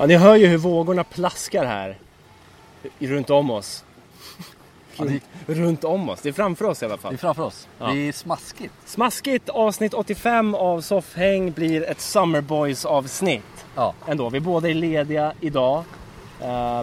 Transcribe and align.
Ja, 0.00 0.06
ni 0.06 0.16
hör 0.16 0.36
ju 0.36 0.46
hur 0.46 0.58
vågorna 0.58 1.04
plaskar 1.04 1.64
här. 1.64 1.98
Runt 2.98 3.30
om 3.30 3.50
oss. 3.50 3.84
Det, 4.96 5.20
Runt 5.54 5.84
om 5.84 6.08
oss. 6.08 6.20
Det 6.22 6.28
är 6.28 6.32
framför 6.32 6.64
oss 6.64 6.82
i 6.82 6.84
alla 6.84 6.94
det 6.96 6.98
är 6.98 7.02
fall. 7.02 7.16
framför 7.18 7.42
oss. 7.42 7.68
Ja. 7.78 7.86
Det 7.86 8.08
är 8.08 8.12
smaskigt. 8.12 8.74
Smaskigt 8.84 9.48
avsnitt 9.48 9.94
85 9.94 10.54
av 10.54 10.80
Soffhäng 10.80 11.52
blir 11.52 11.82
ett 11.82 12.00
Summer 12.00 12.40
Boys 12.40 12.84
avsnitt. 12.84 13.66
Ja. 13.76 13.94
Ändå. 14.06 14.30
Vi 14.30 14.40
båda 14.40 14.68
är 14.68 14.74
lediga 14.74 15.32
idag. 15.40 15.84
Eh, 16.40 16.82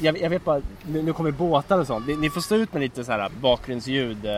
jag, 0.00 0.18
jag 0.20 0.30
vet 0.30 0.44
bara, 0.44 0.60
nu, 0.86 1.02
nu 1.02 1.12
kommer 1.12 1.30
båtar 1.30 1.78
och 1.78 1.86
sånt. 1.86 2.06
Ni, 2.06 2.16
ni 2.16 2.30
får 2.30 2.40
stå 2.40 2.54
ut 2.54 2.72
med 2.72 2.82
lite 2.82 3.04
så 3.04 3.12
här 3.12 3.30
bakgrundsljud. 3.40 4.26
eh, 4.26 4.32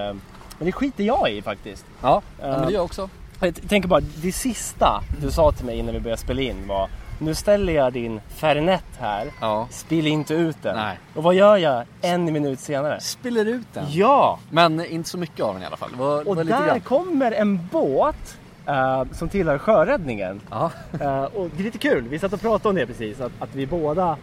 men 0.59 0.67
det 0.67 0.73
skiter 0.73 1.05
jag 1.05 1.31
i 1.31 1.43
faktiskt. 1.43 1.85
Ja, 2.03 2.23
Eh, 2.43 2.49
men 2.49 2.59
det 2.61 2.65
gör 2.67 2.73
jag 2.73 2.85
också. 2.85 3.09
Jag 3.41 3.69
tänker 3.69 3.89
bara, 3.89 4.01
det 4.01 4.33
sista 4.33 5.03
du 5.23 5.31
sa 5.31 5.53
till 5.53 5.67
mig 5.67 5.79
innan 5.79 5.95
vi 5.95 6.01
började 6.01 6.23
spela 6.23 6.41
in 6.43 6.67
var 6.69 6.89
Nu 7.19 7.35
ställer 7.35 7.73
jag 7.73 7.93
din 7.93 8.21
Fernet 8.29 8.85
här, 9.01 9.31
Ja. 9.41 9.67
spill 9.71 10.07
inte 10.07 10.35
ut 10.35 10.57
den. 10.63 10.77
Nej. 10.77 10.99
Och 11.15 11.23
vad 11.23 11.35
gör 11.35 11.57
jag 11.57 11.85
en 12.01 12.25
minut 12.33 12.61
senare? 12.61 13.01
Spiller 13.01 13.45
ut 13.47 13.67
den. 13.73 13.85
Ja! 13.89 14.39
Men 14.51 14.85
inte 14.87 15.09
så 15.09 15.19
mycket 15.19 15.41
av 15.45 15.55
den 15.55 15.63
i 15.63 15.67
alla 15.67 15.77
fall. 15.77 15.91
Det 15.93 15.97
var, 15.99 16.29
Och 16.29 16.37
var 16.37 16.45
där 16.45 16.79
kommer 16.79 17.33
en 17.33 17.67
båt 17.73 18.39
eh, 18.67 19.05
som 19.13 19.29
tillhör 19.29 19.59
sjöräddningen. 19.59 20.41
Ja. 20.51 20.71
Eh, 21.01 21.23
och 21.25 21.51
det 21.57 21.63
är 21.63 21.65
lite 21.65 21.79
kul, 21.79 22.09
vi 22.09 22.19
satt 22.19 22.33
och 22.33 22.41
pratade 22.41 22.69
om 22.69 22.75
det 22.75 22.87
precis, 22.87 23.21
att, 23.21 23.33
att 23.39 23.55
vi 23.55 23.67
båda 23.67 24.17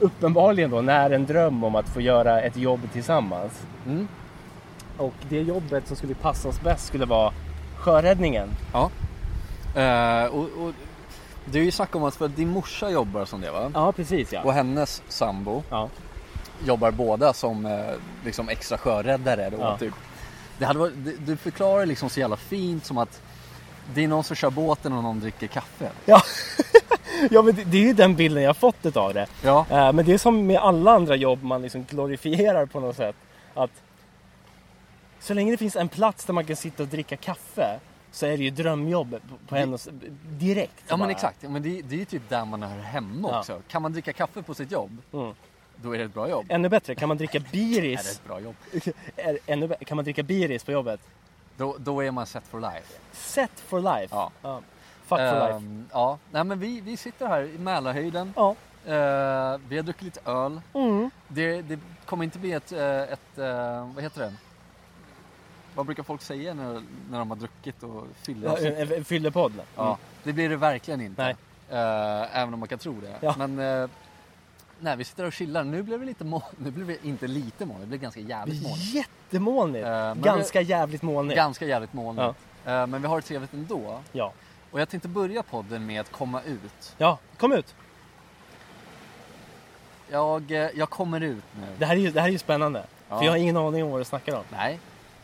uppenbarligen 0.00 0.70
då 0.70 0.80
när 0.80 1.10
en 1.10 1.26
dröm 1.26 1.64
om 1.64 1.74
att 1.74 1.88
få 1.88 2.00
göra 2.00 2.40
ett 2.40 2.56
jobb 2.56 2.80
tillsammans. 2.92 3.62
Mm. 3.86 4.08
Och 4.98 5.14
det 5.28 5.40
jobbet 5.40 5.86
som 5.88 5.96
skulle 5.96 6.14
passa 6.14 6.48
oss 6.48 6.60
bäst 6.60 6.86
skulle 6.86 7.04
vara 7.06 7.32
sjöräddningen. 7.76 8.48
ja. 8.72 8.90
Eh, 9.80 10.24
och, 10.26 10.40
och 10.44 10.72
det 11.44 11.58
är 11.58 11.62
ju 11.62 11.70
snack 11.70 11.94
om 11.96 12.04
att 12.04 12.16
för 12.16 12.28
din 12.28 12.48
morsa 12.48 12.90
jobbar 12.90 13.24
som 13.24 13.40
det 13.40 13.50
va? 13.50 13.70
Ja, 13.74 13.92
precis 13.92 14.32
ja. 14.32 14.42
Och 14.42 14.52
hennes 14.52 15.02
sambo 15.08 15.62
ja. 15.70 15.88
jobbar 16.66 16.90
båda 16.90 17.32
som 17.32 17.66
eh, 17.66 17.80
liksom 18.24 18.48
extra 18.48 18.78
sjöräddare 18.78 19.50
då 19.50 19.56
Ja. 19.60 19.78
typ. 19.78 19.94
Det 20.58 20.64
hade 20.64 20.78
varit, 20.78 20.94
du- 21.04 21.16
du 21.16 21.36
förklarar 21.36 21.86
liksom 21.86 22.10
så 22.10 22.20
jävla 22.20 22.36
fint 22.36 22.84
som 22.86 22.98
att 22.98 23.20
det 23.94 24.04
är 24.04 24.08
någon 24.08 24.24
som 24.24 24.36
kör 24.36 24.50
båten 24.50 24.92
och 24.92 25.02
någon 25.02 25.20
dricker 25.20 25.46
kaffe. 25.46 25.90
Ja. 26.04 26.22
ja, 27.30 27.42
men 27.42 27.54
det, 27.54 27.64
det 27.64 27.76
är 27.76 27.82
ju 27.82 27.92
den 27.92 28.14
bilden 28.16 28.42
jag 28.42 28.56
fått 28.56 28.96
av 28.96 29.14
det. 29.14 29.26
Ja. 29.42 29.66
Eh, 29.70 29.92
men 29.92 30.04
det 30.04 30.12
är 30.12 30.18
som 30.18 30.46
med 30.46 30.56
alla 30.60 30.90
andra 30.92 31.16
jobb 31.16 31.42
man 31.42 31.62
liksom 31.62 31.84
glorifierar 31.90 32.66
på 32.66 32.80
något 32.80 32.96
sätt. 32.96 33.16
Att 33.54 33.70
så 35.20 35.34
länge 35.34 35.50
det 35.50 35.56
finns 35.56 35.76
en 35.76 35.88
plats 35.88 36.24
där 36.24 36.32
man 36.34 36.44
kan 36.44 36.56
sitta 36.56 36.82
och 36.82 36.88
dricka 36.88 37.16
kaffe 37.16 37.80
så 38.12 38.26
är 38.26 38.36
det 38.36 38.44
ju 38.44 38.50
drömjobb 38.50 39.16
på, 39.48 39.56
s- 39.56 39.88
direkt. 40.28 40.84
Ja 40.88 40.96
men 40.96 41.06
bara. 41.06 41.10
exakt, 41.10 41.42
ja, 41.42 41.48
men 41.48 41.62
det, 41.62 41.82
det 41.82 41.94
är 41.94 41.98
ju 41.98 42.04
typ 42.04 42.28
där 42.28 42.44
man 42.44 42.62
hör 42.62 42.78
hemma 42.78 43.28
Ja. 43.32 43.38
också. 43.38 43.62
Kan 43.68 43.82
man 43.82 43.92
dricka 43.92 44.12
kaffe 44.12 44.42
på 44.42 44.54
sitt 44.54 44.70
jobb, 44.70 44.98
Mm. 45.12 45.34
då 45.76 45.94
är 45.94 45.98
det 45.98 46.04
ett 46.04 46.14
bra 46.14 46.28
jobb. 46.28 46.46
Ännu 46.48 46.68
bättre, 46.68 46.94
kan 46.94 47.08
man 47.08 47.16
dricka 47.16 47.38
Är 47.38 47.42
det 47.42 47.50
biris? 47.52 48.12
ett 48.12 48.24
bra 48.26 48.40
jobb? 48.40 48.54
är, 49.16 49.38
ännu, 49.46 49.68
kan 49.86 49.96
man 49.96 50.04
dricka 50.04 50.22
biris 50.22 50.64
på 50.64 50.72
jobbet? 50.72 51.00
Då, 51.56 51.76
då 51.78 52.00
är 52.04 52.10
man 52.10 52.26
set 52.26 52.44
for 52.46 52.60
life. 52.60 52.92
Set 53.12 53.60
for 53.60 53.80
life. 53.80 54.14
Ja. 54.14 54.30
Fuck 55.02 55.18
for 55.18 55.40
life. 55.40 55.52
Ehm, 55.56 55.88
Ja, 55.92 56.18
nej 56.30 56.44
men 56.44 56.58
vi, 56.58 56.80
vi 56.80 56.96
sitter 56.96 57.26
här 57.26 57.42
i 57.42 57.58
Mälarhöjden. 57.58 58.32
Ja. 58.36 58.50
Eh, 58.86 59.58
vi 59.68 59.76
har 59.76 59.82
druckit 59.82 60.02
lite 60.02 60.20
öl. 60.30 60.60
Mm. 60.74 61.10
Det, 61.28 61.62
det 61.62 61.78
kommer 62.06 62.24
inte 62.24 62.38
bli 62.38 62.52
ett, 62.52 62.72
eh, 62.72 63.00
ett 63.02 63.38
eh, 63.38 63.88
vad 63.94 64.02
heter 64.04 64.20
det? 64.20 64.32
Vad 65.74 65.86
brukar 65.86 66.02
folk 66.02 66.22
säga 66.22 66.54
när, 66.54 66.82
när 67.10 67.18
de 67.18 67.30
har 67.30 67.36
druckit 67.36 67.82
och 67.82 68.06
fyller 68.22 68.48
Ja, 68.48 68.58
en, 68.58 68.92
en 68.92 69.04
fyllepodd. 69.04 69.52
Ja, 69.76 69.98
det 70.22 70.32
blir 70.32 70.48
det 70.48 70.56
verkligen 70.56 71.00
inte. 71.00 71.22
Nej. 71.22 71.36
Eh, 71.70 72.38
även 72.38 72.54
om 72.54 72.60
man 72.60 72.68
kan 72.68 72.78
tro 72.78 73.00
det. 73.00 73.16
Ja. 73.20 73.34
Men 73.38 73.58
eh, 73.82 73.88
nej, 74.80 74.96
vi 74.96 75.04
sitter 75.04 75.24
och 75.26 75.32
chillar. 75.32 75.64
Nu 75.64 75.82
blev 75.82 76.00
det 76.00 76.06
lite 76.06 76.24
moln. 76.24 76.42
Nu 76.56 76.70
blev 76.70 76.86
det 76.86 77.06
inte 77.06 77.26
lite 77.26 77.66
moln, 77.66 77.80
det 77.80 77.86
blev 77.86 78.00
ganska 78.00 78.20
jävligt 78.20 78.62
molnigt. 78.62 78.94
Jättemolnigt. 78.94 79.86
Eh, 79.86 80.14
Ganska 80.14 80.60
jävligt 80.60 81.02
molnigt. 81.02 81.36
Ganska 81.36 81.66
jävligt 81.66 81.92
molnigt. 81.92 82.38
Eh, 82.64 82.86
men 82.86 83.02
vi 83.02 83.08
har 83.08 83.16
det 83.16 83.22
trevligt 83.22 83.52
ändå. 83.52 84.00
Ja. 84.12 84.32
Och 84.70 84.80
jag 84.80 84.88
tänkte 84.88 85.08
börja 85.08 85.42
podden 85.42 85.86
med 85.86 86.00
att 86.00 86.12
komma 86.12 86.42
ut. 86.42 86.94
ja, 86.98 87.18
kom 87.38 87.52
ut. 87.52 87.74
Jag, 90.10 90.50
eh, 90.50 90.70
jag 90.74 90.90
kommer 90.90 91.20
ut 91.20 91.44
nu. 91.60 91.66
Det 91.78 91.86
här 91.86 91.96
är 91.96 92.00
ju, 92.00 92.10
det 92.10 92.20
här 92.20 92.28
är 92.28 92.32
ju 92.32 92.38
spännande. 92.38 92.84
Ja. 93.08 93.18
För 93.18 93.24
jag 93.24 93.32
har 93.32 93.36
ingen 93.36 93.56
aning 93.56 93.84
om 93.84 93.90
vad 93.90 94.00
du 94.00 94.04
snackar 94.04 94.36
om. 94.36 94.44
Nej, 94.52 94.78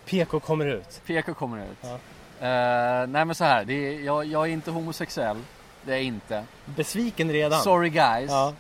PK 0.09 0.41
kommer 0.41 0.67
ut. 0.67 1.01
PK 1.07 1.35
kommer 1.35 1.59
ut. 1.59 1.79
Ja. 1.81 1.89
Eh, 2.47 3.07
nej 3.07 3.25
men 3.25 3.35
så 3.35 3.45
här, 3.45 3.65
det 3.65 3.73
är, 3.75 4.01
jag, 4.01 4.25
jag 4.27 4.43
är 4.49 4.53
inte 4.53 4.71
homosexuell. 4.71 5.37
Det 5.83 5.93
är 5.93 5.97
jag 5.97 6.05
inte. 6.05 6.45
Besviken 6.65 7.33
redan. 7.33 7.63
Sorry 7.63 7.89
guys. 7.91 8.31
Ja. 8.31 8.55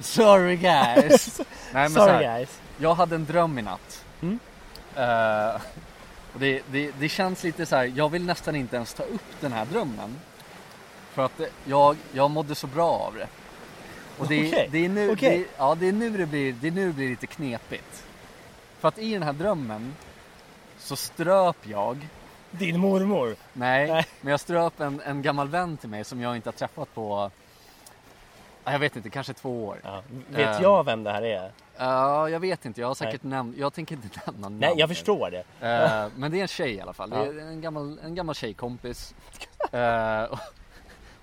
Sorry 0.00 0.56
guys. 0.56 1.38
nej 1.38 1.46
men 1.72 1.90
så 1.90 2.00
Sorry 2.00 2.12
här, 2.24 2.38
guys. 2.38 2.60
jag 2.78 2.94
hade 2.94 3.14
en 3.14 3.24
dröm 3.24 3.58
i 3.58 3.62
natt. 3.62 4.04
Mm. 4.22 4.38
Och 6.32 6.40
det, 6.40 6.62
det, 6.70 6.90
det 6.98 7.08
känns 7.08 7.44
lite 7.44 7.66
så 7.66 7.76
här, 7.76 7.92
jag 7.96 8.08
vill 8.08 8.24
nästan 8.24 8.56
inte 8.56 8.76
ens 8.76 8.94
ta 8.94 9.02
upp 9.02 9.40
den 9.40 9.52
här 9.52 9.64
drömmen. 9.64 10.16
För 11.12 11.24
att 11.24 11.38
det- 11.38 11.50
jag, 11.64 11.96
jag 12.12 12.30
mådde 12.30 12.54
så 12.54 12.66
bra 12.66 12.90
av 12.90 13.14
det. 13.14 13.26
Och 14.18 14.26
det, 14.28 14.48
Okej, 14.48 14.68
det, 14.72 14.84
är 14.84 14.88
nu, 14.88 15.10
okej. 15.12 15.38
det, 15.38 15.44
ja, 15.58 15.74
det 15.74 15.88
är 15.88 15.92
nu 15.92 16.10
det 16.10 16.26
blir, 16.26 16.52
det 16.52 16.66
är 16.68 16.72
nu 16.72 16.86
det 16.86 16.92
blir 16.92 17.08
lite 17.08 17.26
knepigt. 17.26 18.04
För 18.80 18.88
att 18.88 18.98
i 18.98 19.12
den 19.12 19.22
här 19.22 19.32
drömmen 19.32 19.94
så 20.84 20.96
ströp 20.96 21.56
jag 21.62 22.08
Din 22.50 22.80
mormor. 22.80 23.36
Nej, 23.52 23.90
Nej. 23.92 24.06
men 24.20 24.30
jag 24.30 24.40
ströp 24.40 24.80
en, 24.80 25.00
en 25.00 25.22
gammal 25.22 25.48
vän 25.48 25.76
till 25.76 25.88
mig 25.88 26.04
som 26.04 26.20
jag 26.20 26.36
inte 26.36 26.48
har 26.48 26.52
träffat 26.52 26.94
på, 26.94 27.30
ja, 28.64 28.72
jag 28.72 28.78
vet 28.78 28.96
inte, 28.96 29.10
kanske 29.10 29.32
två 29.32 29.64
år. 29.66 29.76
Ja. 29.84 30.02
Vet 30.28 30.56
Eh. 30.56 30.62
jag 30.62 30.84
vem 30.84 31.04
det 31.04 31.10
här 31.12 31.22
är? 31.22 31.50
Ja, 31.76 32.28
jag 32.28 32.40
vet 32.40 32.64
inte, 32.64 32.80
jag 32.80 32.88
har 32.88 32.94
säkert 32.94 33.22
nämnt, 33.22 33.56
jag 33.56 33.72
tänker 33.74 33.94
inte 33.96 34.08
nämna 34.26 34.40
namn. 34.48 34.58
Nej, 34.58 34.74
jag 34.76 34.88
förstår 34.88 35.30
det. 35.30 35.66
Eh, 35.68 36.06
men 36.16 36.30
det 36.30 36.38
är 36.38 36.42
en 36.42 36.48
tjej 36.48 36.74
i 36.74 36.80
alla 36.80 36.92
fall, 36.92 37.10
det 37.10 37.16
Ja. 37.16 37.22
är 37.24 37.38
en 37.38 37.60
gammal, 37.60 37.98
en 38.04 38.14
gammal 38.14 38.34
tjejkompis. 38.34 39.14
Eh, 39.72 40.22
och, 40.24 40.38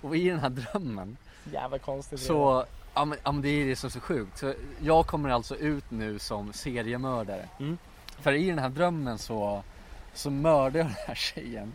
och 0.00 0.16
i 0.16 0.28
den 0.28 0.40
här 0.40 0.48
drömmen 0.50 1.16
Jävla 1.52 1.78
konstigt. 1.78 2.20
så, 2.20 2.64
ja 2.94 3.04
men, 3.04 3.18
ja 3.24 3.32
men 3.32 3.42
det 3.42 3.48
är 3.48 3.66
det 3.66 3.76
som 3.76 3.86
är 3.86 3.90
så 3.90 4.00
sjukt. 4.00 4.38
Så 4.38 4.54
jag 4.80 5.06
kommer 5.06 5.30
alltså 5.30 5.56
ut 5.56 5.90
nu 5.90 6.18
som 6.18 6.52
seriemördare. 6.52 7.48
Mm. 7.60 7.78
För 8.22 8.32
i 8.32 8.48
den 8.48 8.58
här 8.58 8.68
drömmen 8.68 9.18
så, 9.18 9.62
så 10.14 10.30
mördar 10.30 10.80
jag 10.80 10.86
den 10.86 10.96
här 11.06 11.14
tjejen 11.14 11.72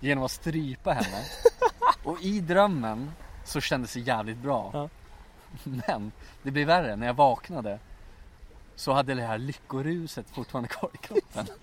genom 0.00 0.24
att 0.24 0.30
strypa 0.30 0.92
henne. 0.92 1.24
Och 2.04 2.22
i 2.22 2.40
drömmen 2.40 3.10
så 3.44 3.60
kändes 3.60 3.94
det 3.94 4.00
jävligt 4.00 4.38
bra. 4.38 4.70
Ja. 4.72 4.88
Men 5.64 6.12
det 6.42 6.50
blev 6.50 6.66
värre, 6.66 6.96
när 6.96 7.06
jag 7.06 7.14
vaknade 7.14 7.78
så 8.74 8.92
hade 8.92 9.14
det 9.14 9.22
här 9.22 9.38
lyckoruset 9.38 10.30
fortfarande 10.30 10.68
kvar 10.68 10.90
i 10.94 10.96
kroppen. 10.96 11.46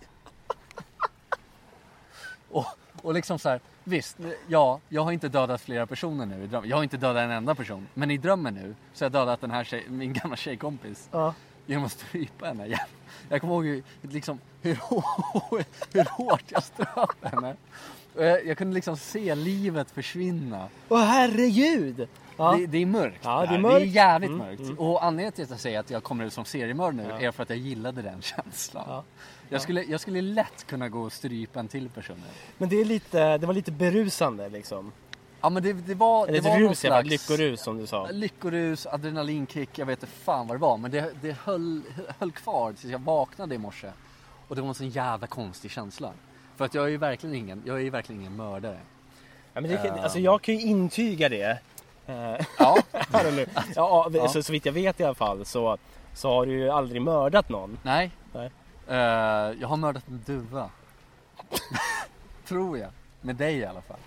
och, 2.50 2.66
och 3.02 3.14
liksom 3.14 3.40
så 3.40 3.50
här, 3.50 3.60
visst, 3.84 4.18
ja, 4.48 4.80
jag 4.90 5.04
har 5.04 5.12
inte 5.12 5.30
dödat 5.30 5.62
flera 5.62 5.88
personer 5.88 6.26
nu 6.26 6.44
i 6.44 6.48
drömmen. 6.48 6.70
Jag 6.70 6.78
har 6.78 6.84
inte 6.84 6.98
dödat 6.98 7.22
en 7.22 7.32
enda 7.32 7.56
person. 7.56 7.88
Men 7.94 8.12
i 8.12 8.18
drömmen 8.18 8.54
nu 8.54 8.76
så 8.94 9.06
har 9.06 9.06
jag 9.06 9.12
dödat 9.12 9.42
den 9.42 9.52
här 9.52 9.64
tjej, 9.64 9.86
min 9.90 10.14
gamla 10.14 10.36
tjejkompis. 10.36 11.10
Ja. 11.12 11.34
Genom 11.66 11.86
att 11.86 11.92
strypa 11.92 12.46
henne. 12.46 12.68
Jag, 12.68 12.80
jag 13.30 13.42
kommer 13.42 13.54
ihåg 13.54 13.66
hur, 13.66 13.84
liksom, 14.02 14.40
hur, 14.62 14.76
hår, 14.76 15.64
hur 15.94 16.06
hårt 16.06 16.44
jag 16.48 16.64
ströp 16.64 17.10
henne. 17.26 17.56
Jag, 18.18 18.46
jag 18.46 18.58
kunde 18.58 18.74
liksom 18.76 18.98
se 18.98 19.36
livet 19.36 19.92
försvinna. 19.92 20.68
Åh 20.90 21.00
herregud! 21.04 22.08
Ja. 22.38 22.56
Det, 22.58 22.66
det 22.66 22.78
är 22.78 22.86
mörkt. 22.86 23.20
Ja, 23.24 23.46
det 23.46 23.56
är 23.56 23.60
mörkt. 23.60 23.76
det 23.80 23.82
är 23.84 23.86
jävligt 23.86 24.30
Mm, 24.30 24.46
mörkt. 24.48 24.62
mm. 24.62 24.80
Och 24.80 25.04
anledningen 25.06 25.32
till 25.32 25.44
att 25.44 25.50
jag 25.50 25.60
säger 25.60 25.80
att 25.80 25.90
jag 25.90 26.04
kommer 26.04 26.26
ut 26.26 26.34
som 26.34 26.46
seriemördare 26.46 27.08
nu 27.08 27.10
Ja. 27.10 27.20
är 27.28 27.32
för 27.32 27.44
att 27.44 27.50
jag 27.50 27.60
gillade 27.60 28.02
den 28.02 28.22
känslan. 28.22 28.84
Ja. 28.88 29.04
Jag, 29.50 29.62
skulle, 29.62 29.84
jag 29.84 30.00
skulle 30.00 30.22
lätt 30.22 30.68
kunna 30.68 30.90
gå 30.90 31.02
och 31.02 31.14
strypa 31.14 31.60
en 31.60 31.68
till 31.68 31.90
person. 31.90 32.24
Men 32.58 32.70
det, 32.70 32.76
är 32.82 32.86
lite, 32.86 33.38
det 33.38 33.48
var 33.48 33.54
lite 33.54 33.72
berusande 33.72 34.50
liksom. 34.50 34.92
Ja 35.42 35.50
men 35.50 35.64
det, 35.64 35.74
det 35.74 35.96
var, 35.96 36.28
Eller 36.28 36.42
det 36.42 36.50
var 36.50 36.58
rus 36.60 36.80
slags... 36.80 37.10
lyckorus 37.10 37.62
som 37.62 37.78
du 37.78 37.88
sa. 37.88 38.08
Lyckorus, 38.12 38.86
adrenalinkick, 38.88 39.70
jag 39.80 39.86
vet 39.86 40.04
inte 40.04 40.16
fan 40.16 40.48
vad 40.48 40.58
det 40.58 40.62
var. 40.62 40.78
Men 40.78 40.92
det, 40.92 41.14
det 41.22 41.32
höll, 41.32 41.82
höll 42.20 42.32
kvar 42.32 42.74
tills 42.74 42.92
jag 42.92 43.00
vaknade 43.00 43.56
i 43.56 43.58
morse. 43.58 43.92
Och 44.48 44.56
det 44.56 44.62
var 44.62 44.68
en 44.70 44.76
sån 44.76 44.90
jävla 44.90 45.28
konstig 45.28 45.72
känsla. 45.72 46.12
För 46.58 46.66
att 46.66 46.74
jag 46.74 46.86
är 46.86 46.90
ju 46.90 46.98
verkligen 46.98 47.36
ingen, 47.36 47.64
jag 47.66 47.76
är 47.76 47.82
ju 47.82 47.90
verkligen 47.90 48.22
ingen 48.22 48.36
mördare. 48.36 48.80
Ja, 49.54 49.62
men 49.62 49.72
det, 49.72 49.78
Ehm. 49.78 50.00
alltså, 50.04 50.20
jag 50.20 50.42
kan 50.42 50.56
ju 50.56 50.62
intyga 50.62 51.30
det. 51.30 51.60
Eh, 52.08 52.46
Ja, 52.60 52.78
nu. 53.32 53.46
Ja, 53.76 54.12
så, 54.34 54.44
så 54.44 54.52
vitt 54.52 54.66
jag 54.66 54.74
vet 54.74 55.00
i 55.00 55.04
alla 55.04 55.16
fall 55.16 55.46
så, 55.46 55.78
så 56.14 56.30
har 56.30 56.46
du 56.46 56.52
ju 56.52 56.70
aldrig 56.70 57.02
mördat 57.02 57.50
någon. 57.50 57.80
Nej. 57.84 58.12
Nej. 58.34 58.52
Eh, 58.88 58.98
jag 59.62 59.68
har 59.68 59.78
mördat 59.78 60.08
en 60.08 60.22
duva. 60.26 60.70
Tror 62.48 62.78
jag. 62.78 62.90
Med 63.22 63.36
dig 63.36 63.58
i 63.58 63.66
alla 63.66 63.82
fall. 63.82 63.98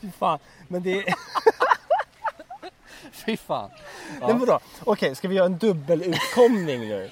Fy 0.00 0.10
fan. 0.10 0.38
Men 0.68 0.82
det 0.82 0.92
är... 0.98 1.14
Fy 3.12 3.36
fan. 3.36 3.70
Ja. 4.20 4.26
Nej, 4.26 4.36
vadå? 4.38 4.60
Okej, 4.84 5.14
ska 5.14 5.28
vi 5.28 5.34
göra 5.34 5.46
en 5.46 5.58
dubbelutkomning 5.58 6.80
nu? 6.80 7.10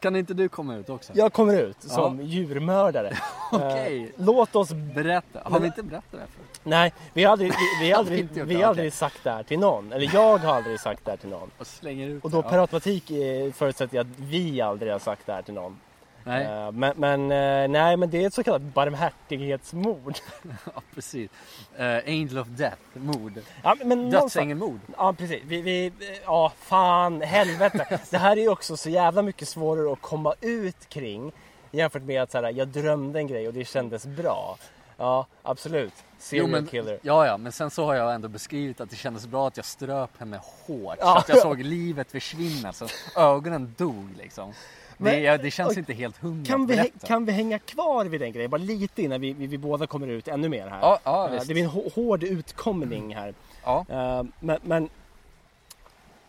Kan 0.00 0.16
inte 0.16 0.34
du 0.34 0.48
komma 0.48 0.76
ut 0.76 0.88
också? 0.90 1.12
Jag 1.16 1.32
kommer 1.32 1.62
ut 1.62 1.82
som 1.82 2.20
djurmördare. 2.22 3.16
Okej. 3.52 4.02
Eh, 4.02 4.24
låt 4.24 4.56
oss... 4.56 4.70
Berätta. 4.72 5.40
Har 5.44 5.60
vi 5.60 5.66
inte 5.66 5.82
berättat 5.82 6.10
det 6.10 6.18
här 6.18 6.26
förut? 6.26 6.60
Nej, 6.62 6.92
vi 7.12 7.24
har 7.24 7.32
aldrig, 7.32 7.50
vi, 7.80 7.86
vi 7.86 7.92
aldrig, 7.98 8.28
vi 8.32 8.62
aldrig 8.62 8.92
sagt 8.92 9.24
det 9.24 9.30
här 9.30 9.42
till 9.42 9.58
någon. 9.58 9.92
Eller 9.92 10.14
jag 10.14 10.38
har 10.38 10.56
aldrig 10.56 10.80
sagt 10.80 11.04
det 11.04 11.10
här 11.10 11.18
till 11.18 11.28
någon. 11.28 11.50
Och 11.58 11.66
slänger 11.66 12.08
ut 12.08 12.24
Och 12.24 12.30
då 12.30 12.42
det. 12.42 12.48
per 12.48 12.58
automatik 12.58 13.10
eh, 13.10 13.52
förutsätter 13.52 13.96
jag 13.96 14.06
att 14.06 14.18
vi 14.18 14.60
aldrig 14.60 14.92
har 14.92 14.98
sagt 14.98 15.26
det 15.26 15.32
här 15.32 15.42
till 15.42 15.54
någon. 15.54 15.78
Nej, 16.24 16.44
Eh, 16.44 16.72
Men, 16.72 16.92
men 16.96 17.20
eh, 17.22 17.68
nej, 17.68 17.96
men 17.96 18.10
det 18.10 18.22
är 18.22 18.26
ett 18.26 18.34
så 18.34 18.42
kallat 18.42 18.62
barmhärtighetsmord. 18.62 20.14
ja, 20.74 20.82
precis. 20.94 21.30
Eh, 21.76 21.96
Angel 22.06 22.38
of 22.38 22.48
Death, 22.48 22.82
mord. 22.92 23.32
Ja, 23.62 23.76
men 23.84 24.10
Dödsängelmord. 24.10 24.80
Ja 24.96 25.12
precis, 25.12 25.42
vi, 25.46 25.60
vi, 25.62 25.92
ja 26.24 26.52
fan 26.58 27.20
helvete. 27.20 28.00
Det 28.10 28.18
här 28.18 28.36
är 28.36 28.40
ju 28.40 28.48
också 28.48 28.76
så 28.76 28.90
jävla 28.90 29.22
mycket 29.22 29.48
svårare 29.48 29.92
att 29.92 30.00
komma 30.00 30.34
ut 30.40 30.88
kring 30.88 31.32
jämfört 31.70 32.02
med 32.02 32.22
att 32.22 32.30
så 32.30 32.42
här, 32.42 32.52
jag 32.52 32.68
drömde 32.68 33.18
en 33.18 33.26
grej 33.26 33.48
och 33.48 33.54
det 33.54 33.64
kändes 33.64 34.06
bra. 34.06 34.58
Ja 34.96 35.26
absolut, 35.42 35.92
serial 36.18 36.50
men, 36.50 36.66
killer. 36.66 36.98
ja, 37.02 37.26
ja, 37.26 37.36
men 37.36 37.52
sen 37.52 37.70
så 37.70 37.84
har 37.84 37.94
jag 37.94 38.14
ändå 38.14 38.28
beskrivit 38.28 38.80
att 38.80 38.90
det 38.90 38.96
kändes 38.96 39.26
bra 39.26 39.48
att 39.48 39.56
jag 39.56 39.66
ströp 39.66 40.10
henne 40.18 40.40
hårt. 40.42 40.96
Ja. 41.00 41.12
Så 41.12 41.18
att 41.18 41.28
jag 41.28 41.38
såg 41.38 41.60
livet 41.60 42.10
försvinna, 42.10 42.72
så 42.72 42.86
ögonen 43.16 43.74
dog 43.78 44.08
liksom. 44.18 44.52
Det, 44.98 45.20
ja, 45.20 45.38
det 45.38 45.50
känns 45.50 45.78
inte 45.78 45.92
helt 45.92 46.16
hundra 46.16 46.46
Kan 46.50 46.66
vi, 46.66 46.76
berätta. 46.76 47.06
kan 47.06 47.24
vi 47.24 47.32
hänga 47.32 47.58
kvar 47.58 48.04
vid 48.04 48.20
den 48.20 48.32
grejen 48.32 48.50
bara 48.50 48.56
lite 48.56 49.02
innan 49.02 49.20
vi, 49.20 49.32
vi, 49.32 49.46
vi 49.46 49.58
båda 49.58 49.86
kommer 49.86 50.06
ut 50.08 50.28
ännu 50.28 50.48
mer 50.48 50.66
här? 50.66 50.78
Ja, 50.80 50.98
ja, 51.04 51.26
visst. 51.32 51.48
det 51.48 51.54
blir 51.54 51.64
en 51.64 51.70
hå- 51.70 51.94
hård 51.94 52.22
utkomning 52.22 53.14
här. 53.14 53.34
Ja, 53.64 53.84
Eh, 53.88 54.24
men, 54.40 54.58
men, 54.62 54.88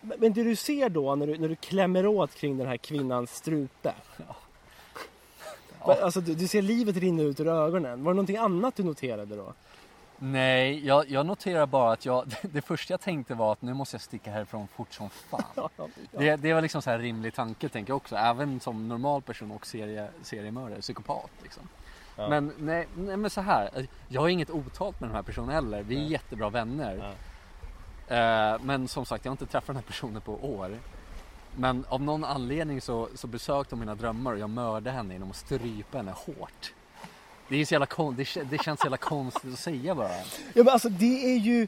men 0.02 0.34
det 0.34 0.44
du 0.44 0.56
ser 0.56 0.90
då 0.90 1.16
när 1.16 1.28
du, 1.28 1.38
när 1.38 1.48
du 1.50 1.56
klämmer 1.56 2.06
åt 2.08 2.36
kring 2.36 2.58
den 2.58 2.68
här 2.68 2.78
kvinnans 2.78 3.36
strupe. 3.36 3.94
Va- 5.86 5.98
Alltså, 6.02 6.22
du, 6.22 6.36
du 6.36 6.48
ser 6.48 6.62
livet 6.62 6.98
rinna 6.98 7.24
ut 7.24 7.40
ur 7.40 7.48
ögonen. 7.48 8.04
Var 8.04 8.12
det 8.12 8.16
någonting 8.16 8.38
annat 8.38 8.76
du 8.76 8.84
noterade 8.84 9.36
då? 9.36 9.54
Nej, 10.32 10.86
jag, 10.86 11.10
jag 11.10 11.26
noterar 11.26 11.66
bara 11.66 11.94
att 11.94 12.06
jag, 12.06 12.26
det 12.42 12.62
första 12.62 12.94
jag 12.94 13.02
tänkte 13.02 13.36
var 13.36 13.52
att 13.52 13.62
nu 13.62 13.74
måste 13.74 13.96
jag 13.96 14.02
sticka 14.02 14.32
härifrån 14.32 14.68
fort 14.68 14.94
som 14.94 15.10
fan. 15.10 15.44
Ja, 15.56 15.70
ja. 15.78 15.88
Det, 16.12 16.36
det 16.36 16.54
var 16.54 16.62
liksom 16.62 16.82
så 16.82 16.90
här 16.90 17.00
rimlig 17.00 17.34
tanke 17.34 17.70
tänker 17.70 17.92
jag 17.92 17.98
också, 17.98 18.16
även 18.16 18.60
som 18.60 18.88
normal 18.88 19.22
person 19.22 19.52
och 19.52 19.66
serie, 19.66 20.08
seriemördare, 20.22 20.82
psykopat 20.82 21.32
liksom. 21.44 21.64
Ja. 22.16 22.30
Men 22.30 22.54
nej, 22.58 22.88
nej 22.96 23.18
men 23.18 23.30
så 23.30 23.42
här, 23.42 23.88
jag 24.08 24.22
har 24.22 24.28
inget 24.28 24.50
otalt 24.50 25.00
med 25.00 25.10
den 25.10 25.16
här 25.16 25.24
personen 25.24 25.50
heller, 25.50 25.84
vi 25.84 25.96
är 25.96 26.10
jättebra 26.10 26.50
vänner. 26.50 27.16
Ja. 28.08 28.54
Eh, 28.54 28.60
men 28.64 28.88
som 28.88 29.06
sagt, 29.06 29.26
jag 29.26 29.30
har 29.30 29.34
inte 29.34 29.46
träffat 29.46 29.68
den 29.68 29.76
här 29.76 29.84
personen 29.84 30.22
på 30.22 30.34
år. 30.34 30.78
Men 31.56 31.86
av 31.90 32.02
någon 32.02 32.24
anledning 32.24 32.82
så, 32.82 33.10
så 33.16 33.28
besökte 33.28 33.76
hon 33.76 33.80
mina 33.80 33.96
drömmar 33.96 34.34
och 34.34 34.40
jag 34.40 34.50
mördade 34.50 34.92
henne 34.92 35.14
genom 35.14 35.30
att 35.30 35.36
strypa 35.36 35.98
henne 35.98 36.12
hårt. 36.12 36.74
Det, 37.50 37.62
är 37.62 37.66
så 37.66 37.74
jävla 37.74 37.86
kon- 37.86 38.16
det, 38.16 38.24
kä- 38.24 38.48
det 38.50 38.64
känns 38.64 38.80
så 38.80 38.86
jävla 38.86 38.98
konstigt 38.98 39.54
att 39.54 39.60
säga 39.60 39.96
bara. 39.96 40.10
Ja 40.54 40.64
men 40.64 40.70
alltså 40.70 40.90
det 40.90 41.34
är 41.36 41.38
ju 41.38 41.68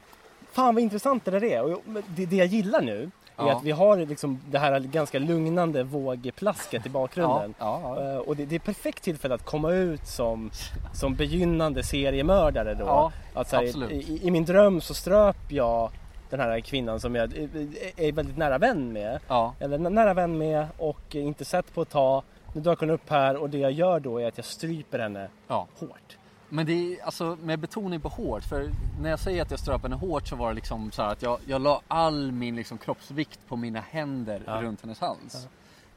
Fan 0.52 0.74
vad 0.74 0.82
intressant 0.82 1.24
det 1.24 1.30
där 1.30 1.44
är. 1.44 1.62
Och 1.62 1.70
jag- 1.70 2.02
det, 2.16 2.26
det 2.26 2.36
jag 2.36 2.46
gillar 2.46 2.80
nu 2.82 3.02
är 3.36 3.46
Ja. 3.46 3.52
att 3.56 3.62
vi 3.64 3.70
har 3.70 3.96
liksom 3.96 4.40
det 4.50 4.58
här 4.58 4.80
ganska 4.80 5.18
lugnande 5.18 5.82
vågplasket 5.82 6.86
i 6.86 6.88
bakgrunden. 6.88 7.54
Ja, 7.58 7.80
ja, 7.82 8.02
ja. 8.04 8.12
Eh, 8.12 8.18
Och 8.18 8.36
det, 8.36 8.44
det 8.46 8.54
är 8.54 8.58
perfekt 8.60 9.02
tillfälle 9.02 9.34
att 9.34 9.44
komma 9.44 9.72
ut 9.72 10.06
som, 10.06 10.50
som 10.94 11.14
begynnande 11.14 11.82
seriemördare 11.82 12.74
då. 12.74 12.84
Ja, 12.84 13.12
att 13.34 13.48
så 13.50 13.56
här, 13.56 13.64
absolut. 13.66 13.90
i, 13.90 14.26
I 14.26 14.30
min 14.30 14.44
dröm 14.44 14.80
så 14.80 14.94
ströp 14.94 15.36
jag 15.52 15.90
den 16.30 16.40
här 16.40 16.60
kvinnan 16.60 17.00
som 17.00 17.14
jag 17.14 17.32
är- 17.36 17.48
är 17.96 18.12
väldigt 18.12 18.36
nära 18.36 18.58
vän 18.58 18.92
med. 18.92 19.20
ja. 19.28 19.54
Eller 19.60 19.78
nä- 19.78 19.90
nära 19.90 20.14
vän 20.14 20.38
med 20.38 20.66
och 20.78 21.14
inte 21.14 21.44
sett 21.44 21.74
på 21.74 21.82
ett 21.82 21.90
tag. 21.90 22.22
Nu 22.56 22.62
dök 22.62 22.80
hon 22.80 22.90
upp 22.90 23.10
här 23.10 23.36
och 23.36 23.50
det 23.50 23.58
jag 23.58 23.72
gör 23.72 24.00
då 24.00 24.18
är 24.18 24.28
att 24.28 24.36
jag 24.36 24.44
stryper 24.44 24.98
henne 24.98 25.28
ja. 25.48 25.66
hårt. 25.78 26.18
Men 26.48 26.66
det 26.66 26.72
är 26.72 27.04
alltså 27.04 27.38
med 27.42 27.58
betoning 27.58 28.00
på 28.00 28.08
hårt. 28.08 28.42
För 28.44 28.70
när 29.00 29.10
jag 29.10 29.18
säger 29.18 29.42
att 29.42 29.50
jag 29.50 29.60
ströp 29.60 29.82
henne 29.82 29.96
hårt 29.96 30.28
så 30.28 30.36
var 30.36 30.48
det 30.48 30.54
liksom 30.54 30.90
så 30.92 31.02
att 31.02 31.22
jag, 31.22 31.38
jag 31.46 31.60
la 31.62 31.80
all 31.88 32.32
min 32.32 32.56
liksom 32.56 32.78
kroppsvikt 32.78 33.40
på 33.48 33.56
mina 33.56 33.80
händer 33.80 34.42
Ja. 34.46 34.62
runt 34.62 34.80
hennes 34.82 35.00
hals. 35.00 35.48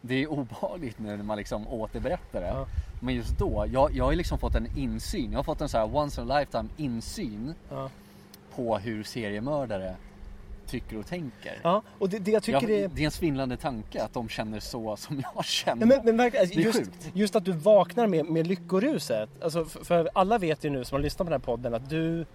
Det 0.02 0.24
är 0.24 0.28
obehagligt 0.28 1.00
nu 1.00 1.18
när 1.18 1.24
man 1.24 1.38
liksom 1.38 1.68
återberättar 1.68 2.42
det. 2.42 2.48
Ja. 2.48 2.66
Men 3.02 3.16
just 3.16 3.38
då, 3.38 3.66
jag, 3.72 3.96
jag 3.96 4.06
har 4.06 4.14
liksom 4.14 4.40
fått 4.40 4.56
en 4.56 4.78
insyn. 4.78 5.32
Jag 5.32 5.40
har 5.40 5.44
fått 5.44 5.62
en 5.62 5.70
så 5.70 5.78
här 5.78 5.96
once 5.96 6.22
in 6.22 6.32
a 6.32 6.40
lifetime 6.40 6.70
insyn 6.78 7.54
Ja. 7.70 7.90
på 8.56 8.78
hur 8.78 9.04
seriemördare 9.04 9.96
tycker 10.70 10.98
och 11.00 11.08
tänker. 11.08 11.60
Ja, 11.64 11.82
och 12.00 12.10
det, 12.10 12.20
det 12.20 12.32
jag 12.32 12.44
tycker 12.44 12.70
jag, 12.70 12.72
är... 12.72 12.88
det 12.88 13.02
är 13.02 13.06
en 13.06 13.12
svindlande 13.12 13.58
tanke 13.58 14.04
att 14.04 14.14
de 14.14 14.30
känner 14.30 14.60
så 14.60 14.96
som 14.96 15.24
jag 15.36 15.46
känner. 15.46 15.86
Men, 15.86 16.02
men 16.06 16.18
verkligen, 16.18 16.44
alltså, 16.44 16.56
Det 16.56 16.62
är 16.64 16.66
just, 16.66 16.80
sjukt. 16.80 17.12
just 17.14 17.36
att 17.36 17.46
du 17.46 17.52
vaknar 17.52 18.08
med, 18.08 18.26
med 18.26 18.48
lyckoruset. 18.48 19.30
Alltså, 19.44 19.66
för, 19.66 19.86
för 19.86 20.10
alla 20.14 20.38
vet 20.38 20.64
ju 20.64 20.70
nu 20.70 20.86
som 20.86 20.96
har 20.96 21.02
lyssnat 21.04 21.18
på 21.18 21.24
den 21.32 21.42
här 21.42 21.46
podden 21.46 21.74
att 21.74 21.90
du, 21.90 22.26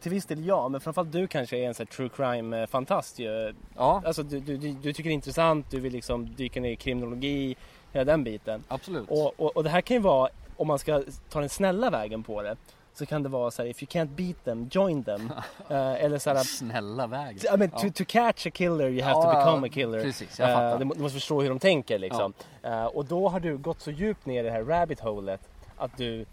till 0.00 0.10
viss 0.10 0.26
del 0.26 0.46
ja, 0.46 0.68
men 0.68 0.80
framförallt 0.80 1.12
du 1.12 1.26
kanske 1.26 1.58
är 1.58 1.66
en 1.68 1.74
sån 1.74 1.86
true 1.86 2.08
crime-fantast 2.16 3.18
ju. 3.18 3.54
Ja, 3.76 4.02
Alltså 4.06 4.22
du, 4.22 4.40
du, 4.40 4.56
du, 4.56 4.72
du 4.72 4.92
tycker 4.92 5.08
det 5.10 5.12
är 5.12 5.14
intressant, 5.14 5.70
du 5.70 5.80
vill 5.80 5.92
liksom 5.92 6.34
dyka 6.34 6.60
ner 6.60 6.70
i 6.70 6.76
kriminologi, 6.76 7.56
hela 7.92 8.04
den 8.04 8.24
biten. 8.24 8.64
absolut. 8.68 9.08
Och, 9.08 9.40
och, 9.40 9.56
och 9.56 9.64
det 9.64 9.70
här 9.70 9.80
kan 9.80 9.96
ju 9.96 10.00
vara, 10.02 10.30
om 10.56 10.66
man 10.66 10.78
ska 10.78 11.02
ta 11.28 11.40
den 11.40 11.48
snälla 11.48 11.90
vägen 11.90 12.22
på 12.22 12.42
det, 12.42 12.56
så 13.00 13.06
kan 13.06 13.22
det 13.22 13.28
vara 13.28 13.50
så 13.50 13.62
här, 13.62 13.68
if 13.68 13.82
you 13.82 13.88
can't 13.90 14.08
beat 14.14 14.44
them, 14.44 14.68
join 14.72 15.04
them. 15.04 15.32
Eh, 15.68 16.04
eller 16.04 16.18
så 16.18 16.30
här, 16.30 16.36
Snälla 16.44 17.06
vägen. 17.06 17.54
I 17.54 17.56
mean, 17.58 17.70
Ja. 17.74 17.78
to, 17.78 17.90
to 17.94 18.04
catch 18.08 18.46
a 18.46 18.50
killer 18.50 18.88
you 18.88 19.02
have 19.02 19.12
Ja, 19.18 19.22
to 19.22 19.28
ja, 19.38 19.44
become 19.44 19.66
a 19.66 19.70
killer. 19.72 20.02
precis, 20.02 20.38
jag 20.38 20.48
fattar. 20.48 20.78
du 20.78 20.84
må- 20.84 20.94
du 20.94 21.00
måste 21.02 21.14
förstå 21.14 21.42
hur 21.42 21.48
de 21.48 21.58
tänker 21.58 21.98
liksom. 21.98 22.32
Eh, 22.62 22.84
och 22.84 23.04
då 23.04 23.28
har 23.28 23.40
du 23.40 23.56
gått 23.58 23.80
så 23.80 23.90
djupt 23.90 24.26
ner 24.26 24.40
i 24.40 24.46
det 24.46 24.50
här 24.52 24.62
rabbit 24.64 25.00
holet 25.00 25.40
att 25.76 25.96
du, 25.96 26.26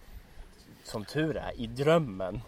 som 0.84 1.06
tur 1.06 1.38
är, 1.38 1.52
i 1.62 1.68
drömmen 1.68 2.42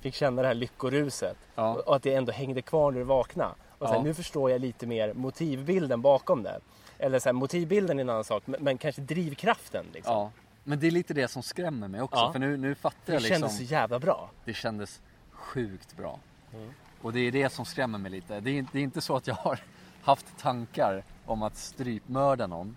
fick 0.00 0.14
känna 0.14 0.42
det 0.42 0.48
här 0.48 0.54
lyckoruset. 0.54 1.36
Ja. 1.54 1.74
Och, 1.74 1.80
och 1.88 1.96
att 1.96 2.02
det 2.02 2.14
ändå 2.14 2.32
hängde 2.32 2.62
kvar 2.62 2.90
när 2.90 2.98
du 2.98 3.04
vaknade. 3.04 3.50
Och 3.78 3.88
här, 3.88 3.94
Ja. 3.94 4.02
nu 4.02 4.14
förstår 4.14 4.50
jag 4.50 4.60
lite 4.60 4.86
mer 4.86 5.12
motivbilden 5.14 6.02
bakom 6.02 6.42
det. 6.42 6.60
Eller 6.98 7.18
så 7.18 7.28
här, 7.28 7.32
motivbilden 7.34 7.98
är 7.98 8.00
en 8.02 8.10
annan 8.10 8.24
sak, 8.24 8.42
men, 8.46 8.62
men 8.64 8.78
kanske 8.78 9.02
drivkraften 9.02 9.84
liksom. 9.94 10.30
Men 10.68 10.78
det 10.80 10.86
är 10.86 10.90
lite 10.90 11.14
det 11.14 11.28
som 11.28 11.42
skrämmer 11.42 11.88
mig 11.88 12.02
också. 12.02 12.18
Ja. 12.20 12.32
För 12.32 12.38
nu, 12.38 12.56
nu 12.56 12.74
fattar 12.74 12.98
Det 13.06 13.12
jag 13.12 13.22
liksom. 13.22 13.40
kändes 13.40 13.56
så 13.56 13.62
jävla 13.62 13.98
bra. 13.98 14.30
Det 14.44 14.54
kändes 14.54 15.00
sjukt 15.30 15.96
bra. 15.96 16.18
Mm. 16.54 16.70
Och 17.02 17.12
det 17.12 17.20
är 17.20 17.32
det 17.32 17.52
som 17.52 17.64
skrämmer 17.64 17.98
mig 17.98 18.10
lite. 18.10 18.40
Det 18.40 18.50
är, 18.58 18.66
det 18.72 18.78
är 18.78 18.82
inte 18.82 19.00
så 19.00 19.16
att 19.16 19.26
jag 19.26 19.34
har 19.34 19.60
haft 20.02 20.38
tankar 20.38 21.02
om 21.26 21.42
att 21.42 21.56
strypmörda 21.56 22.46
någon. 22.46 22.76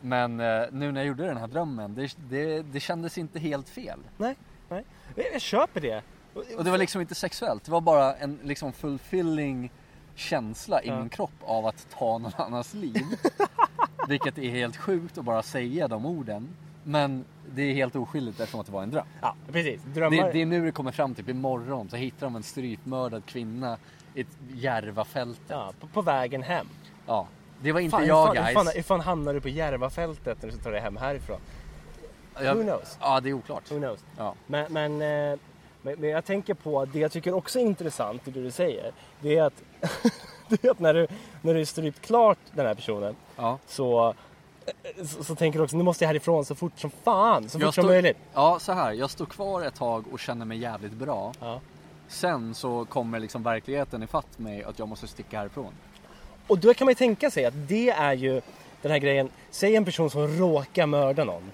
Men 0.00 0.40
eh, 0.40 0.62
nu 0.72 0.92
när 0.92 1.00
jag 1.00 1.06
gjorde 1.08 1.26
den 1.26 1.36
här 1.36 1.46
drömmen, 1.46 1.94
det, 1.94 2.16
det, 2.30 2.62
det 2.62 2.80
kändes 2.80 3.18
inte 3.18 3.38
helt 3.38 3.68
fel. 3.68 4.00
Nej, 4.16 4.36
nej. 4.68 4.84
Jag, 5.14 5.26
jag 5.34 5.40
köper 5.40 5.80
det. 5.80 6.02
Och 6.56 6.64
det 6.64 6.70
var 6.70 6.78
liksom 6.78 7.00
inte 7.00 7.14
sexuellt, 7.14 7.64
det 7.64 7.70
var 7.70 7.80
bara 7.80 8.14
en 8.16 8.38
liksom 8.42 8.72
fulfilling 8.72 9.70
känsla 10.14 10.82
i 10.82 10.88
Ja. 10.88 10.98
min 10.98 11.08
kropp 11.08 11.32
av 11.40 11.66
att 11.66 11.86
ta 11.98 12.18
någon 12.18 12.32
annans 12.36 12.74
liv. 12.74 13.04
Vilket 14.08 14.38
är 14.38 14.50
helt 14.50 14.76
sjukt 14.76 15.18
att 15.18 15.24
bara 15.24 15.42
säga 15.42 15.88
de 15.88 16.06
orden. 16.06 16.48
Men 16.88 17.24
det 17.54 17.62
är 17.62 17.74
helt 17.74 17.96
oskyldigt 17.96 18.40
eftersom 18.40 18.60
att 18.60 18.66
det 18.66 18.72
var 18.72 18.82
en 18.82 18.90
dröm. 18.90 19.06
Ja, 19.20 19.34
precis. 19.52 19.80
Drömmar. 19.94 20.16
Det, 20.26 20.32
det 20.32 20.42
är 20.42 20.46
nu 20.46 20.64
det 20.64 20.72
kommer 20.72 20.92
fram, 20.92 21.14
typ 21.14 21.28
imorgon 21.28 21.88
så 21.88 21.96
hittar 21.96 22.26
de 22.26 22.36
en 22.36 22.42
strypmördad 22.42 23.26
kvinna 23.26 23.78
i 24.14 24.20
ett 24.20 24.26
Järvafält. 24.54 25.40
Ja, 25.48 25.72
på, 25.80 25.86
på 25.86 26.02
vägen 26.02 26.42
hem. 26.42 26.66
Ja, 27.06 27.28
det 27.62 27.72
var 27.72 27.80
inte 27.80 27.96
Fan, 27.96 28.06
jag 28.06 28.36
fan, 28.36 28.54
guys. 28.64 28.76
hur 28.76 28.82
fan 28.82 29.00
hamnar 29.00 29.34
du 29.34 29.40
på 29.40 29.48
Järvafältet 29.48 30.42
när 30.42 30.48
du 30.48 30.54
ska 30.54 30.64
ta 30.64 30.70
dig 30.70 30.80
hem 30.80 30.96
härifrån? 30.96 31.40
Jag, 32.40 32.54
Who 32.54 32.62
knows? 32.62 32.98
Ja, 33.00 33.20
det 33.20 33.28
är 33.28 33.32
oklart. 33.32 33.70
Who 33.70 33.78
knows? 33.78 34.04
Ja. 34.16 34.34
Men, 34.46 34.72
men, 34.72 34.92
eh, 34.92 35.38
men, 35.82 35.94
men 36.00 36.10
jag 36.10 36.24
tänker 36.24 36.54
på 36.54 36.84
det 36.84 36.98
jag 36.98 37.12
tycker 37.12 37.34
också 37.34 37.58
är 37.58 37.62
intressant 37.62 38.28
i 38.28 38.30
det 38.30 38.42
du 38.42 38.50
säger. 38.50 38.92
Det 39.20 39.36
är 39.36 39.42
att, 39.42 39.62
det 40.48 40.64
är 40.64 40.70
att 40.70 40.78
när, 40.78 40.94
du, 40.94 41.06
när 41.42 41.54
du 41.54 41.64
strypt 41.66 42.00
klart 42.06 42.38
den 42.52 42.66
här 42.66 42.74
personen 42.74 43.16
Ja. 43.36 43.58
så, 43.66 44.14
så, 45.04 45.24
så 45.24 45.34
tänker 45.34 45.58
du 45.58 45.64
också 45.64 45.76
nu 45.76 45.82
måste 45.84 46.04
jag 46.04 46.08
härifrån 46.08 46.44
så 46.44 46.54
fort 46.54 46.72
som 46.76 46.90
fan. 47.04 47.42
Så 47.42 47.50
fort 47.58 47.62
Jag 47.62 47.74
som 47.74 47.86
möjligt. 47.86 48.16
ja, 48.34 48.58
så 48.60 48.72
här. 48.72 48.92
Jag 48.92 49.10
står 49.10 49.26
kvar 49.26 49.62
ett 49.62 49.74
tag 49.74 50.04
och 50.12 50.20
känner 50.20 50.46
mig 50.46 50.58
jävligt 50.58 50.92
bra. 50.92 51.32
Ja. 51.40 51.60
Sen 52.08 52.54
så 52.54 52.84
kommer 52.84 53.20
liksom 53.20 53.42
verkligheten 53.42 54.02
ifatt 54.02 54.38
mig 54.38 54.64
att 54.64 54.78
jag 54.78 54.88
måste 54.88 55.06
sticka 55.06 55.38
härifrån. 55.38 55.72
Och 56.46 56.58
då 56.58 56.74
kan 56.74 56.84
man 56.84 56.90
ju 56.90 56.94
tänka 56.94 57.30
sig 57.30 57.44
att 57.44 57.68
det 57.68 57.90
är 57.90 58.12
ju 58.12 58.40
den 58.82 58.92
här 58.92 58.98
grejen. 58.98 59.30
Säg 59.50 59.76
en 59.76 59.84
person 59.84 60.10
som 60.10 60.28
råkar 60.28 60.86
mörda 60.86 61.24
någon. 61.24 61.52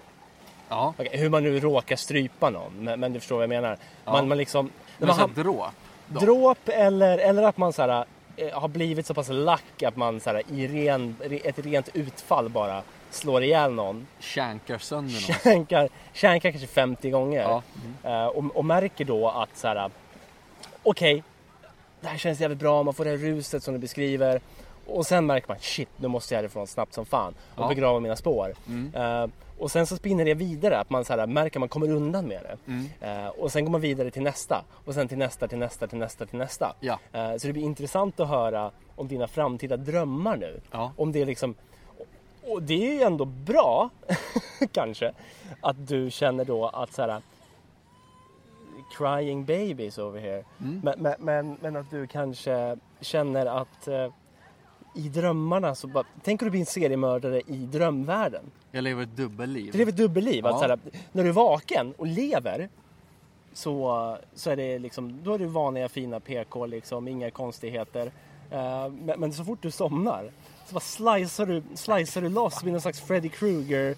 Ja, 0.68 0.94
Okej, 0.98 1.18
hur 1.18 1.28
man 1.30 1.42
nu 1.42 1.60
råkar 1.60 1.96
strypa 1.96 2.50
någon. 2.50 2.72
Men, 2.84 3.00
men 3.00 3.12
du 3.12 3.20
förstår 3.20 3.36
vad 3.36 3.42
jag 3.42 3.48
menar. 3.48 3.78
Ja. 4.04 4.12
Man, 4.12 4.28
man 4.28 4.38
liksom... 4.38 4.70
Men 4.98 5.08
man 5.08 5.16
så 5.16 5.26
dråp. 5.26 5.66
då. 6.08 6.20
Dråp 6.20 6.58
eller, 6.68 7.18
eller 7.18 7.42
att 7.42 7.56
man 7.56 7.72
så 7.72 7.82
här, 7.82 8.04
eh, 8.36 8.52
har 8.60 8.68
blivit 8.68 9.06
så 9.06 9.14
pass 9.14 9.28
lack 9.30 9.82
att 9.82 9.96
man 9.96 10.20
så 10.20 10.30
här, 10.30 10.42
i 10.52 10.68
ren, 10.68 11.16
ett 11.44 11.58
rent 11.58 11.88
utfall 11.94 12.48
bara 12.48 12.82
slår 13.14 13.42
ihjäl 13.42 13.72
någon. 13.72 14.06
Känkar 14.18 14.78
sönder 14.78 15.14
någon. 15.14 15.38
Känkar, 15.44 15.88
känkar 16.12 16.50
kanske 16.50 16.66
50 16.68 17.10
gånger. 17.10 17.40
Ja. 17.42 17.62
Eh, 18.04 18.26
och, 18.26 18.56
och 18.56 18.64
märker 18.64 19.04
då 19.04 19.28
att 19.28 19.56
så 19.56 19.68
här, 19.68 19.90
okej, 20.82 21.22
det 22.00 22.08
här 22.08 22.18
känns 22.18 22.40
jävligt 22.40 22.58
bra, 22.58 22.82
man 22.82 22.94
får 22.94 23.04
det 23.04 23.10
här 23.10 23.16
ruset 23.16 23.62
som 23.62 23.74
du 23.74 23.80
beskriver. 23.80 24.40
Och 24.86 25.06
sen 25.06 25.26
märker 25.26 25.48
man, 25.48 25.56
shit, 25.60 25.88
nu 25.96 26.08
måste 26.08 26.34
jag 26.34 26.42
härifrån 26.42 26.66
snabbt 26.66 26.94
som 26.94 27.06
fan 27.06 27.34
och 27.54 27.64
Ja. 27.64 27.68
begrava 27.68 28.00
mina 28.00 28.16
spår. 28.16 28.54
Mm. 28.66 28.94
Eh, 28.94 29.30
och 29.58 29.70
sen 29.70 29.86
så 29.86 29.96
spinner 29.96 30.24
det 30.24 30.34
vidare, 30.34 30.78
att 30.78 30.90
man 30.90 31.04
så 31.04 31.12
här, 31.16 31.26
märker 31.26 31.58
att 31.58 31.60
man 31.60 31.68
kommer 31.68 31.90
undan 31.90 32.24
med 32.28 32.42
det. 32.42 32.72
Mm. 32.72 32.88
Eh, 33.00 33.26
och 33.28 33.52
sen 33.52 33.64
går 33.64 33.72
man 33.72 33.80
vidare 33.80 34.10
till 34.10 34.22
nästa. 34.22 34.64
Och 34.84 34.94
sen 34.94 35.08
till 35.08 35.18
nästa, 35.18 35.48
till 35.48 35.58
nästa, 35.58 35.86
till 35.86 35.98
nästa, 35.98 36.26
till 36.26 36.38
nästa. 36.38 36.74
Ja. 36.80 36.98
Eh, 37.12 37.36
så 37.36 37.46
det 37.46 37.52
blir 37.52 37.62
intressant 37.62 38.20
att 38.20 38.28
höra 38.28 38.70
om 38.96 39.08
dina 39.08 39.28
framtida 39.28 39.76
drömmar 39.76 40.36
nu. 40.36 40.60
Ja. 40.70 40.92
Om 40.96 41.12
det 41.12 41.20
är 41.22 41.26
liksom... 41.26 41.54
Och 42.42 42.62
det 42.62 42.88
är 42.88 42.94
ju 42.94 43.02
ändå 43.02 43.24
bra, 43.24 43.90
kanske, 44.72 45.12
att 45.60 45.88
du 45.88 46.10
känner 46.10 46.44
då 46.44 46.66
att 46.68 46.92
så 46.92 47.02
här 47.02 47.22
crying 48.96 49.44
babies 49.44 49.98
over 49.98 50.20
here. 50.20 50.44
Mm. 50.60 50.80
Men, 50.84 50.94
men, 50.98 51.14
men, 51.18 51.56
men 51.60 51.76
att 51.76 51.90
du 51.90 52.06
kanske 52.06 52.76
känner 53.00 53.46
att 53.46 53.88
eh, 53.88 54.08
i 54.94 55.08
drömmarna 55.08 55.74
så 55.74 55.86
bara, 55.86 56.04
tänk 56.22 56.42
om 56.42 56.46
du 56.46 56.50
blir 56.50 56.60
en 56.60 56.66
seriemördare 56.66 57.40
i 57.46 57.56
drömvärlden. 57.56 58.44
Jag 58.70 58.84
lever 58.84 59.02
ett 59.02 59.16
dubbelliv. 59.16 59.72
Du 59.72 59.78
lever 59.78 59.92
ett 59.92 59.98
dubbelliv. 59.98 60.46
Att 60.46 60.52
Ja. 60.52 60.58
så 60.58 60.64
här, 60.64 60.78
när 61.12 61.22
du 61.22 61.28
är 61.28 61.32
vaken 61.32 61.94
och 61.96 62.06
lever 62.06 62.68
så, 63.52 64.16
så 64.34 64.50
är 64.50 64.56
det 64.56 64.78
liksom, 64.78 65.20
då 65.22 65.34
är 65.34 65.38
det 65.38 65.46
vanliga 65.46 65.88
fina 65.88 66.20
PK 66.20 66.66
liksom, 66.66 67.08
inga 67.08 67.30
konstigheter. 67.30 68.12
Eh, 68.50 68.88
men, 68.88 69.20
men 69.20 69.32
så 69.32 69.44
fort 69.44 69.62
du 69.62 69.70
somnar 69.70 70.30
så 70.66 70.74
bara 70.74 70.80
slicear 70.80 71.46
du, 71.46 71.62
slicear 71.74 72.22
du 72.22 72.28
loss 72.28 72.62
med 72.64 72.72
någon 72.72 72.80
slags 72.80 73.00
Freddy 73.00 73.28
Krueger 73.28 73.94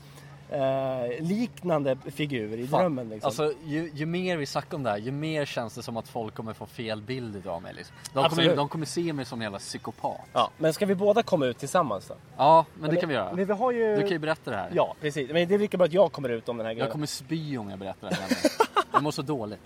eh, 0.50 1.21
liknande 1.25 1.97
figur 2.14 2.59
i 2.59 2.66
Fan. 2.66 2.80
drömmen. 2.80 3.09
Liksom. 3.09 3.26
Alltså 3.26 3.52
ju, 3.64 3.90
ju 3.94 4.06
mer 4.06 4.37
vi 4.37 4.47
snackar 4.47 4.76
om 4.76 4.83
det 4.83 4.90
här, 4.90 4.99
ju 4.99 5.11
mer 5.11 5.44
känns 5.44 5.75
det 5.75 5.83
som 5.83 5.97
att 5.97 6.09
folk 6.09 6.35
kommer 6.35 6.52
få 6.52 6.66
fel 6.66 7.02
bild 7.02 7.47
av 7.47 7.62
mig. 7.62 7.75
Liksom. 7.75 7.97
De, 8.12 8.28
kommer, 8.28 8.56
de 8.56 8.68
kommer 8.68 8.87
se 8.87 9.12
mig 9.12 9.25
som 9.25 9.38
en 9.40 9.42
jävla 9.42 9.59
psykopat. 9.59 10.21
ja, 10.33 10.50
men 10.59 10.73
ska 10.73 10.87
vi 10.87 10.94
båda 10.94 11.23
komma 11.23 11.47
ut 11.47 11.59
tillsammans 11.59 12.06
då? 12.09 12.14
Ja, 12.37 12.64
men 12.75 12.90
det 12.90 12.97
kan 12.97 13.09
vi 13.09 13.14
göra. 13.14 13.33
Men 13.35 13.44
vi 13.47 13.52
har 13.52 13.73
ju... 13.73 13.97
Du 13.97 14.00
kan 14.00 14.11
ju 14.11 14.18
berätta 14.18 14.50
det 14.50 14.56
här. 14.56 14.71
Ja, 14.75 14.94
precis. 15.00 15.30
Men 15.30 15.49
det 15.49 15.54
är 15.54 15.59
lika 15.59 15.76
bra 15.76 15.85
att 15.85 15.92
jag 15.92 16.12
kommer 16.12 16.28
ut 16.28 16.49
om 16.49 16.56
den 16.56 16.66
här 16.66 16.73
grejen. 16.73 16.87
Jag 16.87 16.92
kommer 16.92 17.06
spy 17.06 17.59
om 17.59 17.71
jag 17.71 17.78
berättar 17.78 18.11
det 18.11 18.14
här. 18.16 18.30
Jag 18.92 19.02
mår 19.02 19.11
så 19.11 19.23
dåligt. 19.23 19.61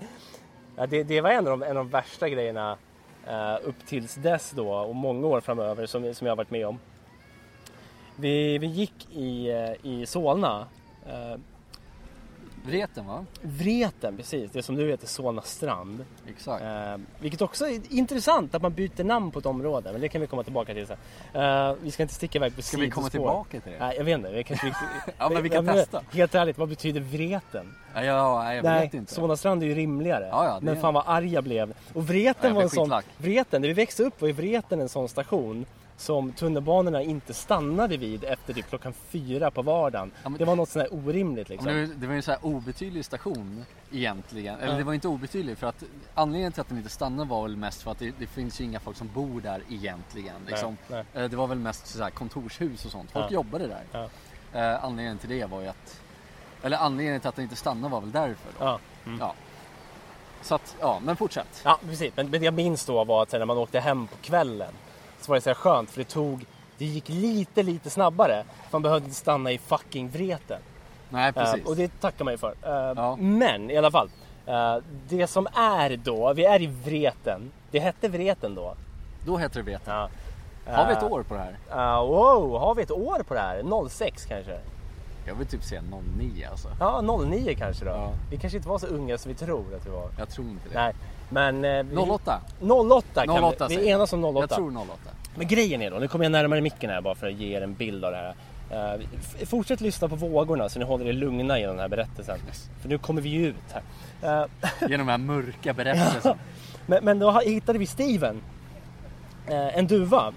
Ja, 0.77 0.87
det, 0.87 1.03
det 1.03 1.21
var 1.21 1.31
en 1.31 1.47
av 1.47 1.59
de, 1.59 1.63
en 1.63 1.69
av 1.69 1.75
de 1.75 1.89
värsta 1.89 2.29
grejerna 2.29 2.77
Eh, 3.29 3.59
upp 3.65 3.87
tills 3.87 4.15
dess 4.15 4.51
då 4.51 4.73
och 4.73 4.97
många 4.97 5.27
år 5.27 5.41
framöver 5.41 5.87
som, 5.87 6.15
som 6.15 6.27
jag 6.27 6.33
har 6.33 6.37
varit 6.37 6.51
med 6.51 6.67
om. 6.67 6.79
Vi, 8.17 8.59
vi 8.59 8.67
gick 8.67 9.09
i, 9.13 9.51
eh, 9.51 9.87
i 9.87 10.07
Solna. 10.07 10.67
Eh, 11.07 11.41
Vreten 12.69 13.07
va? 13.07 13.25
Vreten, 13.43 14.17
precis. 14.17 14.51
Det 14.53 14.63
som 14.63 14.75
nu 14.75 14.89
heter 14.91 15.07
Solna 15.07 15.43
strand. 15.43 16.05
Exakt. 16.29 16.63
Eh, 16.65 16.97
vilket 17.21 17.43
också 17.43 17.69
är 17.69 17.81
intressant 17.93 18.55
att 18.55 18.63
man 18.63 18.73
byter 18.73 19.05
namn 19.05 19.31
på 19.31 19.39
ett 19.39 19.47
område. 19.47 19.93
Men 19.93 20.01
det 20.01 20.09
kan 20.09 20.21
vi 20.21 20.27
komma 20.27 20.43
tillbaka 20.43 20.75
till 20.75 20.87
sen. 20.87 20.97
Eh, 21.43 21.75
vi 21.83 21.91
ska 21.91 22.03
inte 22.03 22.15
sticka 22.15 22.39
iväg 22.39 22.57
på 22.57 22.63
Ska 22.63 22.77
vi 22.77 22.91
komma 22.91 23.09
tillbaka 23.11 23.61
till 23.61 23.73
det? 23.73 23.79
Nej, 23.79 23.97
jag 23.97 24.05
vet 24.05 24.19
inte. 24.19 24.31
Vi 24.31 24.45
kanske, 24.45 24.67
Ja, 25.19 25.29
men 25.29 25.43
vi 25.43 25.49
kan 25.49 25.67
testa. 25.67 26.03
Helt 26.13 26.35
ärligt, 26.35 26.59
vad 26.59 26.69
betyder 26.69 27.01
Vreten? 27.01 27.75
Ja, 27.95 28.05
ja, 28.05 28.43
nej, 28.45 28.57
jag 28.57 28.65
Nej, 28.65 28.81
vet 28.87 28.95
inte. 28.95 29.15
Solna 29.15 29.37
strand 29.37 29.63
är 29.63 29.67
ju 29.67 29.75
rimligare. 29.75 30.29
Ja, 30.31 30.45
ja, 30.45 30.59
det 30.61 30.65
men 30.67 30.81
fan 30.81 30.95
vad 30.95 31.05
arg 31.07 31.33
jag 31.33 31.45
blev. 31.45 31.75
Och 31.93 32.07
Vreten 32.09 32.49
Ja, 32.51 32.55
var 32.55 32.63
en 32.63 32.71
sån... 32.71 32.93
Vreten, 33.19 33.61
när 33.61 33.69
vi 33.69 33.75
växte 33.75 34.03
upp 34.03 34.21
var 34.21 34.29
ju 34.29 34.35
Vreten 34.35 34.81
en 34.81 34.89
sån 34.89 35.09
station 35.09 35.67
som 36.01 36.33
tunnelbanorna 36.33 37.03
inte 37.03 37.35
stannade 37.35 37.97
vid 37.97 38.25
efter 38.25 38.55
typ 38.55 38.69
klockan 38.69 38.93
fyra 38.93 39.51
på 39.51 39.63
vardagen. 39.63 40.11
Ja, 40.25 40.31
Det 40.39 40.45
var 40.45 40.57
något 40.57 40.69
sånt 40.69 40.83
här 40.91 40.95
orimligt 40.99 41.49
liksom. 41.49 41.67
det, 41.73 41.81
var, 41.87 41.95
det 41.95 42.07
var 42.07 42.13
ju 42.13 42.17
en 42.17 42.23
så 42.23 42.31
här 42.31 42.45
obetydlig 42.47 43.05
station 43.05 43.65
egentligen. 43.93 44.59
Eller 44.59 44.73
Ja. 44.73 44.79
det 44.79 44.85
var 44.85 44.95
inte 44.95 45.09
obetydlig 45.09 45.59
för 45.59 45.67
att 45.67 45.83
anledningen 46.15 46.53
till 46.53 46.61
att 46.61 46.69
den 46.69 46.79
inte 46.79 46.91
stannade 46.91 47.29
var 47.31 47.43
väl 47.43 47.57
mest 47.57 47.83
för 47.83 47.91
att 47.91 47.99
det, 47.99 48.13
det 48.19 48.27
finns 48.27 48.61
ju 48.61 48.65
inga 48.65 48.81
folk 48.81 48.97
som 48.97 49.09
bor 49.15 49.41
där 49.41 49.63
egentligen. 49.71 50.35
Liksom. 50.47 50.77
nej. 50.89 51.05
Eh, 51.15 51.25
Det 51.25 51.37
var 51.37 51.47
väl 51.47 51.59
mest 51.59 51.87
så 51.87 52.03
här 52.03 52.11
kontorshus 52.11 52.85
och 52.85 52.91
sånt. 52.93 53.11
Folk 53.11 53.25
Ja. 53.29 53.35
jobbade 53.35 53.67
där. 53.67 53.83
Ja. 53.93 54.09
Eh, 54.61 54.85
anledningen 54.85 55.19
till 55.19 55.29
det 55.31 55.45
var 55.51 55.61
ju 55.61 55.69
att 55.69 56.01
eller 56.63 56.77
anledningen 56.77 57.21
till 57.21 57.29
att 57.29 57.37
den 57.37 57.43
inte 57.43 57.57
stannade 57.57 57.93
var 57.93 58.01
väl 58.01 58.13
därför. 58.13 58.53
Då. 58.59 58.65
Ja. 58.65 58.79
Ja. 59.21 59.35
Så 60.43 60.55
att, 60.55 60.77
ja, 60.81 61.01
men 61.05 61.17
fortsätt. 61.17 61.61
ja, 61.65 61.79
precis. 61.89 62.13
Men, 62.17 62.31
men 62.31 62.41
det 62.41 62.45
jag 62.45 62.55
minns 62.55 62.85
då 62.85 63.05
var 63.05 63.23
att 63.23 63.33
när 63.33 63.45
man 63.45 63.59
åkte 63.59 63.81
hem 63.81 64.07
på 64.07 64.17
kvällen 64.23 64.73
så 65.21 65.33
var 65.33 65.37
det 65.37 65.41
så 65.41 65.55
skönt 65.55 65.91
för 65.91 65.99
det 65.99 66.09
tog 66.09 66.45
det 66.79 66.85
gick 66.85 67.09
lite, 67.09 67.63
lite 67.63 67.91
snabbare. 67.91 68.45
För 68.63 68.73
man 68.73 68.83
behövde 68.83 69.05
inte 69.05 69.17
stanna 69.19 69.53
i 69.53 69.59
fucking 69.59 70.09
Vreten. 70.09 70.61
Nej, 71.11 71.33
precis. 71.33 71.61
Eh, 71.65 71.69
och 71.71 71.77
det 71.77 72.01
tackar 72.01 72.25
man 72.25 72.35
ju 72.35 72.39
för. 72.39 72.55
Eh, 72.63 72.93
Ja. 72.97 73.17
Men 73.17 73.71
i 73.71 73.77
alla 73.77 73.91
fall. 73.91 74.11
eh, 74.47 74.77
det 75.09 75.27
som 75.27 75.47
är 75.55 75.97
då, 75.97 76.33
vi 76.33 76.45
är 76.45 76.63
i 76.63 76.67
Vreten. 76.67 77.51
Det 77.71 77.79
hette 77.79 78.09
Vreten 78.09 78.55
då. 78.55 78.75
Då 79.27 79.37
heter 79.37 79.57
det 79.57 79.63
Vreten. 79.63 79.95
Ja. 79.95 80.09
Har 80.67 80.87
vi 80.87 80.93
ett 80.93 81.03
Eh, 81.03 81.13
år 81.13 81.23
på 81.23 81.35
det 81.35 81.41
här? 81.41 81.97
eh, 81.97 82.07
wow, 82.07 82.59
har 82.61 82.75
vi 82.75 82.83
ett 82.83 82.91
år 82.91 83.23
på 83.29 83.35
det 83.35 83.41
här? 83.41 83.89
06 83.89 84.25
kanske? 84.27 84.59
Jag 85.27 85.35
vill 85.35 85.47
typ 85.47 85.65
säga 85.65 85.83
09 86.19 86.49
alltså. 86.51 86.69
Ja, 86.81 87.01
09 87.01 87.55
kanske 87.59 87.85
då. 87.85 87.91
Ja. 87.91 88.11
Vi 88.31 88.37
kanske 88.37 88.57
inte 88.57 88.69
var 88.69 88.79
så 88.79 88.87
unga 88.87 89.19
som 89.19 89.29
vi 89.29 89.35
tror 89.39 89.75
att 89.77 89.87
vi 89.87 89.91
var. 89.91 90.09
Jag 90.19 90.29
tror 90.29 90.47
inte 90.49 90.69
det. 90.69 90.75
Nej, 90.75 90.95
men... 91.29 91.65
eh, 91.65 91.83
vi- 91.83 91.97
08? 91.97 92.41
08 92.61 93.27
kan 93.27 93.45
08 93.45 93.67
vi. 93.69 93.77
Vi 93.77 93.89
jag. 93.89 93.97
enas 93.99 94.13
om 94.13 94.25
08. 94.25 94.41
Jag 94.41 94.51
tror 94.51 94.77
08. 94.79 94.93
Men 95.35 95.47
grejen 95.47 95.83
är 95.83 95.91
då, 95.91 95.97
nu 95.99 96.09
kommer 96.09 96.25
jag 96.25 96.33
närmare 96.33 96.61
micken 96.61 96.91
här 96.91 97.01
bara 97.01 97.15
för 97.15 97.27
att 97.27 97.33
ge 97.35 97.57
er 97.57 97.63
en 97.63 97.75
bild 97.75 98.05
av 98.05 98.13
det 98.13 98.17
här. 98.19 98.35
F- 99.19 99.49
fortsätt 99.49 99.81
lyssna 99.81 100.09
på 100.09 100.17
vågorna 100.17 100.69
så 100.69 100.79
ni 100.79 100.85
håller 100.85 101.07
er 101.07 101.13
lugna 101.13 101.59
genom 101.59 101.77
den 101.77 101.83
här 101.83 101.89
berättelsen. 101.89 102.39
Yes. 102.47 102.69
För 102.83 102.89
nu 102.89 102.99
kommer 102.99 103.23
vi 103.23 103.29
ju 103.29 103.47
ut 103.47 103.57
här. 103.73 103.83
Eh, 104.43 104.47
Genom 104.91 105.07
den 105.07 105.09
här 105.09 105.19
mörka 105.19 105.73
berättelsen. 105.73 106.37
men, 106.87 107.05
men 107.05 107.19
då 107.19 107.39
hittade 107.41 107.79
vi 107.79 107.87
Steven. 107.87 108.41
Eh, 109.47 109.79
en 109.79 109.87
duva. 109.87 110.33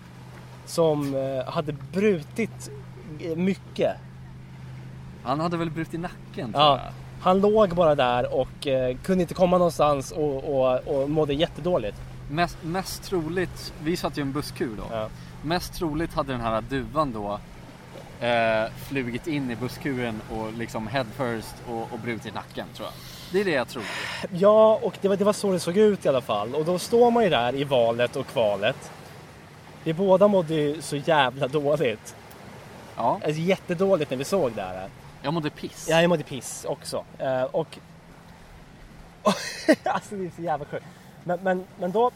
Som 0.66 1.16
hade 1.48 1.72
brutit 1.74 2.72
mycket. 3.36 3.94
Han 5.24 5.40
hade 5.40 5.58
väl 5.58 5.70
brutit 5.72 6.00
nacken 6.00 6.52
tror 6.54 6.64
Ja, 6.64 6.80
jag. 6.84 6.94
Han 7.22 7.40
låg 7.42 7.76
bara 7.76 7.96
där 7.96 8.34
och 8.34 8.68
eh, 8.68 8.98
kunde 9.04 9.22
inte 9.22 9.34
komma 9.34 9.58
någonstans 9.58 10.12
och, 10.12 10.56
och, 10.56 10.88
och 10.88 11.10
mådde 11.10 11.34
jättedåligt. 11.34 11.98
Mest, 12.30 12.58
mest 12.62 13.04
troligt, 13.04 13.74
vi 13.84 13.98
satt 13.98 14.18
ju 14.18 14.22
i 14.22 14.26
en 14.26 14.32
busskur 14.32 14.76
då. 14.78 14.84
Ja. 14.96 15.10
Mest 15.44 15.74
troligt 15.74 16.14
hade 16.14 16.32
den 16.32 16.42
här 16.42 16.62
duvan 16.62 17.12
då 17.14 17.40
eh, 18.28 18.72
flugit 18.88 19.28
in 19.28 19.52
i 19.52 19.56
busskuren 19.56 20.22
och 20.32 20.54
liksom 20.54 20.88
head 20.88 21.06
first 21.18 21.56
och, 21.70 21.82
och 21.82 22.00
brutit 22.04 22.34
nacken 22.36 22.66
tror 22.76 22.88
jag. 22.88 22.94
Det 23.32 23.42
är 23.42 23.46
det 23.46 23.52
jag 23.58 23.68
tror. 23.68 23.84
Ja, 24.32 24.80
och 24.82 24.98
det 25.02 25.08
var, 25.08 25.16
det 25.16 25.24
var 25.24 25.34
så 25.34 25.52
det 25.52 25.60
såg 25.60 25.78
ut 25.78 26.06
i 26.06 26.10
alla 26.10 26.22
fall. 26.22 26.56
Och 26.56 26.66
då 26.66 26.80
står 26.80 27.12
man 27.12 27.24
ju 27.24 27.30
där 27.30 27.56
i 27.56 27.64
valet 27.64 28.16
och 28.16 28.28
kvalet. 28.28 28.92
Vi 29.84 29.94
båda 29.94 30.28
mådde 30.28 30.54
ju 30.54 30.82
så 30.82 30.96
jävla 30.96 31.48
dåligt. 31.48 32.16
Ja, 32.96 33.20
Alltså 33.26 33.42
jättedåligt 33.42 34.12
när 34.12 34.18
vi 34.18 34.24
såg 34.24 34.52
det 34.52 34.62
här. 34.62 34.90
Jag 35.22 35.34
mådde 35.34 35.50
piss. 35.50 35.88
Ja, 35.90 36.02
jag 36.02 36.10
mådde 36.10 36.24
piss 36.24 36.66
också. 36.70 37.06
Eh, 37.18 37.44
och... 37.44 37.80
alltså 39.84 40.16
det 40.16 40.26
är 40.26 40.32
så 40.36 40.42
jävla 40.42 40.66
sjukt. 40.66 40.86
Men, 41.24 41.40
men, 41.44 41.66
men 41.80 41.92
då 41.92 42.12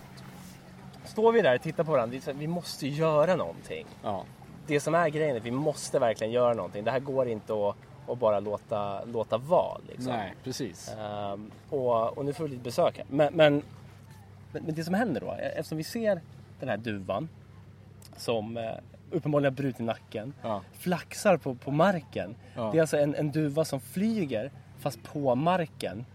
står 1.05 1.31
vi 1.31 1.41
där 1.41 1.55
och 1.55 1.61
tittar 1.61 1.83
på 1.83 1.91
varandra. 1.91 2.19
Vi, 2.33 2.47
måste 2.47 2.87
göra 2.87 3.35
någonting. 3.35 3.85
Ja. 4.03 4.23
Det 4.67 4.79
som 4.79 4.95
är 4.95 5.09
grejen 5.09 5.35
är 5.35 5.39
att 5.39 5.45
vi 5.45 5.51
måste 5.51 5.99
verkligen 5.99 6.33
göra 6.33 6.53
någonting. 6.53 6.83
Det 6.83 6.91
här 6.91 6.99
går 6.99 7.27
inte 7.27 7.53
att, 7.53 7.75
att 8.07 8.19
bara 8.19 8.39
låta, 8.39 9.05
låta 9.05 9.37
vara. 9.37 9.77
Liksom. 9.87 10.13
Nej, 10.13 10.33
precis. 10.43 10.95
Ehm, 10.99 11.51
och, 11.69 12.17
och 12.17 12.25
nu 12.25 12.33
får 12.33 12.43
vi 12.43 12.49
lite 12.49 12.63
besök 12.63 12.97
här. 12.97 13.05
Men, 13.09 13.33
men, 13.33 13.61
men, 14.51 14.75
det 14.75 14.83
som 14.83 14.93
händer 14.93 15.21
då, 15.21 15.31
eftersom 15.31 15.77
vi 15.77 15.83
ser 15.83 16.21
den 16.59 16.69
här 16.69 16.77
duvan 16.77 17.29
som 18.17 18.57
eh, 18.57 18.71
uppenbarligen 19.11 19.53
har 19.53 19.57
brutit 19.57 19.79
nacken, 19.79 20.33
Ja. 20.41 20.61
flaxar 20.79 21.37
på, 21.37 21.55
på 21.55 21.71
marken. 21.71 22.35
Ja. 22.55 22.69
Det 22.71 22.77
är 22.77 22.81
alltså 22.81 22.97
en, 22.97 23.15
en 23.15 23.31
duva 23.31 23.65
som 23.65 23.79
flyger 23.79 24.51
fast 24.79 25.03
på 25.03 25.35
marken. 25.35 26.05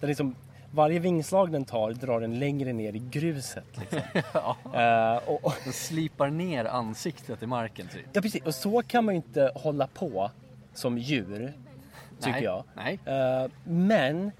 Den 0.00 0.08
liksom, 0.08 0.34
varje 0.72 0.98
vingslag 0.98 1.52
den 1.52 1.64
tar 1.64 1.92
drar 1.92 2.20
den 2.20 2.38
längre 2.38 2.72
ner 2.72 2.92
i 2.96 3.02
gruset. 3.10 3.64
Liksom. 3.80 4.00
ja. 4.34 4.56
Eh, 4.74 5.28
och, 5.28 5.44
och, 5.44 5.54
Den 5.64 5.72
slipar 5.72 6.30
ner 6.30 6.64
ansiktet 6.64 7.42
i 7.42 7.46
marken 7.46 7.86
typ. 7.88 8.06
ja, 8.12 8.20
precis. 8.20 8.42
och 8.42 8.54
så 8.54 8.82
kan 8.82 9.04
man 9.04 9.14
ju 9.14 9.16
inte 9.16 9.52
hålla 9.54 9.86
på 9.86 10.30
som 10.74 10.98
djur, 10.98 11.52
tycker 12.18 12.32
Nej. 12.32 12.44
jag. 12.44 12.64
Nej. 12.76 12.98
Eh, 13.04 13.50
men, 13.64 14.32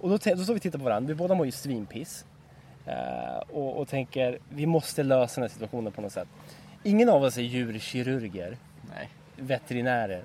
och 0.00 0.08
då, 0.08 0.16
då 0.16 0.18
står 0.18 0.52
vi 0.52 0.58
och 0.58 0.62
tittar 0.62 0.78
på 0.78 0.84
varandra, 0.84 1.08
vi 1.08 1.14
båda 1.14 1.34
mår 1.34 1.46
ju 1.46 1.52
svinpiss. 1.52 2.24
Eh, 2.86 3.38
och, 3.50 3.76
och 3.76 3.88
tänker, 3.88 4.38
vi 4.48 4.66
måste 4.66 5.02
lösa 5.02 5.34
den 5.40 5.42
här 5.42 5.54
situationen 5.54 5.92
på 5.92 6.00
något 6.02 6.12
sätt. 6.12 6.28
Ingen 6.86 7.08
av 7.08 7.22
oss 7.22 7.36
är 7.38 7.42
djurkirurger, 7.42 8.56
Nej. 8.94 9.08
veterinärer 9.36 10.22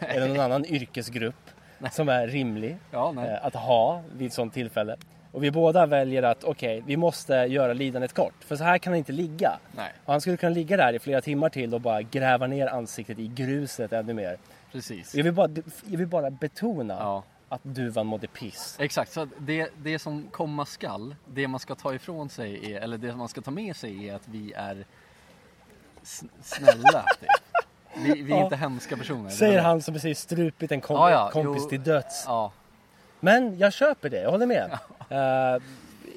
eller 0.00 0.28
någon 0.28 0.40
annan 0.40 0.64
yrkesgrupp 0.64 1.50
som 1.92 2.08
är 2.08 2.26
rimlig 2.28 2.76
Ja, 2.90 3.12
nej. 3.12 3.28
eh, 3.30 3.46
att 3.46 3.54
ha 3.54 4.02
vid 4.16 4.26
ett 4.26 4.32
sådant 4.32 4.54
tillfälle. 4.54 4.96
Och 5.32 5.44
vi 5.44 5.50
båda 5.50 5.86
väljer 5.86 6.22
att 6.22 6.44
okej, 6.44 6.82
vi 6.86 6.96
måste 6.96 7.34
göra 7.34 7.72
lidandet 7.72 8.12
kort. 8.12 8.34
För 8.40 8.56
så 8.56 8.64
här 8.64 8.78
kan 8.78 8.92
han 8.92 8.98
inte 8.98 9.12
ligga. 9.12 9.58
Nej, 9.76 9.92
Och 10.04 10.12
han 10.12 10.20
skulle 10.20 10.36
kunna 10.36 10.50
ligga 10.54 10.76
där 10.76 10.92
i 10.92 10.98
flera 10.98 11.20
timmar 11.20 11.48
till 11.48 11.74
och 11.74 11.80
bara 11.80 12.02
gräva 12.02 12.46
ner 12.46 12.66
ansiktet 12.66 13.18
i 13.18 13.26
gruset 13.28 13.92
ännu 13.92 14.14
mer. 14.14 14.36
precis. 14.72 15.14
Jag 15.14 15.24
vill 15.24 15.32
bara, 15.32 15.48
jag 15.86 15.98
vill 15.98 16.06
bara 16.06 16.30
betona 16.30 16.94
Ja, 17.00 17.22
att 17.48 17.60
duvan 17.64 18.06
mådde 18.06 18.26
piss. 18.26 18.76
exakt. 18.80 19.12
Så 19.12 19.28
det, 19.38 19.70
det 19.82 19.98
som 19.98 20.26
komma 20.30 20.66
skall, 20.66 21.14
det 21.26 21.48
man 21.48 21.60
ska 21.60 21.74
ta 21.74 21.94
ifrån 21.94 22.28
sig 22.28 22.72
är, 22.74 22.80
eller 22.80 22.98
det 22.98 23.16
man 23.16 23.28
ska 23.28 23.40
ta 23.40 23.50
med 23.50 23.76
sig 23.76 24.08
är 24.08 24.14
att 24.14 24.28
vi 24.28 24.52
är 24.52 24.84
snälla. 26.42 27.04
Typ. 27.20 27.28
Vi, 27.96 28.22
vi 28.22 28.32
är 28.32 28.36
Ja. 28.36 28.44
inte 28.44 28.56
hemska 28.56 28.96
personer. 28.96 29.30
Säger 29.30 29.60
han 29.60 29.82
som 29.82 29.94
precis 29.94 30.20
strupit 30.20 30.72
en 30.72 30.80
kom- 30.80 30.96
Ja, 30.96 31.10
ja, 31.10 31.30
kompis 31.30 31.62
jo. 31.64 31.68
till 31.68 31.82
döds. 31.82 32.26
Men 33.20 33.58
jag 33.58 33.72
köper 33.72 34.08
det, 34.10 34.20
jag 34.20 34.30
håller 34.30 34.46
med. 34.46 34.70
Eh, 35.08 35.62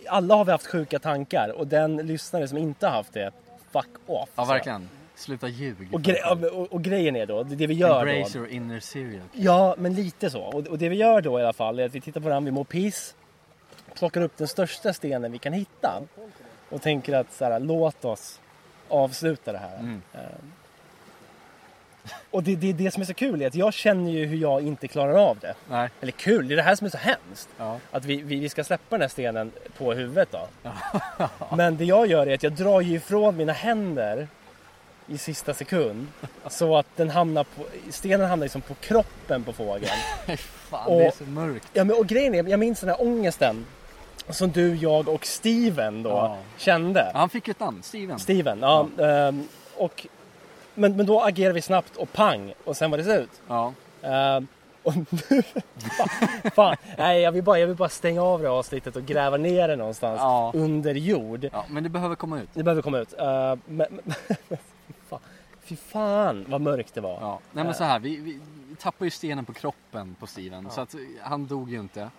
alla 0.09 0.35
har 0.35 0.45
vi 0.45 0.51
haft 0.51 0.67
sjuka 0.67 0.99
tankar 0.99 1.49
och 1.49 1.67
den 1.67 1.97
lyssnare 1.97 2.47
som 2.47 2.57
inte 2.57 2.87
har 2.87 2.93
haft 2.93 3.13
det, 3.13 3.31
fuck 3.71 3.87
off. 4.05 4.29
ja 4.35 4.45
verkligen. 4.45 4.89
Sluta 5.15 5.47
ljug. 5.47 5.93
Och, 5.93 5.99
gre- 6.01 6.49
och, 6.49 6.73
och 6.73 6.81
grejen 6.81 7.15
är 7.15 7.25
då, 7.25 7.43
det 7.43 7.67
vi 7.67 7.73
gör 7.73 8.07
Embrace 8.07 8.33
då. 8.33 8.39
your 8.45 8.51
inner 8.53 8.79
serial. 8.79 9.21
Ja, 9.33 9.75
men 9.77 9.93
lite 9.93 10.29
så. 10.29 10.41
Och, 10.41 10.67
och 10.67 10.77
det 10.77 10.89
vi 10.89 10.95
gör 10.95 11.21
då 11.21 11.39
i 11.39 11.43
alla 11.43 11.53
fall 11.53 11.79
är 11.79 11.85
att 11.85 11.95
vi 11.95 12.01
tittar 12.01 12.21
på 12.21 12.29
den, 12.29 12.45
vi 12.45 12.51
mår 12.51 12.63
piss, 12.63 13.15
plockar 13.95 14.21
upp 14.21 14.37
den 14.37 14.47
största 14.47 14.93
stenen 14.93 15.31
vi 15.31 15.37
kan 15.37 15.53
hitta 15.53 16.01
och 16.69 16.81
tänker 16.81 17.13
att 17.15 17.33
så 17.33 17.45
här, 17.45 17.59
låt 17.59 18.05
oss 18.05 18.39
avsluta 18.89 19.51
det 19.51 19.57
här. 19.57 19.77
Mm. 19.79 20.01
Eh, 20.13 20.19
och 22.31 22.43
det, 22.43 22.55
det 22.55 22.73
det 22.73 22.91
som 22.91 23.01
är 23.01 23.05
så 23.05 23.13
kul, 23.13 23.41
är 23.41 23.47
att 23.47 23.55
jag 23.55 23.73
känner 23.73 24.11
ju 24.11 24.25
hur 24.25 24.37
jag 24.37 24.61
inte 24.61 24.87
klarar 24.87 25.13
av 25.29 25.39
det. 25.39 25.53
Nej. 25.69 25.89
Eller 26.01 26.11
kul, 26.11 26.47
det 26.47 26.53
är 26.53 26.55
det 26.55 26.61
här 26.61 26.75
som 26.75 26.85
är 26.85 26.91
så 26.91 26.97
hemskt. 26.97 27.49
Ja. 27.57 27.79
Att 27.91 28.05
vi, 28.05 28.15
vi, 28.21 28.39
vi 28.39 28.49
ska 28.49 28.63
släppa 28.63 28.83
den 28.95 29.01
här 29.01 29.07
stenen 29.07 29.51
på 29.77 29.93
huvudet 29.93 30.29
då. 30.31 30.47
Men 31.55 31.77
det 31.77 31.85
jag 31.85 32.07
gör 32.07 32.27
är 32.27 32.33
att 32.35 32.43
jag 32.43 32.51
drar 32.53 32.81
ju 32.81 32.95
ifrån 32.95 33.37
mina 33.37 33.53
händer 33.53 34.27
i 35.07 35.17
sista 35.17 35.53
sekund. 35.53 36.07
Så 36.47 36.77
att 36.77 36.87
den 36.95 37.09
hamnar 37.09 37.43
på, 37.43 37.63
stenen 37.89 38.29
hamnar 38.29 38.45
liksom 38.45 38.61
på 38.61 38.73
kroppen 38.73 39.43
på 39.43 39.53
fågeln. 39.53 39.91
Fan, 40.37 40.87
Och- 40.87 40.99
det 40.99 41.05
är 41.05 41.11
så 41.11 41.23
mörkt. 41.23 41.67
Ja, 41.73 41.83
men, 41.83 41.95
och 41.97 42.07
grejen 42.07 42.35
är, 42.35 42.43
jag 42.49 42.59
minns 42.59 42.79
den 42.79 42.89
här 42.89 43.01
ångesten 43.01 43.65
som 44.29 44.51
du, 44.51 44.75
jag 44.75 45.09
och 45.09 45.25
Steven 45.25 46.03
då 46.03 46.09
Ja. 46.09 46.37
kände. 46.57 47.11
Han 47.13 47.29
fick 47.29 47.47
ju 47.47 47.51
ett 47.51 47.59
namn, 47.59 47.83
Steven. 47.83 48.19
Steven, 48.19 48.59
ja. 48.61 48.87
ehm, 48.99 49.47
och, 49.77 50.07
men, 50.73 50.97
men 50.97 51.05
då 51.05 51.21
agerade 51.21 51.53
vi 51.53 51.61
snabbt 51.61 51.95
och 51.95 52.13
pang 52.13 52.53
och 52.65 52.77
sen 52.77 52.91
var 52.91 52.97
det 52.97 53.03
slut. 53.03 53.41
Ja. 53.47 53.73
Ehm, 54.01 54.47
och 54.83 54.93
nu, 55.29 55.41
fan, 55.97 56.09
fan, 56.55 56.75
nej 56.97 57.21
jag 57.21 57.31
vill, 57.31 57.43
bara, 57.43 57.59
jag 57.59 57.67
vill 57.67 57.75
bara 57.75 57.89
stänga 57.89 58.23
av 58.23 58.41
det 58.41 58.47
här 58.47 58.55
avsnittet 58.55 58.95
och 58.95 59.05
gräva 59.05 59.37
ner 59.37 59.67
det 59.67 59.75
någonstans 59.75 60.19
Ja. 60.21 60.51
under 60.55 60.93
jord. 60.93 61.49
ja, 61.53 61.65
men 61.69 61.83
det 61.83 61.89
behöver 61.89 62.15
komma 62.15 62.39
ut. 62.41 62.49
Det 62.53 62.63
behöver 62.63 62.81
komma 62.81 62.97
ut. 62.99 63.13
Ehm, 63.13 63.61
men, 63.65 63.87
men, 64.03 64.15
fy, 64.47 64.93
fan, 65.09 65.19
fy 65.63 65.75
fan 65.75 66.45
vad 66.47 66.61
mörkt 66.61 66.93
det 66.93 67.01
var. 67.01 67.17
Ja. 67.21 67.39
Nej 67.51 67.63
men 67.65 67.73
så 67.73 67.83
här, 67.83 67.99
vi, 67.99 68.15
vi, 68.17 68.39
tappade 68.79 69.05
ju 69.05 69.11
stenen 69.11 69.45
på 69.45 69.53
kroppen 69.53 70.15
på 70.19 70.27
Steven. 70.27 70.69
Så 70.69 70.81
att 70.81 70.95
han 71.21 71.47
dog 71.47 71.71
ju 71.71 71.79
inte. 71.79 72.09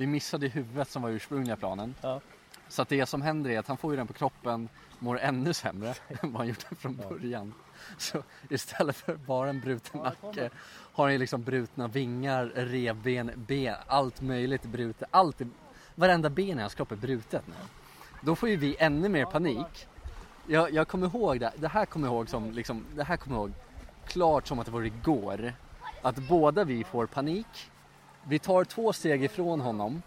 Vi 0.00 0.06
missade 0.06 0.48
huvudet 0.48 0.88
som 0.88 1.02
var 1.02 1.10
ursprungliga 1.10 1.56
planen. 1.56 1.94
Ja. 2.00 2.20
Så 2.68 2.82
att 2.82 2.88
det 2.88 3.06
som 3.06 3.22
händer 3.22 3.50
är 3.50 3.58
att 3.58 3.68
han 3.68 3.76
får 3.76 3.90
ju 3.92 3.96
den 3.96 4.06
på 4.06 4.12
kroppen, 4.12 4.68
mår 4.98 5.20
ännu 5.20 5.52
sämre 5.54 5.88
än 6.08 6.32
vad 6.32 6.34
han 6.34 6.46
gjorde 6.48 6.74
från 6.78 6.96
början. 6.96 7.54
Så 7.98 8.22
istället 8.48 8.96
för 8.96 9.14
bara 9.14 9.50
en 9.50 9.60
bruten 9.60 10.00
nacke 10.00 10.50
har 10.92 11.04
han 11.04 11.12
ju 11.12 11.18
liksom 11.18 11.42
brutna 11.42 11.88
vingar, 11.88 12.46
revben, 12.54 13.30
ben, 13.36 13.74
allt 13.86 14.20
möjligt 14.20 14.62
brutet. 14.62 15.08
Allt, 15.10 15.40
varenda 15.94 16.30
ben 16.30 16.58
i 16.58 16.60
hans 16.60 16.74
kropp 16.74 16.92
är 16.92 16.96
brutet 16.96 17.46
nu. 17.46 17.54
Då 18.20 18.36
får 18.36 18.48
ju 18.48 18.56
vi 18.56 18.76
ännu 18.78 19.08
mer 19.08 19.24
panik. 19.24 19.88
Jag, 20.46 20.72
jag 20.72 20.88
kommer 20.88 21.06
ihåg 21.06 21.40
det, 21.40 21.52
det 21.56 21.68
här 21.68 21.86
kommer 21.86 22.06
jag 22.06 22.14
ihåg 22.14 22.28
som 22.28 22.52
liksom, 22.52 22.86
det 22.94 23.04
här 23.04 23.16
kommer 23.16 23.36
jag 23.36 23.42
ihåg 23.42 23.52
klart 24.06 24.46
som 24.46 24.58
att 24.58 24.66
det 24.66 24.72
var 24.72 24.82
igår. 24.82 25.52
Att 26.02 26.16
båda 26.16 26.64
vi 26.64 26.84
får 26.84 27.06
panik. 27.06 27.70
Vi 28.24 28.38
tar 28.38 28.64
två 28.64 28.92
steg 28.92 29.24
ifrån 29.24 29.60
honom 29.60 30.02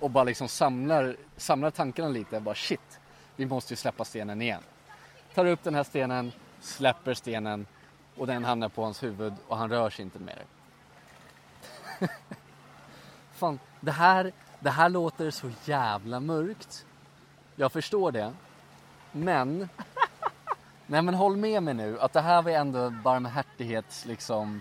och 0.00 0.10
bara 0.10 0.24
liksom 0.24 0.48
samlar, 0.48 1.16
samlar 1.36 1.70
tankarna 1.70 2.08
lite. 2.08 2.40
Bara 2.40 2.54
shit, 2.54 3.00
vi 3.36 3.46
måste 3.46 3.72
ju 3.72 3.76
släppa 3.76 4.04
stenen 4.04 4.42
igen. 4.42 4.62
Tar 5.34 5.46
upp 5.46 5.62
den 5.62 5.74
här 5.74 5.84
stenen, 5.84 6.32
släpper 6.60 7.14
stenen 7.14 7.66
och 8.16 8.26
den 8.26 8.44
hamnar 8.44 8.68
på 8.68 8.82
hans 8.82 9.02
huvud 9.02 9.34
och 9.48 9.56
han 9.56 9.70
rör 9.70 9.90
sig 9.90 10.02
inte 10.02 10.18
mer. 10.18 10.42
Fan, 13.32 13.58
det 13.80 13.92
här, 13.92 14.32
det 14.60 14.70
här 14.70 14.88
låter 14.88 15.30
så 15.30 15.50
jävla 15.64 16.20
mörkt. 16.20 16.86
Jag 17.56 17.72
förstår 17.72 18.12
det. 18.12 18.32
Men, 19.12 19.68
nej 20.86 21.02
men 21.02 21.14
håll 21.14 21.36
med 21.36 21.62
mig 21.62 21.74
nu 21.74 22.00
att 22.00 22.12
det 22.12 22.20
här 22.20 22.42
var 22.42 22.50
ändå 22.50 22.90
barmhärtighets 22.90 24.06
liksom 24.06 24.60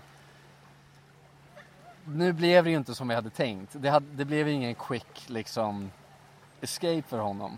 nu 2.06 2.34
blev 2.34 2.64
det 2.64 2.70
ju 2.70 2.78
inte 2.78 2.96
som 2.96 3.08
vi 3.08 3.16
hade 3.16 3.30
tänkt. 3.30 3.72
Det, 3.74 3.90
hade, 3.90 4.06
det 4.12 4.26
blev 4.26 4.48
ju 4.48 4.54
ingen 4.54 4.76
quick 4.76 5.30
liksom 5.30 5.92
escape 6.62 7.02
för 7.08 7.18
honom. 7.20 7.58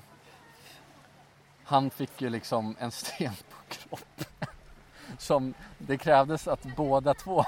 Han 1.64 1.90
fick 1.90 2.22
ju 2.22 2.30
liksom 2.30 2.76
en 2.80 2.92
sten 2.92 3.34
på 3.34 3.76
kroppen. 3.76 4.26
Som 5.18 5.54
det 5.78 5.98
krävdes 5.98 6.48
att 6.48 6.64
båda 6.76 7.14
två 7.14 7.46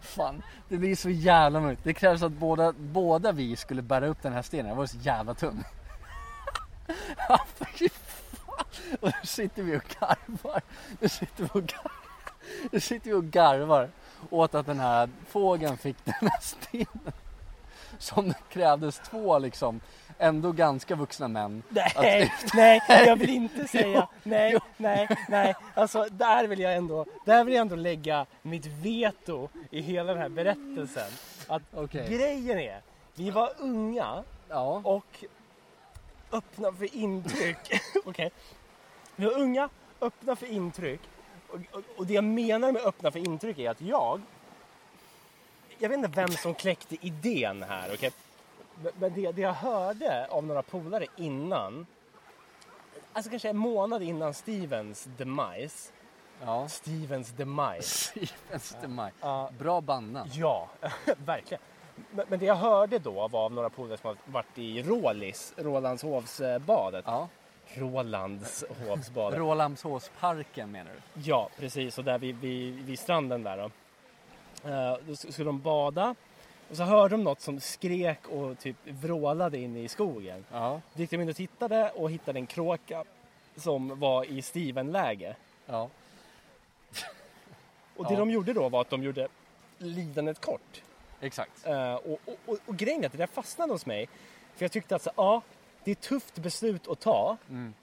Fan, 0.00 0.42
det 0.68 0.78
blir 0.78 0.96
så 0.96 1.10
jävla 1.10 1.60
mörkt. 1.60 1.84
Det 1.84 1.94
krävdes 1.94 2.22
att 2.22 2.32
båda, 2.32 2.72
båda 2.72 3.32
vi 3.32 3.56
skulle 3.56 3.82
bära 3.82 4.06
upp 4.06 4.22
den 4.22 4.32
här 4.32 4.42
stenen. 4.42 4.66
Den 4.66 4.76
var 4.76 4.86
så 4.86 4.96
jävla 4.96 5.34
tung. 5.34 5.64
Fy 7.54 7.88
fan. 7.88 8.66
Och 9.00 9.08
nu 9.08 9.26
sitter 9.26 9.62
vi 9.62 9.76
och 9.76 9.82
garvar. 10.00 10.62
Nu 11.00 11.08
sitter 11.08 11.42
vi 11.42 11.48
och 11.52 11.66
garvar. 11.66 11.92
Nu 12.72 12.80
sitter 12.80 13.10
vi 13.10 13.14
och 13.14 13.24
garvar 13.24 13.90
åt 14.30 14.54
att 14.54 14.66
den 14.66 14.80
här 14.80 15.08
fågeln 15.28 15.76
fick 15.76 16.04
den 16.04 16.14
här 16.20 16.40
stenen. 16.40 17.12
Som 17.98 18.28
det 18.28 18.38
krävdes 18.48 18.98
två 18.98 19.38
liksom 19.38 19.80
ändå 20.18 20.52
ganska 20.52 20.94
vuxna 20.94 21.28
män. 21.28 21.62
Nej, 22.04 22.32
nej, 22.54 22.80
jag 22.88 23.16
vill 23.16 23.30
inte 23.30 23.68
säga 23.68 24.08
nej, 24.22 24.58
nej, 24.76 25.08
nej. 25.28 25.54
Alltså 25.74 26.06
där 26.10 26.46
vill 26.46 26.60
jag 26.60 26.74
ändå, 26.76 27.06
där 27.24 27.44
vill 27.44 27.54
jag 27.54 27.60
ändå 27.60 27.76
lägga 27.76 28.26
mitt 28.42 28.66
veto 28.66 29.48
i 29.70 29.80
hela 29.80 30.12
den 30.12 30.22
här 30.22 30.28
berättelsen. 30.28 31.10
Att 31.46 31.62
Okej. 31.74 32.08
grejen 32.08 32.58
är, 32.58 32.80
vi 33.14 33.30
var 33.30 33.50
unga 33.58 34.24
Ja, 34.48 34.80
och 34.84 35.24
öppna 36.32 36.72
för 36.72 36.96
intryck. 36.96 37.80
Okej. 38.04 38.30
Vi 39.16 39.24
var 39.24 39.38
unga, 39.38 39.68
öppna 40.00 40.36
för 40.36 40.46
intryck. 40.46 41.00
Och, 41.54 41.60
och, 41.78 41.82
och 41.96 42.06
det 42.06 42.14
jag 42.14 42.24
menar 42.24 42.72
med 42.72 42.82
öppna 42.82 43.10
för 43.10 43.18
intryck 43.18 43.58
är 43.58 43.70
att 43.70 43.80
jag, 43.80 44.20
jag 45.78 45.88
vet 45.88 45.98
inte 45.98 46.10
vem 46.20 46.28
som 46.30 46.54
kläckte 46.54 46.96
idén 47.06 47.62
här, 47.62 47.90
okej? 47.94 48.10
Men- 48.98 49.14
det, 49.14 49.32
det 49.32 49.40
jag 49.42 49.52
hörde 49.52 50.26
av 50.30 50.44
några 50.44 50.62
polare 50.62 51.06
innan, 51.16 51.86
alltså 53.12 53.30
kanske 53.30 53.48
en 53.50 53.56
månad 53.56 54.02
innan 54.02 54.34
Stevens 54.34 55.08
demise. 55.16 55.92
ja. 56.44 56.68
Stevens 56.68 57.28
demise. 57.30 58.10
Stevens 58.26 58.76
de 58.82 58.88
Maj. 58.88 59.12
Ja, 59.20 59.50
Bra 59.58 59.80
bandnamn. 59.80 60.30
Ja, 60.34 60.68
verkligen. 61.24 61.62
Men, 62.10 62.26
men 62.28 62.38
det 62.38 62.46
jag 62.46 62.54
hörde 62.54 62.98
då 62.98 63.28
var 63.28 63.44
av 63.44 63.52
några 63.52 63.70
polare 63.70 63.98
som 63.98 64.08
har 64.08 64.16
varit 64.32 64.58
i 64.58 64.82
Rålis, 64.82 65.54
Rålandshovsbadet. 65.56 67.04
Ja. 67.06 67.28
Rålandshovsbadet. 67.76 69.38
Rålambshovsparken 69.38 70.70
menar 70.72 70.90
du? 71.14 71.20
Ja, 71.20 71.48
precis. 71.58 71.98
Och 71.98 72.04
där 72.04 72.18
vid, 72.18 72.36
vid, 72.36 72.74
vid 72.84 72.98
stranden 72.98 73.42
där 73.42 73.56
då. 73.56 73.64
Eh, 74.70 74.96
då 75.06 75.12
sk- 75.12 75.30
skulle 75.32 75.48
de 75.48 75.60
bada. 75.60 76.14
Och 76.70 76.76
så 76.76 76.82
hörde 76.82 77.14
de 77.16 77.24
något 77.24 77.40
som 77.40 77.60
skrek 77.60 78.28
och 78.28 78.58
typ 78.58 78.76
vrålade 78.84 79.58
in 79.58 79.76
i 79.76 79.88
skogen. 79.88 80.44
Ja. 80.52 80.80
Då 80.94 81.00
gick 81.00 81.10
de 81.10 81.20
in 81.20 81.28
och 81.28 81.36
tittade 81.36 81.90
och 81.90 82.10
hittade 82.10 82.38
en 82.38 82.46
kråka 82.46 83.04
som 83.56 84.00
var 84.00 84.24
i 84.24 84.42
Steven-läge. 84.42 85.36
Ja. 85.66 85.88
Och 87.96 88.04
det 88.06 88.12
Ja. 88.12 88.18
de 88.18 88.30
gjorde 88.30 88.52
då 88.52 88.68
var 88.68 88.80
att 88.80 88.90
de 88.90 89.02
gjorde 89.02 89.28
lidandet 89.78 90.40
kort. 90.40 90.82
Exakt. 91.20 91.66
Eh, 91.66 91.94
och, 91.94 92.18
och, 92.24 92.36
och, 92.46 92.58
och 92.66 92.76
grejen 92.76 93.02
är 93.02 93.06
att 93.06 93.12
det 93.12 93.18
där 93.18 93.26
fastnade 93.26 93.72
hos 93.72 93.86
mig. 93.86 94.06
För 94.56 94.64
jag 94.64 94.72
tyckte 94.72 94.96
att 94.96 95.02
så, 95.02 95.10
ja, 95.16 95.42
det 95.84 95.90
är 95.90 95.92
ett 95.92 96.00
tufft 96.00 96.38
beslut 96.38 96.88
att 96.88 97.00
ta. 97.00 97.36
Mm. 97.50 97.74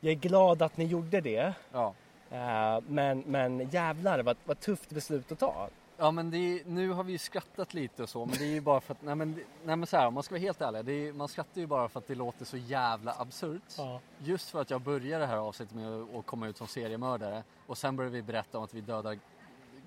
Jag 0.00 0.10
är 0.12 0.16
glad 0.16 0.62
att 0.62 0.76
ni 0.76 0.84
gjorde 0.84 1.20
det. 1.20 1.54
Ja. 1.72 1.94
Eh, 2.30 2.80
men, 2.88 3.20
men 3.26 3.68
jävlar 3.70 4.22
vad, 4.22 4.36
vad 4.44 4.60
tufft 4.60 4.90
beslut 4.90 5.32
att 5.32 5.38
ta. 5.38 5.68
Ja 5.96 6.10
men 6.10 6.30
det 6.30 6.36
är, 6.38 6.64
nu 6.66 6.90
har 6.90 7.04
vi 7.04 7.12
ju 7.12 7.18
skrattat 7.18 7.74
lite 7.74 8.02
och 8.02 8.08
så 8.08 8.26
men 8.26 8.38
det 8.38 8.44
är 8.44 8.48
ju 8.48 8.60
bara 8.60 8.80
för 8.80 8.94
att, 8.94 9.02
nej 9.02 9.14
men, 9.14 9.40
nej 9.64 9.76
men 9.76 9.86
så 9.86 9.96
här, 9.96 10.06
om 10.06 10.14
man 10.14 10.22
ska 10.22 10.34
vara 10.34 10.40
helt 10.40 10.60
ärlig, 10.60 11.08
är, 11.08 11.12
man 11.12 11.28
skrattar 11.28 11.60
ju 11.60 11.66
bara 11.66 11.88
för 11.88 11.98
att 12.00 12.06
det 12.06 12.14
låter 12.14 12.44
så 12.44 12.56
jävla 12.56 13.14
absurt. 13.18 13.62
Ja. 13.78 14.00
Just 14.18 14.50
för 14.50 14.60
att 14.60 14.70
jag 14.70 14.80
börjar 14.80 15.20
det 15.20 15.26
här 15.26 15.36
avsnittet 15.36 15.74
med 15.76 15.92
att- 16.02 16.26
komma 16.26 16.48
ut 16.48 16.56
som 16.56 16.66
seriemördare 16.66 17.42
och 17.66 17.78
sen 17.78 17.96
börjar 17.96 18.10
vi 18.10 18.22
berätta 18.22 18.58
om 18.58 18.64
att 18.64 18.74
vi 18.74 18.80
dödar 18.80 19.18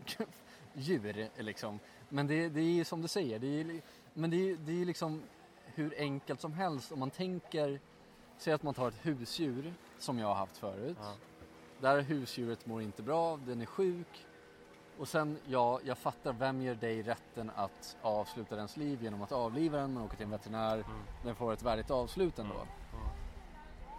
djur 0.74 1.30
liksom. 1.44 1.80
Men 2.10 2.28
det, 2.28 2.50
det 2.50 2.60
är 2.60 2.64
ju 2.74 2.84
som 2.86 3.02
du 3.02 3.08
säger, 3.08 3.40
det 3.40 3.48
är, 3.48 3.64
ju 3.64 3.82
men 4.14 4.30
det 4.30 4.38
är, 4.50 4.56
det 4.66 4.72
är 4.72 4.76
ju 4.76 4.86
liksom 4.86 5.22
hur 5.76 5.94
enkelt 5.98 6.42
som 6.42 6.54
helst 6.54 6.92
om 6.92 7.00
man 7.00 7.10
tänker, 7.10 7.80
säg 8.38 8.54
att 8.54 8.64
man 8.64 8.74
tar 8.74 8.88
ett 8.88 9.06
husdjur 9.06 9.74
som 10.00 10.20
jag 10.20 10.28
har 10.28 10.36
haft 10.36 10.58
förut. 10.58 10.98
Ja. 11.02 11.14
Där 11.82 12.02
husdjuret 12.02 12.66
mår 12.66 12.82
inte 12.82 13.04
bra, 13.04 13.38
den 13.38 13.62
är 13.62 13.66
sjuk. 13.66 14.26
Och 15.00 15.08
sen, 15.08 15.38
ja, 15.48 15.80
jag 15.84 15.98
fattar, 15.98 16.34
vem 16.34 16.62
ger 16.62 16.76
dig 16.76 17.04
rätten 17.04 17.52
att 17.56 17.98
avsluta 18.02 18.56
dens 18.56 18.78
liv 18.78 19.04
genom 19.04 19.22
att 19.22 19.32
avliva 19.32 19.78
den, 19.78 19.94
man 19.94 20.04
åker 20.04 20.18
till 20.18 20.26
en 20.26 20.32
veterinär, 20.32 20.86
den 21.24 21.36
får 21.36 21.54
ett 21.54 21.64
värdigt 21.64 21.92
avslut 21.92 22.40
ändå. 22.40 22.68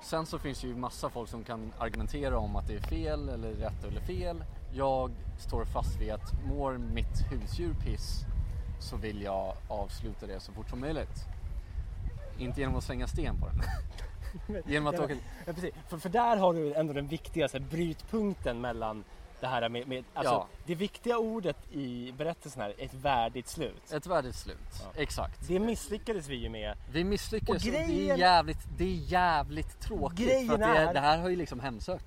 Sen 0.02 0.26
så 0.26 0.38
finns 0.38 0.60
det 0.60 0.66
ju 0.66 0.76
massa 0.76 1.10
folk 1.10 1.28
som 1.28 1.44
kan 1.44 1.72
argumentera 1.78 2.38
om 2.38 2.56
att 2.56 2.66
det 2.66 2.74
är 2.74 2.80
fel 2.80 3.28
eller 3.28 3.52
rätt 3.52 3.84
eller 3.84 4.00
fel. 4.00 4.44
Jag 4.72 5.10
står 5.38 5.64
fast 5.64 6.00
vid 6.00 6.12
att 6.12 6.44
mår 6.48 6.78
mitt 6.78 7.32
husdjur 7.32 7.74
piss 7.74 8.20
så 8.80 8.96
vill 8.96 9.22
jag 9.22 9.56
avsluta 9.68 10.26
det 10.26 10.40
så 10.40 10.52
fort 10.52 10.70
som 10.70 10.80
möjligt. 10.80 11.35
Inte 12.38 12.60
genom 12.60 12.76
att 12.76 12.84
slänga 12.84 13.06
sten 13.06 13.40
på 13.40 13.46
den. 13.48 14.62
genom 14.66 14.86
att 14.94 15.00
åka... 15.00 15.14
Ja, 15.46 15.52
precis. 15.52 15.74
För, 15.88 15.98
för 15.98 16.08
där 16.08 16.36
har 16.36 16.54
du 16.54 16.74
ändå 16.74 16.92
den 16.92 17.06
viktigaste 17.06 17.60
brytpunkten 17.60 18.60
mellan 18.60 19.04
det 19.40 19.46
här 19.46 19.68
med, 19.68 19.88
med 19.88 20.04
alltså, 20.14 20.32
Ja. 20.34 20.46
det 20.66 20.74
viktiga 20.74 21.18
ordet 21.18 21.56
i 21.72 22.12
berättelsen 22.18 22.62
här, 22.62 22.74
ett 22.78 22.94
värdigt 22.94 23.48
slut. 23.48 23.92
Ett 23.92 24.06
värdigt 24.06 24.34
slut. 24.36 24.56
Ja. 24.94 25.00
Exakt. 25.02 25.48
Det 25.48 25.58
misslyckades 25.60 26.28
vi 26.28 26.36
ju 26.36 26.48
med. 26.48 26.74
Vi 26.92 27.04
misslyckades 27.04 27.62
Och 27.62 27.68
och 27.68 27.72
det 27.72 27.78
är 27.82 27.86
grejen- 27.88 28.18
jävligt, 28.18 28.58
det 28.78 28.84
är 28.84 28.88
jävligt 29.12 29.80
tråkigt. 29.80 30.18
Grejen 30.26 30.48
för 30.48 30.58
det, 30.58 30.64
är, 30.64 30.94
det 30.94 31.00
här 31.00 31.18
har 31.18 31.28
ju 31.28 31.36
liksom 31.36 31.60
hemsökt 31.60 32.04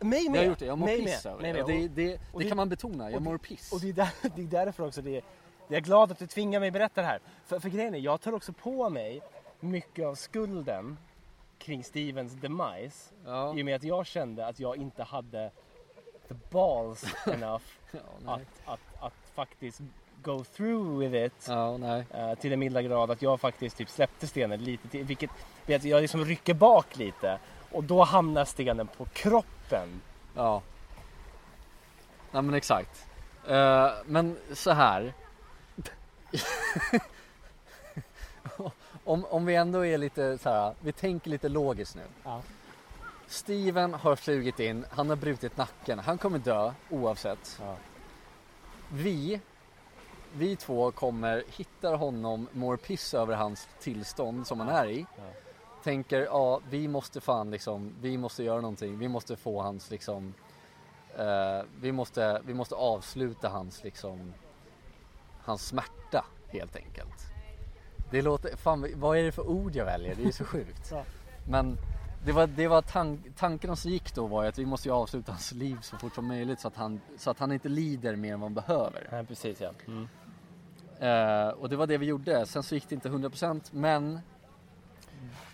Mig 0.00 0.28
med! 0.28 0.36
Jag 0.38 0.42
har 0.42 0.48
gjort 0.48 0.58
det, 0.58 0.66
jag 0.66 0.78
mår 0.78 0.86
mig 0.86 1.04
piss 1.04 1.26
över 1.26 1.42
det. 1.42 1.52
det, 1.52 1.62
det, 1.62 1.88
det 1.88 2.20
det- 2.38 2.48
kan 2.48 2.56
man 2.56 2.68
betona, 2.68 3.10
jag 3.10 3.22
mår 3.22 3.38
piss. 3.38 3.72
Och 3.72 3.80
det 3.80 3.88
är, 3.88 3.92
där, 3.92 4.08
det 4.36 4.42
är 4.42 4.46
därför 4.64 4.86
också 4.86 5.02
det 5.02 5.16
är, 5.16 5.22
jag 5.68 5.76
är 5.76 5.80
glad 5.80 6.12
att 6.12 6.18
du 6.18 6.26
tvingar 6.26 6.60
mig 6.60 6.70
berätta 6.70 7.00
det 7.00 7.06
här. 7.06 7.20
För, 7.46 7.60
för 7.60 7.68
grejen 7.68 7.94
är, 7.94 7.98
jag 7.98 8.20
tar 8.20 8.32
också 8.34 8.52
på 8.52 8.90
mig 8.90 9.20
mycket 9.60 10.06
av 10.06 10.14
skulden 10.14 10.98
kring 11.58 11.84
Stevens 11.84 12.32
demise. 12.32 13.14
Ja. 13.24 13.54
I 13.56 13.62
och 13.62 13.64
med 13.64 13.76
att 13.76 13.84
jag 13.84 14.06
kände 14.06 14.46
att 14.46 14.60
jag 14.60 14.76
inte 14.76 15.02
hade 15.02 15.50
the 16.28 16.34
balls 16.50 17.04
enough 17.26 17.64
Ja, 17.90 18.00
att, 18.24 18.40
att, 18.64 18.80
att 19.00 19.32
faktiskt 19.34 19.80
go 20.22 20.44
through 20.44 20.98
with 20.98 21.14
it. 21.14 21.46
Ja, 21.48 21.98
eh, 22.10 22.34
till 22.34 22.50
den 22.50 22.58
milda 22.58 22.82
grad 22.82 23.10
att 23.10 23.22
jag 23.22 23.40
faktiskt 23.40 23.76
typ 23.76 23.88
släppte 23.88 24.26
stenen 24.26 24.64
lite 24.64 24.88
till, 24.88 25.04
vilket 25.04 25.30
vet, 25.66 25.84
jag 25.84 26.00
liksom 26.00 26.24
rycker 26.24 26.54
bak 26.54 26.96
lite 26.96 27.38
och 27.72 27.84
då 27.84 28.04
hamnar 28.04 28.44
stenen 28.44 28.86
på 28.86 29.04
kroppen. 29.04 29.88
Ja. 30.34 30.62
Nej 32.32 32.42
men 32.42 32.54
exakt. 32.54 33.06
Eh, 33.48 33.90
men 34.06 34.38
så 34.52 34.70
här. 34.70 35.12
om, 39.08 39.24
om 39.24 39.46
vi 39.46 39.54
ändå 39.54 39.86
är 39.86 39.98
lite 39.98 40.38
så 40.38 40.50
här, 40.50 40.74
vi 40.80 40.92
tänker 40.92 41.30
lite 41.30 41.48
logiskt 41.48 41.96
nu. 41.96 42.02
Ja. 42.24 42.42
Steven 43.26 43.94
har 43.94 44.16
flugit 44.16 44.60
in, 44.60 44.84
han 44.90 45.08
har 45.08 45.16
brutit 45.16 45.56
nacken, 45.56 45.98
han 45.98 46.18
kommer 46.18 46.38
dö 46.38 46.72
oavsett. 46.90 47.60
Ja. 47.60 47.76
Vi, 48.92 49.40
vi 50.32 50.56
två 50.56 50.90
kommer, 50.90 51.44
hittar 51.56 51.94
honom, 51.94 52.48
mår 52.52 52.76
piss 52.76 53.14
över 53.14 53.34
hans 53.34 53.68
tillstånd 53.80 54.46
som 54.46 54.60
han 54.60 54.68
är 54.68 54.88
i. 54.88 55.06
Ja. 55.16 55.22
Tänker, 55.82 56.20
ja 56.20 56.60
vi 56.70 56.88
måste 56.88 57.20
fan 57.20 57.50
liksom, 57.50 57.94
vi 58.00 58.18
måste 58.18 58.44
göra 58.44 58.60
någonting, 58.60 58.98
vi 58.98 59.08
måste 59.08 59.36
få 59.36 59.62
hans 59.62 59.90
liksom 59.90 60.34
eh, 61.18 61.62
vi, 61.80 61.92
måste, 61.92 62.42
vi 62.44 62.54
måste 62.54 62.74
avsluta 62.74 63.48
hans 63.48 63.84
liksom 63.84 64.34
hans 65.44 65.66
smärta 65.66 66.24
helt 66.52 66.76
enkelt. 66.76 67.27
Det 68.10 68.22
låter, 68.22 68.56
fan 68.56 68.86
vad 68.94 69.18
är 69.18 69.22
det 69.22 69.32
för 69.32 69.48
ord 69.48 69.76
jag 69.76 69.84
väljer? 69.84 70.14
Det 70.14 70.24
är 70.28 70.32
så 70.32 70.44
sjukt. 70.44 70.88
Ja. 70.90 71.04
Men 71.50 71.78
det 72.24 72.32
var, 72.32 72.46
det 72.46 72.68
var 72.68 72.82
tank, 72.82 73.20
tanken 73.36 73.76
som 73.76 73.90
gick 73.90 74.14
då 74.14 74.26
var 74.26 74.42
ju 74.42 74.48
att 74.48 74.58
vi 74.58 74.66
måste 74.66 74.88
ju 74.88 74.94
avsluta 74.94 75.32
hans 75.32 75.52
liv 75.52 75.78
så 75.82 75.96
fort 75.96 76.14
som 76.14 76.26
möjligt 76.26 76.60
så 76.60 76.68
att 76.68 76.76
han, 76.76 77.00
så 77.18 77.30
att 77.30 77.38
han 77.38 77.52
inte 77.52 77.68
lider 77.68 78.16
mer 78.16 78.32
än 78.32 78.40
vad 78.40 78.50
han 78.50 78.54
behöver. 78.66 79.08
Ja, 79.10 79.22
precis 79.28 79.60
ja. 79.60 79.70
Mm. 79.86 80.08
Eh, 81.00 81.48
och 81.48 81.68
det 81.68 81.76
var 81.76 81.86
det 81.86 81.98
vi 81.98 82.06
gjorde. 82.06 82.46
Sen 82.46 82.62
så 82.62 82.74
gick 82.74 82.88
det 82.88 82.94
inte 82.94 83.08
100% 83.08 83.60
men 83.70 84.20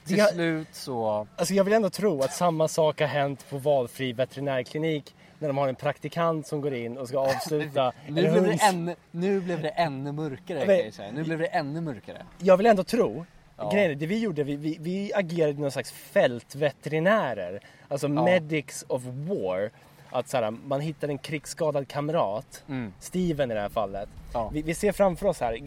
till 0.04 0.20
har- 0.20 0.28
slut 0.28 0.68
så... 0.72 1.26
Alltså 1.36 1.54
jag 1.54 1.64
vill 1.64 1.72
ändå 1.74 1.90
tro 1.90 2.22
att 2.22 2.32
samma 2.32 2.68
sak 2.68 3.00
har 3.00 3.06
hänt 3.08 3.46
på 3.50 3.58
valfri 3.58 4.12
veterinärklinik 4.12 5.14
när 5.44 5.48
de 5.48 5.58
har 5.58 5.68
en 5.68 5.74
praktikant 5.74 6.46
som 6.46 6.60
går 6.60 6.74
in 6.74 6.98
och 6.98 7.08
ska 7.08 7.18
avsluta 7.18 7.92
Nu 8.08 8.12
blev, 8.30 8.42
det 8.44 8.58
ännu, 8.62 8.94
nu 9.10 9.40
blev 9.40 9.62
det 9.62 9.68
ännu 9.68 10.12
mörkare 10.12 10.58
kan 10.58 10.66
Men- 10.68 10.92
säga. 10.92 11.10
Nu 11.12 11.24
blev 11.24 11.38
det 11.38 11.46
ännu 11.46 11.80
mörkare. 11.80 12.22
Jag 12.38 12.56
vill 12.56 12.66
ändå 12.66 12.84
tro 12.84 13.24
Ja. 13.56 13.70
Grejen 13.70 13.90
är, 13.90 13.94
det 13.94 14.06
vi 14.06 14.18
gjorde, 14.18 14.44
vi, 14.44 14.56
vi, 14.56 14.76
vi 14.80 15.12
agerade 15.14 15.60
någon 15.60 15.70
slags 15.70 15.92
fältveterinärer. 15.92 17.60
Alltså 17.88 18.08
medics 18.08 18.84
of 18.88 19.02
war. 19.04 19.70
Att 20.10 20.28
så 20.28 20.36
här, 20.36 20.50
man 20.50 20.80
hittar 20.80 21.08
en 21.08 21.18
krigsskadad 21.18 21.88
kamrat, 21.88 22.62
Mm. 22.68 22.92
Steven 23.00 23.50
i 23.50 23.54
det 23.54 23.60
här 23.60 23.68
fallet. 23.68 24.08
Ja. 24.32 24.50
Vi, 24.52 24.62
vi 24.62 24.74
ser 24.74 24.92
framför 24.92 25.26
oss 25.26 25.40
här, 25.40 25.58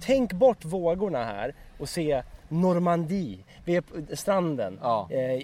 tänk 0.00 0.32
bort 0.32 0.64
vågorna 0.64 1.24
här 1.24 1.54
och 1.78 1.88
se 1.88 2.22
Normandie. 2.48 3.38
Vi 3.64 3.76
är 3.76 3.80
på 3.80 4.16
stranden, 4.16 4.78
Ja. 4.82 5.08
eh, 5.10 5.42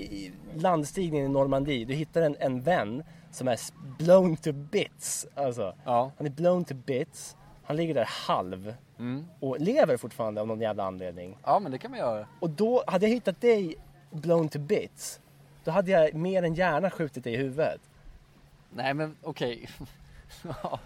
landstigningen 0.54 1.26
i 1.26 1.28
Normandie. 1.28 1.84
Du 1.84 1.94
hittar 1.94 2.22
en, 2.22 2.36
en 2.40 2.60
vän 2.62 3.02
som 3.30 3.48
är 3.48 3.58
blown 3.98 4.36
to 4.36 4.52
bits. 4.52 5.26
Alltså, 5.34 5.74
Ja. 5.84 6.12
han 6.16 6.26
är 6.26 6.30
blown 6.30 6.64
to 6.64 6.74
bits. 6.74 7.36
Han 7.64 7.76
ligger 7.76 7.94
där 7.94 8.08
halv 8.26 8.74
Mm. 8.98 9.26
och 9.40 9.60
lever 9.60 9.96
fortfarande 9.96 10.40
av 10.40 10.46
någon 10.46 10.60
jävla 10.60 10.84
anledning. 10.84 11.36
ja 11.44 11.58
men 11.58 11.72
det 11.72 11.78
kan 11.78 11.90
man 11.90 12.00
göra. 12.00 12.26
Och 12.40 12.50
då 12.50 12.84
hade 12.86 13.06
jag 13.06 13.14
hittat 13.14 13.40
dig 13.40 13.76
blown 14.10 14.48
to 14.48 14.58
bits. 14.58 15.20
Då 15.64 15.70
hade 15.70 15.90
jag 15.90 16.14
mer 16.14 16.42
än 16.42 16.54
gärna 16.54 16.90
skjutit 16.90 17.24
dig 17.24 17.34
i 17.34 17.36
huvudet. 17.36 17.80
Nej 18.70 18.94
men 18.94 19.16
okej. 19.22 19.68
Ja. 20.62 20.78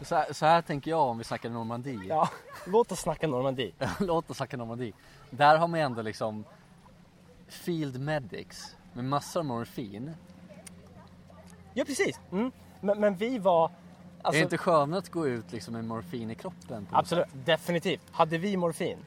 så, 0.00 0.14
här, 0.14 0.32
så 0.32 0.46
här 0.46 0.62
tänker 0.62 0.90
jag 0.90 1.00
om 1.00 1.18
vi 1.18 1.24
snackar 1.24 1.50
Normandie. 1.50 2.00
Ja, 2.08 2.28
låt 2.66 2.92
oss 2.92 3.00
snacka 3.00 3.26
Normandie. 3.28 3.72
Låt 4.00 4.30
oss 4.30 4.36
snacka 4.36 4.56
Normandie. 4.56 4.92
Där 5.30 5.56
har 5.56 5.68
man 5.68 5.80
ändå 5.80 6.02
liksom 6.02 6.44
Field 7.48 8.00
Medics 8.00 8.76
med 8.92 9.04
massor 9.04 9.40
av 9.40 9.46
morfin. 9.46 10.14
Ja, 11.80 11.84
precis. 11.84 12.20
Mm. 12.32 12.52
Men, 12.80 13.00
men 13.00 13.14
vi 13.14 13.38
var... 13.38 13.64
är 13.64 13.70
Alltså, 14.22 14.38
det 14.40 14.42
inte 14.44 14.58
skönare 14.58 14.98
att 14.98 15.08
gå 15.08 15.26
ut 15.28 15.52
liksom 15.52 15.74
med 15.74 15.84
morfin 15.84 16.30
i 16.30 16.34
kroppen? 16.34 16.86
absolut, 16.90 17.26
definitivt. 17.44 18.00
Hade 18.10 18.38
vi 18.38 18.56
morfin? 18.56 18.98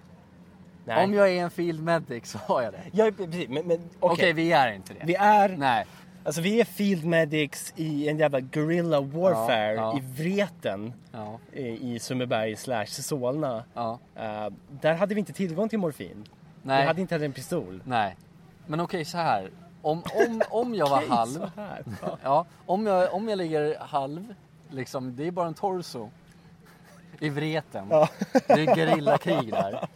Nej. 0.85 1.03
Om 1.05 1.13
jag 1.13 1.29
är 1.29 1.43
en 1.43 1.51
Field 1.51 1.83
Medic 1.83 2.25
så 2.31 2.37
har 2.37 2.61
jag 2.61 2.73
det. 2.73 2.81
Ja, 2.91 3.11
precis. 3.17 3.49
Men, 3.49 3.67
men 3.67 3.77
Okej, 3.77 3.89
okej. 3.99 4.33
vi 4.33 4.51
är 4.51 4.73
inte 4.73 4.93
det. 4.93 4.99
Vi 5.05 5.15
är... 5.15 5.49
Nej. 5.49 5.85
Alltså 6.25 6.41
vi 6.41 6.61
är 6.61 6.65
field 6.65 7.05
medics 7.05 7.73
i 7.75 8.09
en 8.09 8.17
jävla 8.17 8.39
guerrilla 8.39 9.01
warfare 9.01 9.73
Ja, 9.73 9.81
ja. 9.93 9.97
i 9.97 10.01
Vreten 10.23 10.93
Ja, 11.11 11.39
i 11.53 11.93
i 11.95 11.99
Sundbyberg 11.99 12.55
slash 12.55 12.85
Solna. 12.85 13.63
Eh, 14.15 14.47
där 14.81 14.93
hade 14.93 15.15
vi 15.15 15.19
inte 15.19 15.33
tillgång 15.33 15.69
till 15.69 15.79
morfin. 15.79 16.25
Nej. 16.61 16.81
Vi 16.81 16.87
hade 16.87 17.01
inte 17.01 17.15
heller 17.15 17.25
en 17.25 17.33
pistol. 17.33 17.81
Nej. 17.85 18.15
Men 18.67 18.79
okej, 18.79 19.05
så 19.05 19.17
här. 19.17 19.51
Om, 19.83 20.03
om, 20.13 20.41
om 20.49 20.75
jag 20.75 20.89
var 20.89 21.07
halv. 21.07 21.51
här. 21.55 21.83
Ja. 22.01 22.17
Ja, 22.23 22.45
om 22.65 22.85
jag, 22.85 23.13
om 23.13 23.29
jag 23.29 23.37
ligger 23.37 23.79
halv, 23.79 24.33
liksom, 24.69 25.15
det 25.15 25.27
är 25.27 25.31
bara 25.31 25.47
en 25.47 25.53
torso. 25.53 26.09
I 27.19 27.29
Vreten. 27.29 27.87
Ja. 27.89 28.09
Det 28.47 28.53
är 28.53 28.75
gerillakrig 28.75 29.51
där. 29.51 29.87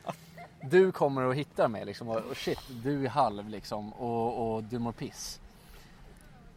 Du 0.62 0.92
kommer 0.92 1.22
och 1.22 1.36
hittar 1.36 1.68
mig 1.68 1.86
liksom 1.86 2.10
och, 2.10 2.18
och 2.18 2.38
shit, 2.38 2.60
du 2.84 3.06
är 3.06 3.10
halv 3.10 3.50
liksom 3.50 3.94
och, 3.94 4.56
och 4.56 4.64
du 4.64 4.80
mår 4.80 4.92
piss. 4.92 5.40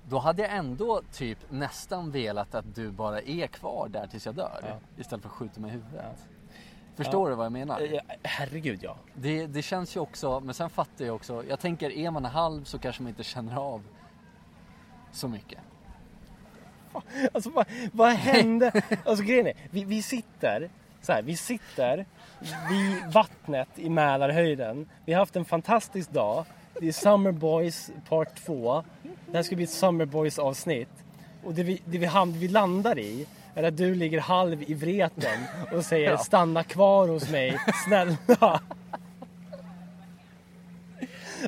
Då 0.08 0.18
hade 0.18 0.42
jag 0.42 0.52
ändå 0.56 1.02
typ 1.12 1.38
nästan 1.50 2.10
velat 2.10 2.54
att 2.54 2.74
du 2.74 2.90
bara 2.90 3.20
är 3.20 3.46
kvar 3.46 3.88
där 3.88 4.06
tills 4.06 4.26
jag 4.26 4.34
dör. 4.34 4.60
Ja. 4.62 4.76
Istället 4.96 5.22
för 5.22 5.28
att 5.28 5.34
skjuta 5.34 5.60
mig 5.60 5.70
i 5.70 5.72
huvudet. 5.72 6.28
Förstår 7.04 7.30
du 7.30 7.36
vad 7.36 7.44
jag 7.44 7.52
menar? 7.52 8.00
Herregud 8.22 8.78
ja. 8.82 8.96
Det, 9.14 9.46
det 9.46 9.62
känns 9.62 9.96
ju 9.96 10.00
också, 10.00 10.40
men 10.40 10.54
sen 10.54 10.70
fattar 10.70 11.04
jag 11.04 11.14
också. 11.14 11.44
Jag 11.48 11.60
tänker 11.60 11.90
är 11.90 12.10
man 12.10 12.24
halv 12.24 12.64
så 12.64 12.78
kanske 12.78 13.02
man 13.02 13.08
inte 13.10 13.22
känner 13.22 13.56
av 13.56 13.82
så 15.12 15.28
mycket. 15.28 15.58
Alltså 17.32 17.50
vad, 17.50 17.66
vad 17.92 18.12
hände? 18.12 18.82
Alltså 19.04 19.24
grejen 19.24 19.46
är, 19.46 19.52
vi, 19.70 19.84
vi 19.84 20.02
sitter 20.02 20.70
så 21.02 21.12
här, 21.12 21.22
vi 21.22 21.36
sitter 21.36 22.06
vid 22.70 23.12
vattnet 23.12 23.68
i 23.76 23.88
Mälarhöjden. 23.88 24.88
Vi 25.04 25.12
har 25.12 25.20
haft 25.20 25.36
en 25.36 25.44
fantastisk 25.44 26.10
dag. 26.10 26.44
Det 26.80 26.88
är 26.88 26.92
Summer 26.92 27.32
Boys 27.32 27.90
part 28.08 28.34
2. 28.44 28.84
Det 29.26 29.36
här 29.36 29.42
ska 29.42 29.56
bli 29.56 29.64
ett 29.64 29.70
Summer 29.70 30.04
Boys 30.04 30.38
avsnitt. 30.38 31.04
Och 31.44 31.54
det 31.54 31.62
vi, 31.62 31.82
det 31.84 31.98
vi, 31.98 32.06
ham- 32.06 32.32
vi 32.32 32.48
landar 32.48 32.98
i 32.98 33.26
är 33.54 33.62
att 33.62 33.76
du 33.76 33.94
ligger 33.94 34.20
halv 34.20 34.62
i 34.70 34.74
vreten 34.74 35.38
och 35.72 35.84
säger 35.84 36.10
Ja. 36.10 36.18
stanna 36.18 36.64
kvar 36.64 37.08
hos 37.08 37.30
mig, 37.30 37.58
snälla. 37.84 38.60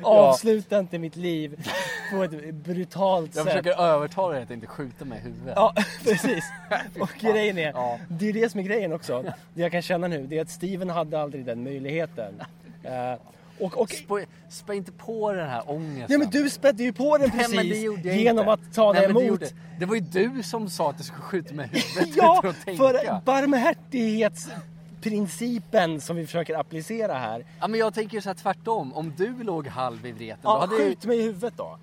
Avsluta 0.03 0.79
inte 0.79 0.99
mitt 0.99 1.17
liv 1.17 1.69
på 2.13 2.23
ett 2.25 2.55
brutalt 2.55 3.37
Jag 3.37 3.45
sätt. 3.45 3.53
försöker 3.53 3.81
övertala 3.83 4.35
dig 4.35 4.43
att 4.43 4.51
inte 4.51 4.67
skjuta 4.67 5.05
mig 5.05 5.19
i 5.19 5.23
huvudet. 5.23 5.53
Ja, 5.57 5.75
precis. 6.05 6.45
Och 7.01 7.11
grejen 7.21 7.59
är, 7.59 7.73
Ja. 7.73 7.99
det 8.09 8.29
är 8.29 8.33
det 8.33 8.49
som 8.51 8.61
är 8.61 8.65
grejen 8.65 8.93
också. 8.93 9.23
Det 9.55 9.63
jag 9.63 9.73
kan 9.73 9.83
känna 9.83 10.09
nu, 10.09 10.27
det 10.27 10.39
är 10.39 10.43
att 10.43 10.51
Steven 10.51 10.91
hade 10.91 11.21
aldrig 11.21 11.45
den 11.45 11.65
möjligheten. 11.65 12.43
Eh, 12.85 13.15
och, 13.63 13.81
och, 13.81 13.91
Spä, 13.91 14.27
spä 14.49 14.75
inte 14.75 14.93
på 14.93 15.33
den 15.33 15.49
här 15.49 15.71
ångesten. 15.71 16.07
nej 16.09 16.19
men 16.19 16.31
du 16.31 16.51
spädde 16.51 16.83
ju 16.83 16.93
på 16.93 17.19
den 17.19 17.31
Nej, 17.35 17.47
det 17.49 17.57
precis 17.57 17.83
genom 18.05 18.39
inte. 18.39 18.53
att 18.53 18.75
ta 18.75 18.93
Nej, 18.93 19.01
det 19.01 19.07
det, 19.07 19.11
emot. 19.11 19.25
gjorde- 19.25 19.49
det 19.79 19.87
var 19.87 19.95
ju 19.95 20.01
du 20.01 20.43
som 20.43 20.71
sa 20.71 20.91
att 20.91 20.99
du 20.99 21.05
skulle 21.05 21.23
skjuta 21.23 21.55
med 21.55 21.69
huvudet 21.69 22.17
Ja, 22.23 22.43
för 22.65 23.21
barmhärtighetsprincipen 23.25 26.01
som 26.01 26.17
vi 26.17 26.27
försöker 26.27 26.59
applicera 26.59 27.15
här. 27.15 27.45
Ja, 27.61 27.69
men 27.69 27.81
jag 27.81 27.95
tänker 27.95 28.15
ju 28.17 28.21
så 28.21 28.29
här 28.29 28.35
tvärtom. 28.35 28.95
Om 28.95 29.13
du 29.17 29.43
låg 29.43 29.67
halv 29.67 30.07
i 30.07 30.13
vreten, 30.13 30.39
då 30.43 30.49
Ja, 30.49 30.61
hade, 30.61 30.75
jag- 30.75 30.83
skjut 30.83 31.05
mig 31.05 31.19
i 31.19 31.23
huvudet 31.23 31.55
då. 31.57 31.79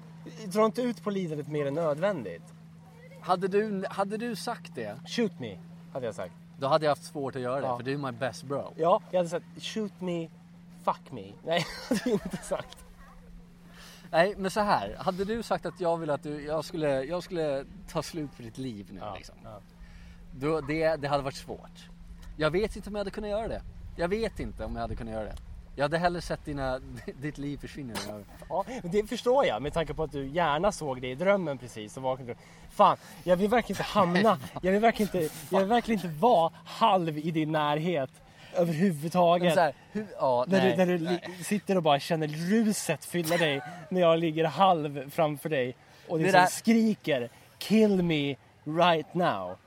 Dra 0.46 0.66
inte 0.66 0.82
ut 0.82 1.04
på 1.04 1.10
lidandet 1.10 1.48
mer 1.48 1.66
än 1.66 1.74
nödvändigt. 1.74 2.44
hade, 3.22 3.48
du, 3.48 3.86
hade 3.90 4.18
du 4.18 4.36
sagt 4.36 4.72
det, 4.76 4.96
Shoot 5.08 5.40
me, 5.40 5.58
hade 5.94 6.06
jag 6.06 6.16
sagt. 6.16 6.34
då 6.60 6.68
hade 6.68 6.86
jag 6.86 6.92
haft 6.92 7.04
svårt 7.06 7.36
att 7.36 7.42
göra 7.42 7.62
det. 7.62 7.68
Ja. 7.68 7.78
För 7.78 7.84
du 7.84 7.94
är 7.94 7.98
my 7.98 8.12
best 8.12 8.44
bro. 8.44 8.74
Ja, 8.78 9.02
jag 9.12 9.20
hade 9.20 9.30
sagt 9.30 9.46
shoot 9.60 10.02
me, 10.02 10.28
fuck 10.94 11.12
me. 11.12 11.34
Nej, 11.44 11.66
det 11.90 12.02
jag 12.06 12.14
inte 12.14 12.38
sagt. 12.38 12.78
Nej, 14.12 14.36
men 14.38 14.52
så 14.52 14.60
här. 14.60 14.96
Hade 15.00 15.26
du 15.26 15.44
sagt 15.44 15.66
att 15.66 15.80
jag 15.80 15.98
ville 15.98 16.14
att 16.14 16.24
du, 16.24 16.46
jag 16.46 16.66
skulle, 16.66 17.04
jag 17.04 17.24
skulle 17.24 17.66
ta 17.88 18.04
slut 18.04 18.30
för 18.34 18.44
ditt 18.44 18.58
liv 18.58 18.88
nu 18.92 19.02
liksom. 19.16 19.36
ja. 19.44 19.60
Då, 20.32 20.62
det, 20.62 20.96
det 20.96 21.08
hade 21.08 21.24
varit 21.24 21.36
svårt. 21.36 21.90
Jag 22.38 22.52
vet 22.52 22.76
inte 22.76 22.90
om 22.90 22.96
jag 22.96 23.00
hade 23.00 23.12
kunnat 23.12 23.30
göra 23.30 23.48
det. 23.48 23.62
Jag 23.96 24.08
vet 24.08 24.40
inte 24.40 24.66
om 24.66 24.74
jag 24.76 24.82
hade 24.82 24.96
kunnat 24.96 25.14
göra 25.14 25.24
det. 25.24 25.36
Jag 25.76 25.84
hade 25.84 25.98
hellre 25.98 26.22
sett 26.22 26.46
dina, 26.46 26.80
ditt 27.22 27.38
liv 27.38 27.58
försvinna. 27.58 27.94
Ja, 28.50 28.66
det 28.84 29.04
förstår 29.10 29.46
jag 29.46 29.62
med 29.62 29.74
tanke 29.74 29.94
på 29.94 30.04
att 30.04 30.12
du 30.12 30.28
gärna 30.28 30.72
såg 30.72 31.02
det 31.02 31.08
i 31.08 31.16
drömmen 31.16 31.58
precis 31.58 31.98
och 31.98 32.04
vaknade. 32.04 32.36
Fan, 32.70 32.98
jag 33.24 33.36
vill 33.36 33.50
verkligen 33.50 33.82
inte 33.82 33.92
hamna, 33.92 34.38
jag 34.62 34.72
vill 34.72 34.82
verkligen 34.82 35.16
inte, 35.16 35.36
jag 35.50 35.60
vill 35.60 35.70
verkligen 35.70 36.06
inte 36.06 36.20
vara 36.20 36.52
halv 36.66 37.18
i 37.18 37.32
din 37.32 37.52
närhet 37.52 38.10
överhuvudtaget. 38.56 39.56
här, 39.56 39.74
hur, 39.92 40.06
ja, 40.20 40.46
När 40.48 40.60
nej, 40.62 40.72
du, 40.72 40.78
när 40.78 40.86
du 40.86 41.00
nej. 41.04 41.22
sitter 41.44 41.76
och 41.78 41.84
bara 41.84 42.00
känner 42.00 42.28
ruset 42.28 43.06
fylla 43.06 43.38
dig 43.38 43.62
när 43.90 44.02
jag 44.02 44.20
ligger 44.20 44.46
halv 44.46 45.10
framför 45.12 45.50
dig 45.50 45.76
och 46.08 46.18
Det 46.18 46.24
liksom 46.24 46.42
där- 46.42 46.48
skriker 46.48 47.30
Kill 47.58 48.04
me 48.04 48.36
right 48.66 49.14
now. 49.14 49.58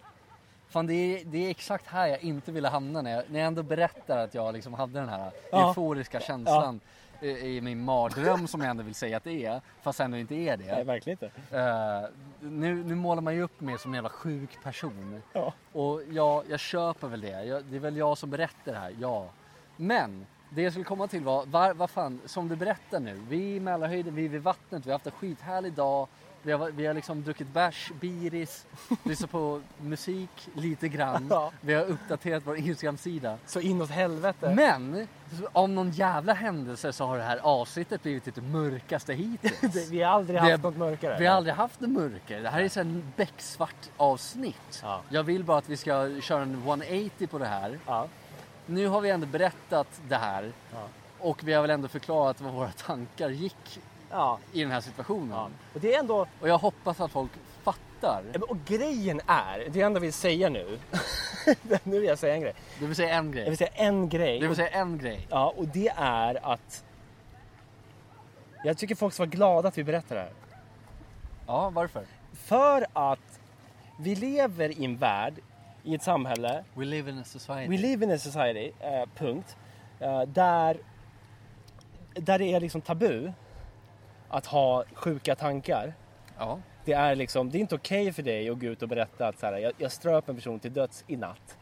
Fan 0.68 0.86
det 0.86 0.94
är, 0.94 1.24
det 1.24 1.46
är 1.46 1.50
exakt 1.50 1.86
här 1.86 2.06
jag 2.06 2.22
inte 2.22 2.52
ville 2.52 2.68
hamna 2.68 3.02
när 3.02 3.10
jag, 3.10 3.22
när 3.28 3.38
jag 3.40 3.46
ändå 3.46 3.62
berättar 3.62 4.18
att 4.18 4.34
jag 4.34 4.54
liksom 4.54 4.74
hade 4.74 5.00
den 5.00 5.08
här 5.08 5.30
Ja. 5.52 5.68
euforiska 5.68 6.20
känslan 6.20 6.76
i, 6.76 6.80
i 7.22 7.60
min 7.60 7.84
mardröm 7.84 8.46
som 8.46 8.60
jag 8.60 8.70
ändå 8.70 8.82
vill 8.82 8.94
säga 8.94 9.16
att 9.16 9.24
det 9.24 9.44
är. 9.44 9.60
Fast 9.82 10.00
ändå 10.00 10.16
inte 10.16 10.34
är 10.34 10.56
det. 10.56 10.74
Nej, 10.74 10.84
verkligen 10.84 11.18
inte. 11.22 11.56
Eh, 11.56 12.08
nu, 12.40 12.84
nu 12.84 12.94
målar 12.94 13.22
man 13.22 13.34
ju 13.34 13.42
upp 13.42 13.60
mig 13.60 13.78
som 13.78 13.90
en 13.90 13.94
jävla 13.94 14.10
sjuk 14.10 14.62
person. 14.62 15.22
Ja. 15.32 15.52
Och 15.72 16.00
ja, 16.10 16.42
jag 16.48 16.60
köper 16.60 17.08
väl 17.08 17.20
det. 17.20 17.44
Jag, 17.44 17.64
det 17.64 17.76
är 17.76 17.80
väl 17.80 17.96
jag 17.96 18.18
som 18.18 18.30
berättar 18.30 18.72
det 18.72 18.78
här, 18.78 18.94
ja. 19.00 19.28
Men 19.76 20.26
det 20.50 20.62
jag 20.62 20.72
skulle 20.72 20.84
komma 20.84 21.08
till 21.08 21.22
var, 21.22 21.46
var, 21.46 21.74
vad 21.74 21.90
fan, 21.90 22.20
som 22.26 22.48
du 22.48 22.56
berättar 22.56 23.00
nu. 23.00 23.20
Vi 23.28 23.52
är 23.52 23.56
i 23.56 23.60
Mälarhöjden, 23.60 24.14
vi 24.14 24.24
är 24.24 24.28
vid 24.28 24.42
vattnet, 24.42 24.86
vi 24.86 24.90
har 24.90 24.94
haft 24.94 25.06
en 25.06 25.12
skithärlig 25.12 25.72
dag. 25.72 26.08
Vi 26.44 26.52
har, 26.52 26.70
vi 26.70 26.86
har 26.86 26.94
liksom 26.94 27.22
druckit 27.22 27.48
bärs, 27.52 27.92
biris, 28.00 28.66
lyssnat 29.04 29.30
på 29.30 29.60
musik 29.80 30.48
lite 30.54 30.88
grann. 30.88 31.26
Ja. 31.30 31.52
Vi 31.60 31.74
har 31.74 31.84
uppdaterat 31.84 32.42
vår 32.46 32.56
Instagram-sida. 32.56 33.38
Så 33.46 33.60
inåt 33.60 33.90
helvete. 33.90 34.52
Men 34.56 35.08
av 35.52 35.68
någon 35.68 35.90
jävla 35.90 36.32
händelse 36.32 36.92
så 36.92 37.06
har 37.06 37.18
det 37.18 37.22
här 37.24 37.38
avsnittet 37.38 38.02
blivit 38.02 38.34
det 38.34 38.40
mörkaste 38.42 39.12
hittills. 39.14 39.88
Vi 39.90 40.02
har 40.02 40.12
aldrig 40.12 40.42
Vi 40.42 40.50
haft 40.50 40.62
har- 40.64 40.70
något 40.70 40.78
mörkare. 40.78 41.18
Vi 41.18 41.26
har 41.26 41.36
aldrig 41.36 41.54
haft 41.54 41.80
det 41.80 41.88
mörker. 41.88 42.40
Det 42.42 42.48
här 42.48 42.60
är 42.60 42.78
en 42.78 43.12
becksvart 43.16 43.90
avsnitt. 43.96 44.80
Ja. 44.82 45.00
Jag 45.08 45.22
vill 45.22 45.44
bara 45.44 45.58
att 45.58 45.68
vi 45.68 45.76
ska 45.76 46.20
köra 46.20 46.42
en 46.42 46.54
180 46.54 47.26
på 47.26 47.38
det 47.38 47.46
här. 47.46 47.78
Ja. 47.86 48.08
Nu 48.66 48.86
har 48.86 49.00
vi 49.00 49.10
ändå 49.10 49.26
berättat 49.26 50.00
det 50.08 50.16
här. 50.16 50.52
Och 51.18 51.44
vi 51.44 51.52
har 51.52 51.62
väl 51.62 51.70
ändå 51.70 51.88
förklarat 51.88 52.40
vad 52.40 52.52
våra 52.52 52.70
tankar 52.70 53.28
gick 53.30 53.80
Ja. 54.12 54.38
i 54.52 54.62
den 54.62 54.70
här 54.72 54.80
situationen. 54.80 55.30
ja. 55.30 55.48
Och 55.74 55.80
det 55.80 55.94
är 55.94 55.98
ändå, 55.98 56.26
Och 56.40 56.48
jag 56.48 56.58
hoppas 56.58 57.00
att 57.00 57.10
folk 57.10 57.30
fattar. 57.62 58.22
och 58.48 58.56
grejen 58.66 59.20
är, 59.26 59.58
det 59.70 59.78
jag 59.78 59.86
ändå 59.86 60.00
vill 60.00 60.12
säga 60.12 60.48
nu. 60.48 60.78
nu 61.84 61.98
vill 62.00 62.08
jag 62.08 62.18
säga 62.18 62.34
en 62.34 62.40
grej. 62.40 62.52
Du 62.80 62.86
vill 62.86 62.96
säga 62.96 63.14
en 63.14 63.24
Jag 63.24 63.34
grej. 63.34 63.48
vill 63.48 63.56
säga 63.58 63.70
en 63.74 64.08
grej. 64.08 64.40
Du 64.40 64.46
vill 64.46 64.56
säga 64.56 64.68
en 64.68 64.98
grej. 64.98 65.26
Ja, 65.30 65.54
och 65.56 65.68
det 65.68 65.92
är 65.96 66.52
att 66.52 66.84
jag 68.64 68.78
tycker 68.78 68.94
folk 68.94 69.14
ska 69.14 69.22
vara 69.22 69.30
glada 69.30 69.68
att 69.68 69.78
vi 69.78 69.84
berättar 69.84 70.16
det 70.16 70.22
här. 70.22 70.32
Ja, 71.46 71.70
varför? 71.70 72.04
För 72.32 72.86
att 72.92 73.40
vi 73.98 74.14
lever 74.14 74.80
i 74.80 74.84
en 74.84 74.96
värld, 74.96 75.34
i 75.82 75.94
ett 75.94 76.02
samhälle, 76.02 76.64
We 76.74 76.84
live 76.84 77.10
in 77.10 77.18
a 77.18 77.24
society. 77.24 77.68
we 77.70 77.76
live 77.82 78.04
in 78.04 78.12
a 78.12 78.18
society, 78.18 78.72
eh, 78.80 79.04
punkt, 79.16 79.56
eh, 80.00 80.22
där, 80.22 80.76
där 82.14 82.38
det 82.38 82.44
är 82.54 82.60
liksom 82.60 82.80
tabu 82.80 83.32
att 84.32 84.46
ha 84.46 84.84
sjuka 84.94 85.34
tankar. 85.34 85.94
Ja. 86.38 86.60
Det 86.84 86.92
är 86.92 87.14
liksom, 87.14 87.50
det 87.50 87.58
är 87.58 87.60
inte 87.60 87.74
okej 87.74 88.12
för 88.12 88.22
dig 88.22 88.48
att 88.48 88.58
gå 88.58 88.66
ut 88.66 88.82
och 88.82 88.88
berätta 88.88 89.28
att 89.28 89.38
så 89.38 89.46
här, 89.46 89.58
jag, 89.58 89.72
jag 89.78 89.92
ströp 89.92 90.28
en 90.28 90.36
person 90.36 90.60
till 90.60 90.72
döds 90.72 91.04
i 91.06 91.16
natt. 91.16 91.56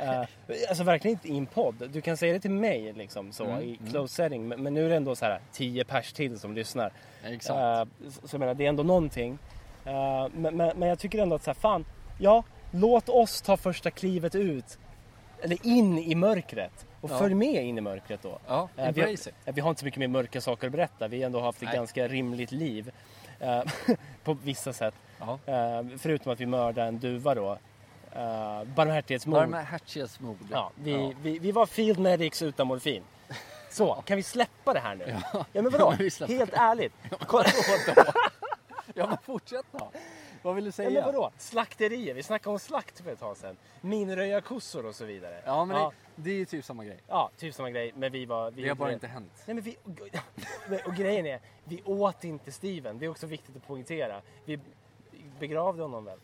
Eh, 0.00 0.20
alltså 0.68 0.84
verkligen 0.84 1.16
inte 1.16 1.28
i 1.28 1.38
en 1.38 1.46
podd. 1.46 1.90
Du 1.92 2.00
kan 2.00 2.16
säga 2.16 2.32
det 2.32 2.40
till 2.40 2.50
mig 2.50 2.92
liksom 2.92 3.32
så 3.32 3.44
Mm, 3.44 3.62
i 3.62 3.78
close 3.90 4.14
setting. 4.14 4.48
Men, 4.48 4.62
men 4.62 4.74
nu 4.74 4.84
är 4.84 4.88
det 4.88 4.96
ändå 4.96 5.16
så 5.16 5.24
här 5.24 5.40
tio 5.52 5.84
pers 5.84 6.12
till 6.12 6.38
som 6.38 6.54
lyssnar. 6.54 6.92
Exakt. 7.24 7.88
Eh, 7.98 8.10
så, 8.10 8.28
så 8.28 8.34
jag 8.34 8.40
menar, 8.40 8.54
det 8.54 8.64
är 8.64 8.68
ändå 8.68 8.82
någonting. 8.82 9.38
Eh, 9.84 10.28
men, 10.34 10.56
men, 10.56 10.78
men 10.78 10.88
jag 10.88 10.98
tycker 10.98 11.18
ändå 11.18 11.36
att 11.36 11.42
så 11.42 11.50
här, 11.50 11.54
fan, 11.54 11.84
ja, 12.18 12.44
låt 12.70 13.08
oss 13.08 13.42
ta 13.42 13.56
första 13.56 13.90
klivet 13.90 14.34
ut. 14.34 14.78
Eller 15.44 15.66
in 15.66 15.98
i 15.98 16.14
mörkret. 16.14 16.86
Och 17.00 17.10
Ja. 17.10 17.18
följ 17.18 17.34
med 17.34 17.64
in 17.64 17.78
i 17.78 17.80
mörkret 17.80 18.22
då. 18.22 18.38
Ja, 18.46 18.68
Eh, 18.76 18.92
vi, 18.92 19.00
har, 19.00 19.08
eh, 19.08 19.54
vi 19.54 19.60
har 19.60 19.70
inte 19.70 19.80
så 19.80 19.84
mycket 19.84 19.98
mer 20.00 20.08
mörka 20.08 20.40
saker 20.40 20.66
att 20.66 20.72
berätta. 20.72 21.08
Vi 21.08 21.18
har 21.18 21.26
ändå 21.26 21.40
haft 21.40 21.58
ett 21.62 21.68
Nej. 21.68 21.76
ganska 21.76 22.08
rimligt 22.08 22.52
liv. 22.52 22.92
eh, 23.40 23.62
på 24.24 24.34
vissa 24.34 24.72
sätt. 24.72 24.94
Ja. 25.20 25.38
Eh, 25.46 25.82
förutom 25.98 26.32
att 26.32 26.40
vi 26.40 26.46
mördade 26.46 26.88
en 26.88 26.98
duva 26.98 27.34
då. 27.34 27.58
Uh, 28.16 28.64
barmhärtighetsmord. 28.64 29.34
Barmhärtighetsmord. 29.38 30.36
Ja, 30.50 30.70
vi, 30.74 30.92
Ja. 30.92 31.12
Vi, 31.22 31.38
vi 31.38 31.52
var 31.52 31.66
field 31.66 31.98
medics 31.98 32.42
utan 32.42 32.66
morfin. 32.66 33.02
Så, 33.70 33.94
kan 34.06 34.16
vi 34.16 34.22
släppa 34.22 34.72
det 34.72 34.80
här 34.80 34.94
nu? 34.94 35.16
Ja, 35.32 35.44
men 35.52 35.70
vadå? 35.70 35.94
Ja, 35.98 36.10
men 36.28 36.36
Helt 36.38 36.52
ärligt. 36.54 36.92
Kolla- 37.26 37.44
Vadå? 37.96 38.10
Ja 38.94 39.06
men 39.06 39.16
fortsätt 39.22 39.66
då. 39.72 39.90
Vad 40.44 40.54
vill 40.54 40.64
du 40.64 40.68
Ja, 40.68 40.72
säga? 40.72 40.90
men 40.90 41.04
vadå? 41.14 41.30
Slakterier. 41.38 42.14
Vi 42.14 42.22
snackade 42.22 42.52
om 42.52 42.58
slakt 42.58 43.00
för 43.00 43.12
ett 43.12 43.18
tag 43.20 43.36
sedan. 43.36 43.56
Minröjarkossor 43.80 44.86
och 44.86 44.94
så 44.94 45.04
vidare. 45.04 45.42
Ja 45.46 45.64
men 45.64 45.76
ja, 45.76 45.92
Det, 46.16 46.22
det 46.22 46.30
är 46.30 46.34
ju 46.34 46.44
typ 46.44 46.64
samma 46.64 46.84
grej. 46.84 46.98
ja, 47.08 47.30
typ 47.36 47.54
samma 47.54 47.70
grej. 47.70 47.92
Men 47.96 48.12
vi 48.12 48.26
var... 48.26 48.50
Vi, 48.50 48.62
Det 48.62 48.68
har 48.68 48.76
bara 48.76 48.92
inte 48.92 49.06
hänt. 49.06 49.32
Nej, 49.46 49.54
men 49.54 49.64
vi, 49.64 49.76
och 50.86 50.94
grejen 50.94 51.26
är, 51.26 51.40
vi 51.64 51.82
åt 51.84 52.24
inte 52.24 52.52
Steven. 52.52 52.98
Det 52.98 53.04
är 53.06 53.08
också 53.10 53.26
viktigt 53.26 53.56
att 53.56 53.66
poängtera. 53.66 54.20
Vi 54.44 54.60
begravde 55.38 55.82
honom 55.82 56.04
väl? 56.04 56.18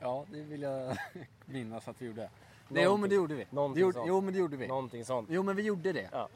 Ja, 0.00 0.24
det 0.32 0.40
vill 0.42 0.62
jag 0.62 0.96
minnas 1.44 1.88
att 1.88 2.02
vi 2.02 2.06
gjorde. 2.06 2.30
Någonting- 2.68 2.84
jo 2.84 2.96
men 2.96 3.08
det 3.10 3.14
gjorde 3.16 3.34
vi. 3.34 3.46
Någonting 3.50 3.80
gjorde, 3.80 3.92
sånt. 3.94 4.08
jo 4.08 4.20
men 4.20 4.32
det 4.34 4.38
gjorde 4.40 4.56
vi. 4.56 4.66
Någonting 4.66 5.04
sånt. 5.04 5.28
Jo 5.32 5.42
men 5.42 5.56
vi 5.56 5.62
gjorde 5.62 5.92
det. 5.92 6.08
Ja. 6.12 6.28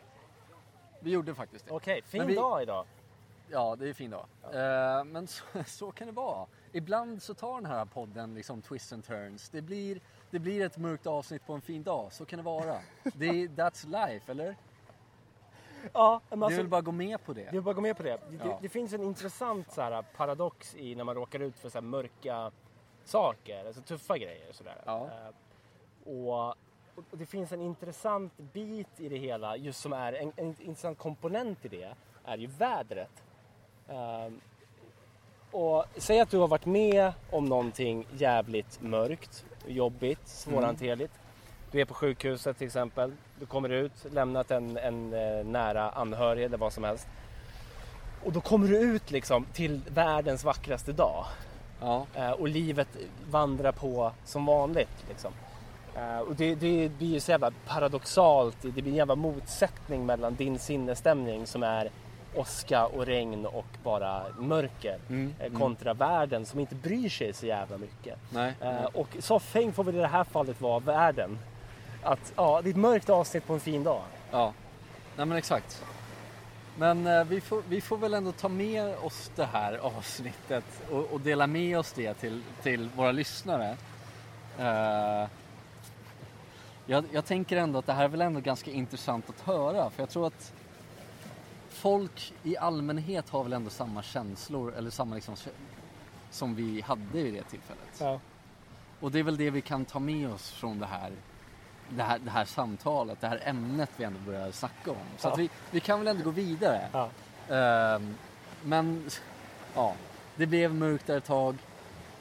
Vi 1.00 1.10
gjorde 1.10 1.34
faktiskt 1.34 1.66
det. 1.66 1.72
Okej, 1.72 2.02
fin 2.06 2.18
Men 2.18 2.26
vi- 2.28 2.34
dag 2.34 2.62
idag. 2.62 2.86
Ja, 3.50 3.76
det 3.76 3.84
är 3.84 3.88
en 3.88 3.94
fin 3.94 4.10
dag. 4.10 4.26
Eh, 4.42 5.04
men 5.04 5.26
så, 5.26 5.44
så 5.66 5.90
kan 5.92 6.06
det 6.06 6.12
vara. 6.12 6.46
Ibland 6.76 7.22
så 7.22 7.34
tar 7.34 7.54
den 7.54 7.66
här 7.66 7.84
podden 7.84 8.34
liksom 8.34 8.62
twists 8.62 8.92
and 8.92 9.04
turns. 9.04 9.48
Det 9.48 9.62
blir, 9.62 10.00
det 10.30 10.38
blir 10.38 10.66
ett 10.66 10.78
mörkt 10.78 11.06
avsnitt 11.06 11.46
på 11.46 11.52
en 11.52 11.60
fin 11.60 11.82
dag. 11.82 12.12
Så 12.12 12.24
kan 12.24 12.36
det 12.36 12.42
vara. 12.42 12.78
Det 13.14 13.26
är, 13.26 13.48
that's 13.48 13.86
life, 14.08 14.32
eller? 14.32 14.56
Ja, 15.92 16.20
men 16.28 16.38
Du 16.38 16.44
alltså, 16.44 16.60
vill 16.60 16.68
bara 16.68 16.80
gå 16.80 16.92
med 16.92 17.24
på 17.24 17.32
det. 17.32 17.42
Jag 17.42 17.52
vill 17.52 17.62
bara 17.62 17.74
gå 17.74 17.80
med 17.80 17.96
på 17.96 18.02
det. 18.02 18.20
Det, 18.30 18.36
Ja. 18.44 18.58
det, 18.62 18.68
finns 18.68 18.92
en 18.92 19.02
intressant 19.02 19.72
så 19.72 19.82
här, 19.82 20.02
paradox 20.02 20.74
i 20.76 20.94
när 20.94 21.04
man 21.04 21.14
råkar 21.14 21.40
ut 21.40 21.58
för 21.58 21.68
så 21.68 21.78
här, 21.78 21.82
mörka 21.82 22.50
saker, 23.04 23.66
alltså 23.66 23.82
tuffa 23.82 24.18
grejer. 24.18 24.48
och 24.48 24.54
Sådär. 24.54 24.82
Ja. 24.84 25.04
Eh, 25.06 26.12
och, 26.12 26.48
och 26.94 27.18
det 27.18 27.26
finns 27.26 27.52
en 27.52 27.60
intressant 27.60 28.36
bit 28.36 29.00
i 29.00 29.08
det 29.08 29.16
hela, 29.18 29.56
just 29.56 29.80
som 29.80 29.92
är 29.92 30.12
en, 30.12 30.32
en 30.36 30.46
intressant 30.46 30.98
komponent 30.98 31.64
i 31.64 31.68
det, 31.68 31.94
är 32.24 32.38
ju 32.38 32.46
vädret. 32.46 33.22
Ehm, 33.88 34.40
och 35.54 35.84
säg 35.96 36.20
att 36.20 36.30
du 36.30 36.38
har 36.38 36.48
varit 36.48 36.66
med 36.66 37.12
om 37.30 37.44
någonting 37.44 38.06
jävligt 38.16 38.82
mörkt, 38.82 39.44
jobbigt, 39.66 40.28
svårhanterligt. 40.28 41.12
Du 41.70 41.80
är 41.80 41.84
på 41.84 41.94
sjukhuset 41.94 42.58
till 42.58 42.66
exempel. 42.66 43.12
Du 43.40 43.46
kommer 43.46 43.68
ut, 43.68 43.92
lämnat 44.12 44.50
en, 44.50 44.76
en 44.76 45.12
eh, 45.12 45.44
nära 45.44 45.90
anhörig 45.90 46.44
eller 46.44 46.58
vad 46.58 46.72
som 46.72 46.84
helst. 46.84 47.06
Och 48.24 48.32
då 48.32 48.40
kommer 48.40 48.68
du 48.68 48.78
ut 48.78 49.10
liksom 49.10 49.46
till 49.52 49.80
världens 49.88 50.44
vackraste 50.44 50.92
dag. 50.92 51.24
Ja. 51.80 52.06
Eh, 52.14 52.30
och 52.30 52.48
livet 52.48 52.88
vandrar 53.30 53.72
på 53.72 54.12
som 54.24 54.46
vanligt. 54.46 55.04
Liksom. 55.08 55.32
Eh, 55.96 56.18
och 56.18 56.34
det, 56.36 56.54
det 56.54 56.88
blir 56.88 57.08
ju 57.08 57.20
så 57.20 57.30
jävla 57.30 57.52
paradoxalt. 57.66 58.56
Det 58.62 58.82
blir 58.82 58.88
en 58.88 58.94
jävla 58.94 59.16
motsättning 59.16 60.06
mellan 60.06 60.34
din 60.34 60.58
sinnesstämning 60.58 61.46
som 61.46 61.62
är 61.62 61.90
åska 62.36 62.86
och 62.86 63.06
regn 63.06 63.46
och 63.46 63.66
bara 63.82 64.22
mörker 64.38 64.98
Mm, 65.08 65.34
eh, 65.38 65.46
mm. 65.46 65.60
kontra 65.60 65.94
världen 65.94 66.46
som 66.46 66.60
inte 66.60 66.74
bryr 66.74 67.08
sig 67.08 67.32
så 67.32 67.46
jävla 67.46 67.78
mycket. 67.78 68.18
Nej. 68.30 68.54
Eh, 68.60 68.84
och 68.84 69.08
soffhäng 69.18 69.72
får 69.72 69.84
väl 69.84 69.94
i 69.94 69.98
det 69.98 70.06
här 70.06 70.24
fallet 70.24 70.60
vara 70.60 70.78
världen. 70.78 71.38
Att 72.02 72.32
ja, 72.36 72.60
det 72.62 72.68
är 72.68 72.70
ett 72.70 72.76
mörkt 72.76 73.10
avsnitt 73.10 73.46
på 73.46 73.52
en 73.52 73.60
fin 73.60 73.84
dag. 73.84 74.02
Ja. 74.30 74.52
nej 75.16 75.26
men 75.26 75.38
exakt. 75.38 75.84
Men 76.78 77.06
eh, 77.06 77.24
vi, 77.24 77.40
får, 77.40 77.62
vi 77.68 77.80
får 77.80 77.96
väl 77.96 78.14
ändå 78.14 78.32
ta 78.32 78.48
med 78.48 78.94
oss 78.96 79.30
det 79.36 79.44
här 79.44 79.78
avsnittet 79.96 80.64
och, 80.90 81.12
och 81.12 81.20
dela 81.20 81.46
med 81.46 81.78
oss 81.78 81.92
det 81.92 82.14
till, 82.14 82.42
till 82.62 82.88
våra 82.96 83.12
lyssnare. 83.12 83.76
Eh, 84.58 85.28
jag, 86.86 87.04
jag 87.12 87.24
tänker 87.24 87.56
ändå 87.56 87.78
att 87.78 87.86
det 87.86 87.92
här 87.92 88.04
är 88.04 88.08
väl 88.08 88.20
ändå 88.20 88.40
ganska 88.40 88.70
intressant 88.70 89.30
att 89.30 89.40
höra 89.40 89.90
för 89.90 90.02
jag 90.02 90.10
tror 90.10 90.26
att 90.26 90.52
folk 91.84 92.32
i 92.42 92.56
allmänhet 92.56 93.30
har 93.30 93.42
väl 93.42 93.52
ändå 93.52 93.70
samma 93.70 94.02
känslor 94.02 94.74
eller 94.74 94.90
samma 94.90 95.14
liksom 95.14 95.36
som 96.30 96.54
vi 96.54 96.80
hade 96.80 97.02
vid 97.12 97.34
det 97.34 97.42
tillfället. 97.42 98.00
Ja. 98.00 98.20
Och 99.00 99.10
det 99.10 99.18
är 99.18 99.22
väl 99.22 99.36
det 99.36 99.50
vi 99.50 99.60
kan 99.60 99.84
ta 99.84 99.98
med 99.98 100.30
oss 100.30 100.50
från 100.52 100.78
det 100.78 100.86
här, 100.86 101.12
det 101.88 102.02
här, 102.02 102.18
det 102.18 102.30
här 102.30 102.44
samtalet, 102.44 103.20
det 103.20 103.28
här 103.28 103.40
ämnet 103.44 103.90
vi 103.96 104.04
ändå 104.04 104.18
börjar 104.20 104.50
snacka 104.50 104.90
om. 104.90 104.96
Så 105.18 105.28
Ja. 105.28 105.34
vi, 105.34 105.50
vi 105.70 105.80
kan 105.80 105.98
väl 105.98 106.08
ändå 106.08 106.24
gå 106.24 106.30
vidare. 106.30 106.88
Ja. 106.92 107.10
Ehm, 107.56 108.14
men 108.62 109.10
ja, 109.74 109.94
det 110.36 110.46
blev 110.46 110.74
mörkt 110.74 111.06
där 111.06 111.16
ett 111.16 111.24
tag 111.24 111.56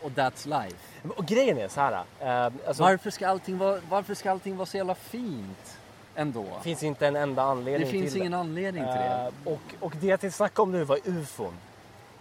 och 0.02 0.12
that's 0.12 0.64
life. 0.64 1.08
Och 1.18 1.26
grejen 1.26 1.58
är 1.58 1.68
så 1.68 1.82
här. 1.82 2.04
Eh, 2.20 2.54
alltså, 2.68 2.84
varför, 2.84 3.10
ska 3.10 3.28
allting 3.28 3.58
vara, 3.58 3.80
varför 3.90 4.14
ska 4.14 4.32
allting 4.32 4.58
vara 4.58 4.66
så 4.66 4.78
jävla 4.78 4.96
fint 4.96 5.80
ändå? 6.16 6.44
Det 6.44 6.64
finns 6.64 6.84
inte 6.84 7.08
en 7.08 7.16
enda 7.16 7.44
anledning 7.44 7.86
Det 7.86 7.92
finns 7.92 8.12
till 8.12 8.22
ingen 8.22 8.34
anledning 8.34 8.84
till 8.84 8.94
det. 8.94 9.32
Eh, 9.46 9.54
och, 9.54 9.62
och 9.80 9.94
det 10.02 10.08
jag 10.08 10.20
tänkte 10.20 10.38
snacka 10.38 10.62
om 10.62 10.72
nu 10.72 10.84
var 10.84 11.00
ufon. 11.06 11.54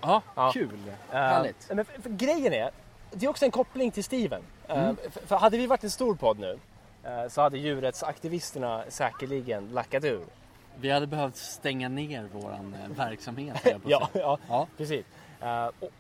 Ja, 0.00 0.22
ja. 0.35 0.52
kul. 0.52 0.78
Eh, 1.11 1.16
Härligt. 1.18 1.70
Men 1.74 1.85
för, 1.85 2.02
för 2.02 2.11
grejen 2.11 2.52
är, 2.52 2.70
det 3.11 3.26
är 3.26 3.31
också 3.31 3.44
en 3.44 3.50
koppling 3.50 3.90
till 3.90 4.05
Steven. 4.05 4.42
Eh, 4.68 4.78
Mm. 4.83 4.96
för, 5.11 5.26
för 5.26 5.37
hade 5.37 5.59
vi 5.59 5.66
varit 5.66 5.85
en 5.85 5.90
stor 5.90 6.14
podd 6.14 6.38
nu 6.38 6.59
så 7.28 7.40
hade 7.40 7.59
djurrättsaktivisterna 7.59 8.85
säkerligen 8.88 9.68
lackat 9.72 10.05
ur. 10.05 10.24
Vi 10.81 10.90
hade 10.90 11.07
behövt 11.07 11.37
stänga 11.37 11.88
ner 11.88 12.28
våran 12.33 12.74
eh, 12.85 12.96
verksamhet. 12.96 13.57
Ja, 13.87 14.09
ja, 14.12 14.38
ja. 14.48 14.66
precis. 14.76 15.05
Och, 15.81 15.90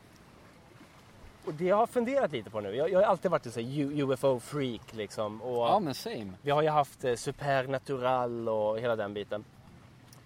och 1.46 1.54
det 1.54 1.64
jag 1.64 1.76
har 1.76 1.86
funderat 1.86 2.32
lite 2.32 2.50
på 2.50 2.60
nu, 2.60 2.74
jag, 2.76 2.90
jag 2.90 2.98
har 2.98 3.04
alltid 3.06 3.30
varit 3.30 3.56
en 3.56 3.64
UFO-freak 4.00 4.80
liksom. 4.94 5.42
Och 5.42 5.56
ja, 5.68 5.80
men 5.80 5.94
same. 5.94 6.32
Vi 6.42 6.50
har 6.50 6.62
ju 6.62 6.68
haft 6.68 7.04
eh, 7.04 7.14
Supernatural 7.14 8.48
och 8.48 8.78
hela 8.80 8.96
den 8.96 9.14
biten. 9.14 9.44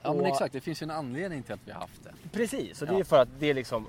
Ja, 0.03 0.13
men 0.13 0.21
Och- 0.21 0.27
exakt. 0.29 0.53
Det 0.53 0.61
finns 0.61 0.83
ju 0.83 0.85
en 0.85 0.91
anledning 0.91 1.43
till 1.43 1.55
att 1.55 1.61
vi 1.65 1.73
har 1.73 1.81
haft 1.81 2.05
det. 2.05 2.13
Precis, 2.33 2.83
och 2.83 2.87
det 2.89 2.93
är 2.93 2.95
Ja. 2.95 2.99
ju 2.99 3.05
för 3.05 3.23
att 3.23 3.29
det 3.39 3.47
är 3.51 3.55
liksom 3.55 3.87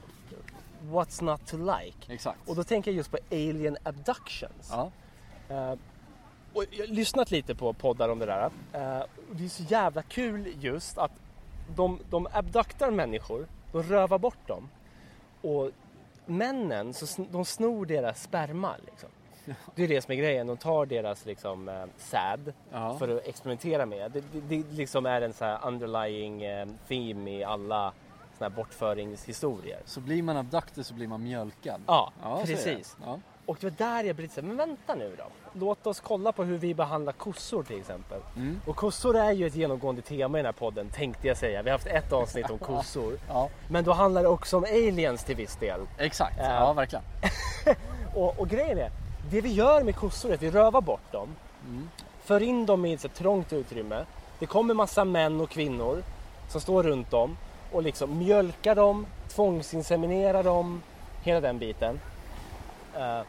What's 0.83 1.23
not 1.23 1.45
to 1.47 1.57
like? 1.57 2.13
Exakt. 2.13 2.49
Och 2.49 2.55
då 2.55 2.63
tänker 2.63 2.91
jag 2.91 2.95
just 2.97 3.11
på 3.11 3.17
alien 3.31 3.77
abductions. 3.83 4.69
Ja. 4.71 4.91
Eh, 5.49 5.73
och 6.53 6.63
jag 6.71 6.87
har 6.87 6.93
lyssnat 6.93 7.31
lite 7.31 7.55
på 7.55 7.73
poddar 7.73 8.09
om 8.09 8.19
det 8.19 8.25
där. 8.25 8.49
Eh, 8.73 8.99
och 9.01 9.35
det 9.35 9.45
är 9.45 9.49
så 9.49 9.63
jävla 9.63 10.01
kul 10.01 10.53
just 10.59 10.97
att 10.97 11.11
de, 11.75 11.99
de 12.09 12.27
abduktar 12.31 12.91
människor, 12.91 13.47
de 13.71 13.83
rövar 13.83 14.17
bort 14.17 14.47
dem. 14.47 14.69
Och 15.41 15.71
männen, 16.27 16.93
så 16.93 17.25
de 17.31 17.45
snor 17.45 17.85
deras 17.85 18.23
sperma. 18.23 18.75
Liksom. 18.85 19.09
Det 19.75 19.83
är 19.83 19.87
det 19.87 20.01
som 20.01 20.11
är 20.11 20.15
grejen. 20.15 20.47
De 20.47 20.57
tar 20.57 20.85
deras 20.85 21.25
liksom, 21.25 21.69
eh, 21.69 21.85
säd 21.97 22.53
Ja. 22.71 22.97
för 22.99 23.17
att 23.17 23.27
experimentera 23.27 23.85
med. 23.85 24.11
Det, 24.11 24.23
det, 24.31 24.39
det 24.39 24.71
liksom 24.71 25.05
är 25.05 25.21
en 25.21 25.33
så 25.33 25.57
underlying 25.63 26.43
eh, 26.43 26.67
theme 26.87 27.31
i 27.31 27.43
alla 27.43 27.93
såna 28.37 28.49
här 28.49 28.55
bortföringshistorier. 28.55 29.79
Så 29.85 29.99
blir 30.01 30.23
man 30.23 30.37
abducted 30.37 30.85
så 30.85 30.93
blir 30.93 31.07
man 31.07 31.23
mjölkad. 31.23 31.81
Ja, 31.87 32.11
det. 32.23 32.45
precis. 32.45 32.97
Ja. 33.05 33.19
Och 33.47 33.57
det 33.59 33.67
var 33.67 33.77
där 33.77 34.03
jag 34.03 34.15
blev 34.15 34.19
lite 34.19 34.35
så 34.35 34.41
här, 34.41 34.47
men 34.47 34.57
vänta 34.57 34.95
nu 34.95 35.15
då. 35.17 35.23
Låt 35.53 35.87
oss 35.87 35.99
kolla 35.99 36.31
på 36.31 36.43
hur 36.43 36.57
vi 36.57 36.73
behandlar 36.73 37.13
kossor 37.13 37.63
till 37.63 37.79
exempel. 37.79 38.21
Mm. 38.35 38.61
Och 38.65 38.75
kossor 38.75 39.17
är 39.17 39.31
ju 39.31 39.47
ett 39.47 39.55
genomgående 39.55 40.01
tema 40.01 40.37
i 40.37 40.41
den 40.41 40.45
här 40.45 40.53
podden 40.53 40.89
tänkte 40.89 41.27
jag 41.27 41.37
säga. 41.37 41.61
Vi 41.61 41.69
har 41.69 41.77
haft 41.77 41.87
ett 41.87 42.13
avsnitt 42.13 42.49
om 42.49 42.57
kossor. 42.57 43.19
ja, 43.27 43.49
Men 43.69 43.83
då 43.83 43.91
handlar 43.93 44.21
det 44.21 44.27
också 44.27 44.57
om 44.57 44.63
aliens 44.63 45.23
till 45.23 45.35
viss 45.35 45.55
del. 45.55 45.79
exakt. 45.97 46.35
Ja. 46.37 46.53
Ja, 46.53 46.73
verkligen. 46.73 47.05
Och, 48.15 48.39
och 48.39 48.49
grejen 48.49 48.77
är, 48.77 48.91
det 49.31 49.41
vi 49.41 49.53
gör 49.53 49.83
med 49.83 49.95
kossor 49.95 50.29
är 50.29 50.33
att 50.33 50.41
vi 50.41 50.51
rövar 50.51 50.81
bort 50.81 51.11
dem. 51.11 51.35
Mm. 51.67 51.89
För 52.23 52.43
in 52.43 52.65
dem 52.65 52.85
i 52.85 52.93
ett 52.93 53.01
så 53.01 53.07
trångt 53.07 53.53
utrymme. 53.53 54.05
Det 54.39 54.45
kommer 54.45 54.73
massa 54.73 55.05
män 55.05 55.41
och 55.41 55.49
kvinnor 55.49 56.03
som 56.49 56.61
står 56.61 56.83
runt 56.83 57.11
dem 57.11 57.37
och 57.71 57.83
liksom 57.83 58.17
mjölkar 58.17 58.75
dem, 58.75 59.05
tvångsinseminerar 59.27 60.43
dem, 60.43 60.81
hela 61.23 61.41
den 61.41 61.59
biten. 61.59 61.99
Eh, 62.95 63.21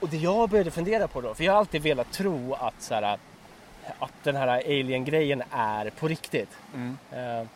och 0.00 0.08
det 0.08 0.16
jag 0.16 0.48
började 0.48 0.70
fundera 0.70 1.08
på 1.08 1.20
då, 1.20 1.34
för 1.34 1.44
jag 1.44 1.52
har 1.52 1.58
alltid 1.58 1.82
velat 1.82 2.12
tro 2.12 2.54
att, 2.54 2.82
så 2.82 2.94
här, 2.94 3.18
att 3.98 4.12
den 4.22 4.36
här 4.36 4.48
alien-grejen 4.48 5.42
är 5.50 5.90
på 5.90 6.08
riktigt. 6.08 6.50
Mm. 6.74 6.98
Eh, 7.12 7.46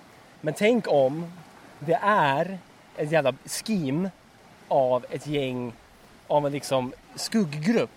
men 0.41 0.55
tänk 0.55 0.89
om 0.89 1.33
det 1.79 1.99
är 2.03 2.59
en 2.97 3.09
jävla 3.09 3.35
scheme 3.47 4.11
av 4.69 5.07
ett 5.11 5.27
gäng 5.27 5.73
av 6.27 6.47
en 6.47 6.53
liksom 6.53 6.93
skugggrupp 7.15 7.91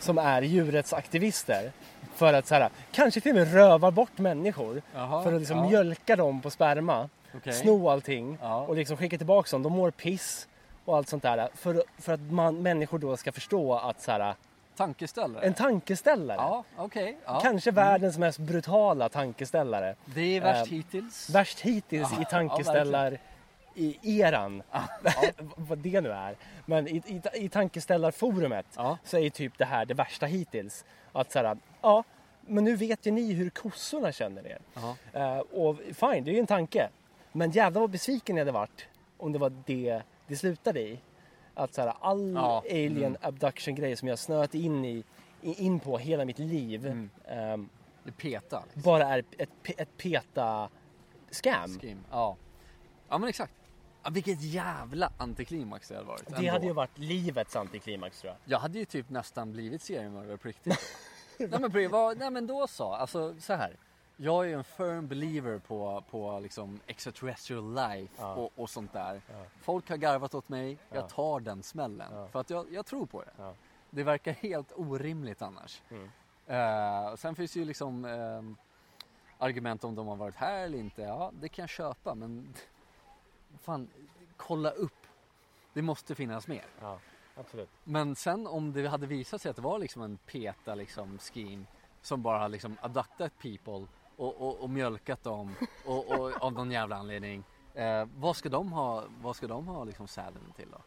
som 0.00 0.18
är 0.18 0.42
djurrättsaktivister 0.42 1.72
för 2.14 2.32
att 2.32 2.46
så 2.46 2.54
här, 2.54 2.68
kanske 2.92 3.20
till 3.20 3.30
och 3.30 3.36
med 3.36 3.52
röva 3.54 3.90
bort 3.90 4.18
människor 4.18 4.82
Jaha, 4.94 5.22
för 5.22 5.32
att 5.32 5.40
liksom 5.40 5.58
ja. 5.58 5.68
mjölka 5.68 6.16
dem 6.16 6.40
på 6.40 6.50
sperma, 6.50 7.08
Okej. 7.36 7.52
sno 7.52 7.88
allting 7.88 8.38
Ja. 8.42 8.60
och 8.60 8.76
liksom 8.76 8.96
skicka 8.96 9.16
tillbaka 9.16 9.48
dem. 9.50 9.62
De 9.62 9.72
mår 9.72 9.90
piss 9.90 10.48
och 10.86 10.96
allt 10.96 11.08
sånt 11.08 11.22
där 11.22 11.48
för, 11.54 11.82
för 11.98 12.12
att 12.12 12.20
man, 12.20 12.62
människor 12.62 12.98
då 12.98 13.16
ska 13.16 13.32
förstå 13.32 13.74
att 13.74 14.02
så 14.02 14.12
här, 14.12 14.34
Tankeställare. 14.76 15.46
en 15.46 15.54
tankeställare, 15.54 16.36
Ja, 16.36 16.64
okej. 16.76 17.16
Ja. 17.24 17.40
kanske 17.40 17.70
världens 17.70 18.18
mest 18.18 18.38
brutala 18.38 19.08
tankeställare. 19.08 19.94
Det 20.04 20.36
är 20.36 20.40
värst 20.40 20.72
Eh, 20.72 20.76
hittills. 20.76 21.30
Värst 21.30 21.60
hittills 21.60 22.08
Ja, 22.16 22.22
i 22.22 22.24
tankeställar 22.24 23.18
i 23.74 24.20
eran, 24.20 24.62
vad 25.56 25.78
det 25.78 26.00
nu 26.00 26.10
är. 26.12 26.36
Men 26.66 26.88
i, 26.88 27.02
i, 27.06 27.20
i 27.44 27.48
tankeställarforumet 27.48 28.66
så 29.04 29.18
är 29.18 29.30
typ 29.30 29.58
det 29.58 29.64
här 29.64 29.84
det 29.84 29.94
värsta 29.94 30.26
hittills. 30.26 30.84
Att 31.12 31.32
så 31.32 31.38
här, 31.38 31.56
ja, 31.82 32.04
men 32.40 32.64
nu 32.64 32.76
vet 32.76 33.06
ju 33.06 33.10
ni 33.10 33.32
hur 33.32 33.50
kossorna 33.50 34.12
känner 34.12 34.46
er. 34.46 34.58
Eh, 35.12 35.38
och 35.38 35.76
fine, 35.76 36.24
det 36.24 36.30
är 36.30 36.34
ju 36.34 36.38
en 36.38 36.46
tanke. 36.46 36.88
Men 37.32 37.50
jävlar 37.50 37.80
vad 37.80 37.90
besviken 37.90 38.36
jag 38.36 38.40
hade 38.40 38.52
varit 38.52 38.86
om 39.18 39.32
det 39.32 39.38
var 39.38 39.52
det 39.66 40.02
det 40.26 40.36
slutade 40.36 40.80
i. 40.80 40.98
Att 41.54 41.74
så 41.74 41.80
här, 41.80 41.94
all 42.00 42.32
Ja, 42.34 42.62
alien 42.70 42.96
mm. 42.96 43.16
abduction 43.20 43.74
grejer 43.74 43.96
som 43.96 44.08
jag 44.08 44.18
snöat 44.18 44.54
in 44.54 44.84
i 44.84 45.04
in 45.40 45.80
på 45.80 45.98
hela 45.98 46.24
mitt 46.24 46.38
liv 46.38 46.86
Mm. 46.86 47.68
Det 48.06 48.12
petar. 48.12 48.62
Liksom. 48.64 48.82
bara 48.82 49.04
är 49.04 49.24
ett, 49.38 49.50
ett 49.66 49.96
peta 49.96 50.68
scam. 51.30 51.78
Skim. 51.78 52.04
Ja. 52.10 52.36
ja, 53.08 53.18
men 53.18 53.28
exakt. 53.28 53.52
Ja, 54.02 54.10
vilket 54.10 54.42
jävla 54.42 55.12
antiklimax 55.18 55.88
det 55.88 55.94
hade 55.94 56.06
varit. 56.06 56.26
Det 56.26 56.36
ändå. 56.36 56.50
hade 56.50 56.66
ju 56.66 56.72
varit 56.72 56.98
livets 56.98 57.56
antiklimax 57.56 58.20
tror 58.20 58.32
jag. 58.32 58.52
Jag 58.52 58.58
hade 58.58 58.78
ju 58.78 58.84
typ 58.84 59.10
nästan 59.10 59.52
blivit 59.52 59.82
seriemördare 59.82 60.36
på 60.36 60.48
riktigt. 60.48 60.78
nej, 61.38 61.60
men, 61.60 61.90
vad, 61.90 62.18
nej 62.18 62.30
men 62.30 62.46
då 62.46 62.66
så. 62.66 62.92
Alltså 62.92 63.34
så 63.40 63.52
här. 63.52 63.76
Jag 64.16 64.50
är 64.50 64.56
en 64.56 64.64
firm 64.64 65.08
believer 65.08 65.58
på, 65.58 66.04
på 66.10 66.38
liksom 66.40 66.80
extraterrestrial 66.86 67.74
life 67.74 68.14
Ja. 68.18 68.34
och, 68.34 68.52
och 68.56 68.70
sånt 68.70 68.92
där. 68.92 69.20
Ja. 69.32 69.44
Folk 69.60 69.88
har 69.88 69.96
garvat 69.96 70.34
åt 70.34 70.48
mig, 70.48 70.78
Ja. 70.88 70.96
jag 70.96 71.08
tar 71.08 71.40
den 71.40 71.62
smällen. 71.62 72.28
För 72.28 72.40
att 72.40 72.50
jag, 72.50 72.72
jag 72.72 72.86
tror 72.86 73.06
på 73.06 73.22
det. 73.22 73.54
Det 73.90 74.02
verkar 74.02 74.32
helt 74.32 74.72
orimligt 74.76 75.42
annars. 75.42 75.82
Mm. 75.90 77.12
Och 77.12 77.18
sen 77.18 77.34
finns 77.34 77.52
det 77.52 77.58
ju 77.58 77.64
liksom 77.64 78.04
ehm, 78.04 78.56
argument 79.38 79.84
om 79.84 79.94
de 79.94 80.06
har 80.06 80.16
varit 80.16 80.34
här 80.34 80.64
eller 80.64 80.78
inte. 80.78 81.02
Ja, 81.02 81.30
det 81.40 81.48
kan 81.48 81.62
jag 81.62 81.70
köpa 81.70 82.14
men 82.14 82.54
fan, 83.60 83.88
kolla 84.36 84.70
upp. 84.70 85.06
Det 85.72 85.82
måste 85.82 86.14
finnas 86.14 86.46
mer. 86.48 86.64
Ja, 86.80 86.98
absolut. 87.36 87.68
Men 87.84 88.16
sen 88.16 88.46
om 88.46 88.72
det 88.72 88.86
hade 88.88 89.06
visat 89.06 89.40
sig 89.42 89.50
att 89.50 89.56
det 89.56 89.62
var 89.62 89.78
liksom 89.78 90.02
en 90.02 90.16
peta 90.16 90.74
liksom 90.74 91.18
scheme 91.18 91.64
som 92.02 92.22
bara 92.22 92.38
har 92.38 92.48
liksom 92.48 92.76
abductat 92.80 93.32
people 93.38 93.86
och, 94.16 94.40
och, 94.40 94.60
och 94.60 94.70
mjölkat 94.70 95.22
dem 95.22 95.54
och, 95.84 96.10
och 96.10 96.42
av 96.42 96.52
någon 96.52 96.70
jävla 96.70 96.96
anledning. 96.96 97.44
Eh, 97.74 98.04
vad 98.16 98.36
ska 98.36 98.48
de 98.48 98.72
ha, 98.72 99.04
vad 99.22 99.36
ska 99.36 99.46
de 99.46 99.66
ha 99.66 99.84
liksom 99.84 100.08
säden 100.08 100.52
till 100.56 100.70
då? 100.70 100.78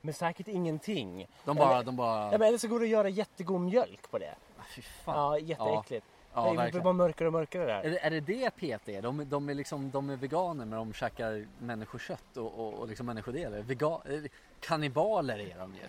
Men 0.00 0.14
säkert 0.14 0.48
ingenting. 0.48 1.26
De 1.44 1.56
bara, 1.56 1.74
Eller- 1.74 1.84
de 1.84 1.96
bara... 1.96 2.24
Ja, 2.32 2.38
men 2.38 2.48
eller 2.48 2.58
så 2.58 2.68
går 2.68 2.80
det 2.80 2.84
att 2.84 2.90
göra 2.90 3.08
jättegod 3.08 3.60
mjölk 3.60 4.10
på 4.10 4.18
det. 4.18 4.34
Ah, 4.58 4.62
Fy 4.76 4.82
fan. 4.82 5.14
Ja, 5.16 5.38
jätteäckligt. 5.38 6.06
Ja, 6.34 6.52
det 6.64 6.70
blir 6.70 6.80
bara 6.80 6.92
mörkare 6.92 7.28
och 7.28 7.32
mörkare 7.32 7.64
där. 7.64 7.82
Är 7.82 7.90
det, 7.90 7.98
är 7.98 8.10
det 8.10 8.20
det 8.20 8.50
PT 8.50 8.88
är? 8.88 9.02
De, 9.02 9.28
de, 9.28 9.48
är 9.48 9.54
liksom, 9.54 9.90
de 9.90 10.10
är 10.10 10.16
veganer 10.16 10.64
men 10.64 10.78
de 10.78 10.92
käkar 10.92 11.46
människokött 11.58 12.36
och, 12.36 12.58
och, 12.58 12.74
och 12.74 12.88
liksom 12.88 13.06
människodelar. 13.06 13.58
Vega, 13.58 13.86
eh, 13.86 14.22
kannibaler 14.60 15.38
är 15.38 15.58
de 15.58 15.74
ju. 15.74 15.82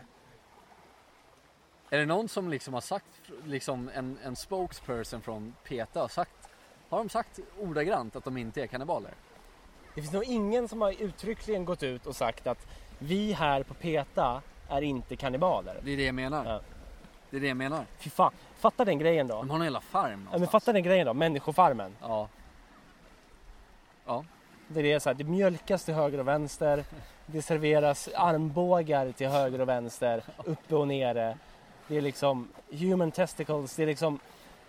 Är 1.89 1.99
det 1.99 2.05
någon 2.05 2.27
som 2.29 2.49
liksom 2.49 2.73
har 2.73 2.81
sagt, 2.81 3.31
liksom 3.45 3.89
en, 3.93 4.17
en 4.23 4.35
spokesperson 4.35 5.21
från 5.21 5.55
PETA 5.63 5.99
har 6.01 6.07
sagt, 6.07 6.49
har 6.93 7.03
de 7.03 7.09
sagt 7.09 7.39
ordagrant 7.59 8.15
att 8.15 8.23
de 8.23 8.37
inte 8.37 8.61
är 8.61 8.67
kannibaler? 8.67 9.11
Det 9.95 10.01
finns 10.01 10.13
nog 10.13 10.23
ingen 10.23 10.67
som 10.67 10.81
har 10.81 11.01
uttryckligen 11.01 11.65
gått 11.65 11.83
ut 11.83 12.05
och 12.05 12.15
sagt 12.15 12.47
att 12.47 12.67
vi 12.99 13.33
här 13.33 13.63
på 13.63 13.73
PETA 13.73 14.41
är 14.69 14.81
inte 14.81 15.15
kannibaler. 15.15 15.79
Det 15.83 15.91
är 15.93 15.97
det 15.97 16.05
jag 16.05 16.15
menar. 16.15 16.45
Ja. 16.45 16.61
Det 17.29 17.37
är 17.37 17.41
det 17.41 17.47
jag 17.47 17.57
menar. 17.57 17.85
Fy 17.99 18.09
fan. 18.09 18.31
Fatta 18.57 18.85
den 18.85 18.99
grejen 18.99 19.27
då. 19.27 19.35
De 19.35 19.49
har 19.49 19.57
en 19.57 19.63
jävla 19.63 19.81
farm 19.81 20.09
Ja, 20.09 20.15
men 20.15 20.23
någonstans. 20.23 20.51
fatta 20.51 20.73
den 20.73 20.83
grejen 20.83 21.05
då, 21.07 21.13
människofarmen. 21.13 21.95
Ja. 22.01 22.27
Ja. 24.05 24.25
Det 24.67 24.91
är 24.91 24.99
så 24.99 25.09
här, 25.09 25.13
det 25.13 25.23
mjölkas 25.23 25.85
till 25.85 25.93
höger 25.93 26.19
och 26.19 26.27
vänster. 26.27 26.83
Det 27.25 27.41
serveras 27.41 28.09
armbågar 28.15 29.11
till 29.11 29.27
höger 29.27 29.61
och 29.61 29.69
vänster, 29.69 30.23
uppe 30.45 30.75
och 30.75 30.87
nere. 30.87 31.37
Det 31.87 31.97
är 31.97 32.01
liksom 32.01 32.47
human 32.71 33.11
testicles, 33.11 33.75
det 33.75 33.83
är 33.83 33.87
liksom 33.87 34.19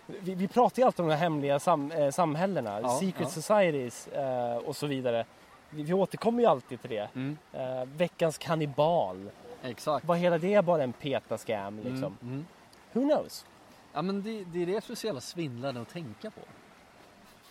vi, 0.06 0.34
vi 0.34 0.48
pratar 0.48 0.82
ju 0.82 0.86
alltid 0.86 1.00
om 1.00 1.08
de 1.08 1.14
här 1.14 1.22
hemliga 1.22 1.58
sam, 1.58 1.92
eh, 1.92 2.10
samhällena, 2.10 2.80
Ja, 2.80 2.88
secret 3.00 3.20
ja. 3.20 3.28
societies 3.42 4.08
eh, 4.08 4.56
och 4.56 4.76
så 4.76 4.86
vidare. 4.86 5.24
Vi, 5.70 5.82
vi 5.82 5.92
återkommer 5.92 6.40
ju 6.42 6.46
alltid 6.48 6.80
till 6.80 6.90
det. 6.90 7.08
Mm. 7.14 7.38
Eh, 7.52 7.84
veckans 7.84 8.38
kannibal. 8.38 9.30
Exakt. 9.62 10.06
Var 10.06 10.16
hela 10.16 10.38
det 10.38 10.64
bara 10.64 10.82
en 10.82 10.92
peta-scam 10.92 11.76
liksom? 11.76 12.16
Mm. 12.22 12.34
Mm. 12.34 12.46
Who 12.92 13.00
knows? 13.00 13.46
Ja 13.92 14.02
men 14.02 14.22
det, 14.22 14.44
det 14.44 14.62
är 14.62 14.66
det 14.66 14.84
som 14.84 14.92
är 14.92 14.96
så 14.96 15.06
jävla 15.06 15.20
svindlande 15.20 15.80
att 15.80 15.88
tänka 15.88 16.30
på. 16.30 16.40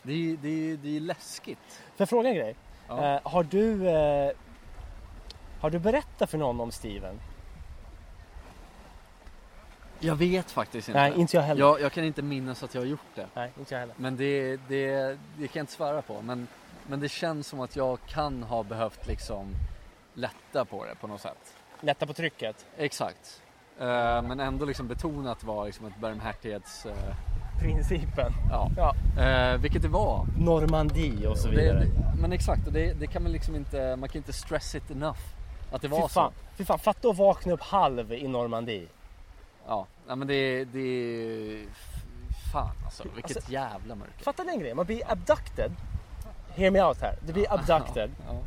Det 0.02 0.14
är, 0.14 0.38
det 0.38 0.76
det 0.76 0.96
är 0.96 1.00
läskigt. 1.00 1.60
Får 1.68 1.96
jag 1.98 2.10
fråga 2.10 2.30
en 2.30 2.36
grej? 2.36 2.56
Ja. 2.88 3.16
Eh, 3.16 3.20
har 3.24 3.44
du 3.44 3.90
eh, 3.90 4.32
Har 5.62 5.70
du 5.70 5.80
berättat 5.80 6.30
för 6.30 6.38
någon 6.38 6.60
om 6.60 6.72
Steven? 6.72 7.20
Jag 10.04 10.16
vet 10.16 10.52
faktiskt 10.52 10.88
inte. 10.88 11.00
Nej, 11.02 11.14
inte 11.16 11.38
jag 11.38 11.44
heller. 11.44 11.62
Jag, 11.62 11.82
jag 11.82 11.92
kan 11.92 12.04
inte 12.04 12.22
minnas 12.22 12.64
att 12.64 12.74
jag 12.74 12.82
har 12.82 12.86
gjort 12.88 13.00
det. 13.16 13.28
Nej, 13.34 13.52
inte 13.60 13.74
jag 13.74 13.80
heller. 13.80 13.96
Men 13.98 14.18
det, 14.18 14.58
det, 14.68 14.96
det 15.38 15.48
kan 15.48 15.50
jag 15.54 15.64
inte 15.64 15.74
svära 15.74 16.02
på. 16.02 16.22
Men, 16.22 16.48
men 16.88 17.00
det 17.00 17.10
känns 17.10 17.48
som 17.48 17.60
att 17.60 17.76
jag 17.76 17.98
kan 18.08 18.44
ha 18.44 18.64
behövt 18.64 19.08
liksom 19.08 19.48
lätta 20.14 20.66
på 20.66 20.86
det 20.86 20.96
på 20.96 21.08
något 21.08 21.22
sätt. 21.22 21.54
Lätta 21.82 22.06
på 22.08 22.14
trycket. 22.14 22.66
Exakt. 22.78 23.42
Eh, 23.80 23.86
men 24.22 24.40
ändå 24.40 24.66
liksom 24.66 24.88
betona 24.88 25.32
att 25.32 25.40
det 25.40 25.48
var 25.48 25.66
liksom 25.66 25.86
ett 25.86 25.98
barmhärtighets... 25.98 26.86
eh, 26.86 26.94
Principen. 27.60 28.32
ja. 28.50 28.70
Ja. 28.78 28.96
Eh, 29.24 29.58
vilket 29.58 29.82
det 29.82 29.88
var. 29.88 30.26
Normandie 30.40 31.28
och 31.28 31.38
så 31.38 31.48
Det, 31.48 31.56
vidare. 31.56 31.80
det, 31.80 32.22
men 32.22 32.32
exakt, 32.32 32.68
och 32.68 32.74
det, 32.74 32.94
det 32.94 33.08
kan 33.08 33.24
man 33.24 33.32
liksom 33.32 33.56
inte, 33.56 33.96
man 33.96 34.10
kan 34.10 34.18
inte 34.20 34.34
stress 34.34 34.76
it 34.76 34.92
enough. 34.92 35.20
Att 35.72 35.82
det 35.82 35.88
var 35.88 36.08
Fy 36.08 36.14
fan, 36.14 36.32
så. 36.32 36.56
fy 36.58 36.66
fan, 36.66 36.80
fatta 36.80 37.08
att 37.10 37.18
vakna 37.18 37.54
upp 37.54 37.62
halv 37.62 38.14
i 38.14 38.28
Normandie. 38.28 38.88
Ja, 39.68 39.88
ja 40.08 40.16
men 40.16 40.28
det, 40.28 40.66
det, 40.66 41.66
fan 42.54 42.70
alltså, 42.86 43.04
vilket 43.16 43.38
Alltså- 43.38 43.52
jävla 43.52 43.96
mörker. 43.96 44.24
Fatta 44.24 44.44
den 44.44 44.60
grejen, 44.60 44.78
man 44.78 44.86
blir 44.86 45.12
abducted. 45.12 45.72
Hear 46.56 46.72
me 46.72 46.82
out 46.84 47.02
här. 47.02 47.16
Du 47.28 47.34
blir 47.34 47.54
abducted. 47.54 48.12
Ja, 48.28 48.40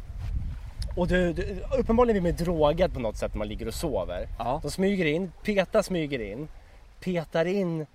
Och 0.96 1.08
du, 1.08 1.32
du 1.32 1.64
uppenbarligen 1.78 2.22
blir 2.22 2.32
man 2.32 2.44
drogad 2.44 2.92
på 2.94 3.00
något 3.00 3.16
sätt 3.16 3.34
när 3.34 3.38
man 3.38 3.48
ligger 3.48 3.66
och 3.68 3.74
sover. 3.74 4.28
ja, 4.38 4.60
De 4.62 4.70
smyger 4.70 5.04
in, 5.04 5.32
Peta 5.42 5.82
smyger 5.82 6.18
in, 6.20 6.48
petar 7.00 7.44
in 7.44 7.86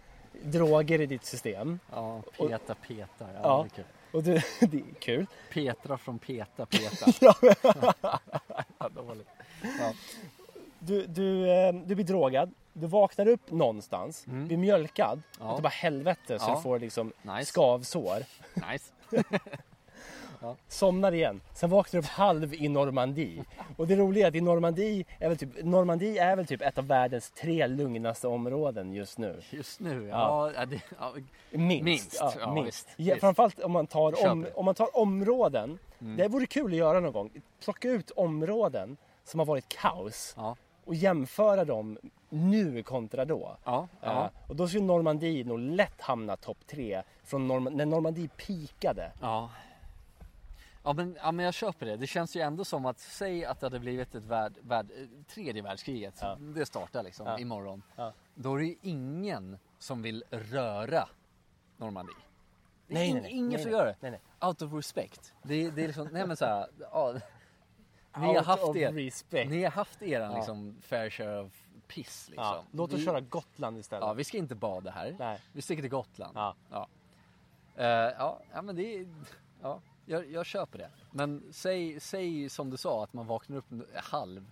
droger 0.44 1.02
i 1.02 1.06
ditt 1.06 1.26
system. 1.26 1.80
ja 1.92 2.22
peta 2.38 2.76
petar, 2.88 3.30
ja, 3.34 3.40
Ja. 3.44 3.66
Det 3.76 3.82
är 3.82 3.84
kul. 3.84 3.86
Och 4.12 4.24
du, 4.24 4.34
det 4.68 4.78
är 4.78 4.94
kul. 5.00 5.26
Petra 5.54 5.98
från 5.98 6.20
peta 6.20 6.66
peta. 6.66 7.06
Ja, 8.80 8.90
dåligt. 8.90 9.28
Ja. 9.62 9.94
Du, 10.80 11.06
du, 11.08 11.52
eh, 11.52 11.74
du 11.74 11.96
blir 11.96 12.06
drogad, 12.06 12.52
du 12.74 12.88
vaknar 12.88 13.28
upp 13.28 13.52
någonstans, 13.52 14.28
Mm. 14.28 14.48
blir 14.48 14.58
mjölkad, 14.58 15.22
Ja. 15.40 15.50
och 15.50 15.56
det 15.56 15.62
bara 15.62 15.70
helvete 15.70 16.40
så 16.40 16.46
Ja. 16.50 16.56
du 16.56 16.62
får 16.62 16.80
liksom 16.80 17.14
Nice. 17.22 17.46
skavsår. 17.46 18.18
Nice. 18.72 18.92
Somnar 20.68 21.12
igen, 21.12 21.42
sen 21.54 21.70
vaknar 21.70 21.92
du 22.02 22.06
upp 22.08 22.12
halv 22.12 22.54
i 22.54 22.70
Normandie. 22.70 23.44
Och 23.78 23.88
det 23.88 23.96
roliga 23.96 24.26
är 24.26 24.30
att 24.30 24.36
i 24.36 24.42
Normandie 24.42 25.06
är 25.20 25.30
väl 25.30 25.38
typ, 25.38 25.64
Normandie 25.64 26.24
är 26.24 26.36
väl 26.36 26.46
typ 26.48 26.62
ett 26.62 26.78
av 26.78 26.88
världens 26.88 27.32
tre 27.32 27.68
lugnaste 27.68 28.28
områden 28.28 28.94
just 28.94 29.18
nu. 29.18 29.42
Just 29.50 29.80
nu, 29.80 30.08
Ja. 30.08 30.52
ja. 30.52 30.52
ja, 30.60 30.66
det, 30.66 30.82
ja 31.00 31.14
Minst. 31.52 31.84
Minst, 31.84 32.18
Ja, 32.20 32.34
ja, 32.40 32.54
minst. 32.54 32.88
visst, 32.98 33.10
Ja, 33.10 33.16
framförallt 33.20 33.60
om 33.60 33.72
man, 33.72 33.88
tar 33.88 34.30
om, 34.32 34.48
om 34.56 34.66
man 34.66 34.76
tar 34.76 34.98
områden. 34.98 35.80
Mm. 36.02 36.18
Det 36.18 36.28
vore 36.28 36.46
kul 36.46 36.72
att 36.72 36.78
göra 36.78 37.00
någon 37.00 37.14
gång. 37.14 37.32
Plocka 37.64 37.88
ut 37.90 38.12
områden 38.12 38.98
som 39.24 39.40
har 39.40 39.46
varit 39.46 39.70
kaos 39.70 40.34
ja, 40.38 40.56
och 40.86 40.96
jämföra 40.96 41.66
dem 41.66 41.98
nu 42.32 42.84
kontra 42.84 43.26
då. 43.26 43.58
ja, 43.66 43.88
Ja. 44.02 44.08
ja. 44.14 44.32
och 44.48 44.56
då 44.56 44.68
skulle 44.68 44.84
Normandie 44.86 45.44
nog 45.44 45.60
lätt 45.60 46.02
hamna 46.02 46.36
topp 46.38 46.58
tre 46.68 47.04
från 47.24 47.48
Norm- 47.52 47.70
när 47.76 47.86
Normandie 47.86 48.28
pikade. 48.28 49.12
Ja. 49.22 49.50
Ja 50.84 50.94
men, 50.94 51.18
ja 51.24 51.32
men 51.32 51.46
jag 51.46 51.54
köper 51.54 51.86
det. 51.86 51.98
Det 51.98 52.08
känns 52.08 52.36
ju 52.36 52.42
ändå 52.42 52.66
som 52.66 52.86
att, 52.86 53.00
säg 53.00 53.46
att 53.46 53.60
det 53.60 53.66
hade 53.66 53.80
blivit 53.80 54.16
ett 54.16 54.24
värld, 54.26 54.54
värld, 54.62 54.92
eh, 54.98 55.08
tredje 55.34 55.62
världskriget, 55.62 56.18
Ja. 56.22 56.36
det 56.40 56.66
startar 56.66 57.04
liksom 57.04 57.26
Ja. 57.28 57.40
imorgon. 57.40 57.84
Ja. 57.96 58.14
Då 58.36 58.54
är 58.56 58.60
det 58.60 58.66
ju 58.66 58.76
ingen 58.82 59.58
som 59.80 60.02
vill 60.02 60.24
röra 60.30 61.10
Normandie. 61.78 62.16
Nej, 62.88 63.14
nej, 63.14 63.22
nej. 63.22 63.32
ingen 63.32 63.50
nej, 63.50 63.62
som 63.64 63.72
gör 63.72 63.86
det. 63.86 63.96
Nej, 64.00 64.12
nej. 64.12 64.22
Out 64.50 64.62
of 64.62 64.74
respect. 64.74 65.34
Det, 65.44 65.66
är- 65.66 65.72
det 65.72 65.84
är 65.84 65.88
liksom, 65.88 66.08
nej 66.12 66.28
men 66.28 66.38
såhär, 66.38 66.68
ja, 66.92 67.14
ni 68.18 68.36
har 68.36 68.44
haft 68.44 68.76
er, 68.76 68.92
respect. 68.92 69.50
ni 69.50 69.64
har 69.64 69.72
haft 69.72 70.02
eran 70.02 70.32
Ja. 70.32 70.38
liksom 70.38 70.78
fair 70.82 71.10
share 71.10 71.40
of 71.42 71.64
piss 71.94 72.30
liksom. 72.30 72.46
Ja, 72.46 72.64
låt 72.72 72.94
oss 72.94 73.00
Vi- 73.00 73.06
köra 73.06 73.20
Gotland 73.22 73.78
istället. 73.78 74.08
Ja, 74.08 74.14
vi 74.14 74.24
ska 74.24 74.38
inte 74.38 74.56
bada 74.56 74.92
här. 74.92 75.16
Nej. 75.20 75.40
Vi 75.54 75.62
sticker 75.62 75.82
till 75.82 75.92
Gotland. 75.92 76.38
Ja. 76.38 76.56
Ja, 76.72 76.88
Eh, 77.76 77.86
ja, 78.18 78.40
ja 78.54 78.62
men 78.62 78.76
det 78.76 78.96
är, 78.96 79.08
ja, 79.62 79.82
jag, 80.06 80.32
jag 80.32 80.46
köper 80.46 80.78
det. 80.78 80.90
Men 81.12 81.44
säg, 81.52 82.00
säg 82.00 82.50
som 82.50 82.70
du 82.70 82.78
sa 82.78 83.04
att 83.04 83.14
man 83.14 83.28
vaknar 83.28 83.58
upp 83.58 83.66
halv. 83.96 84.46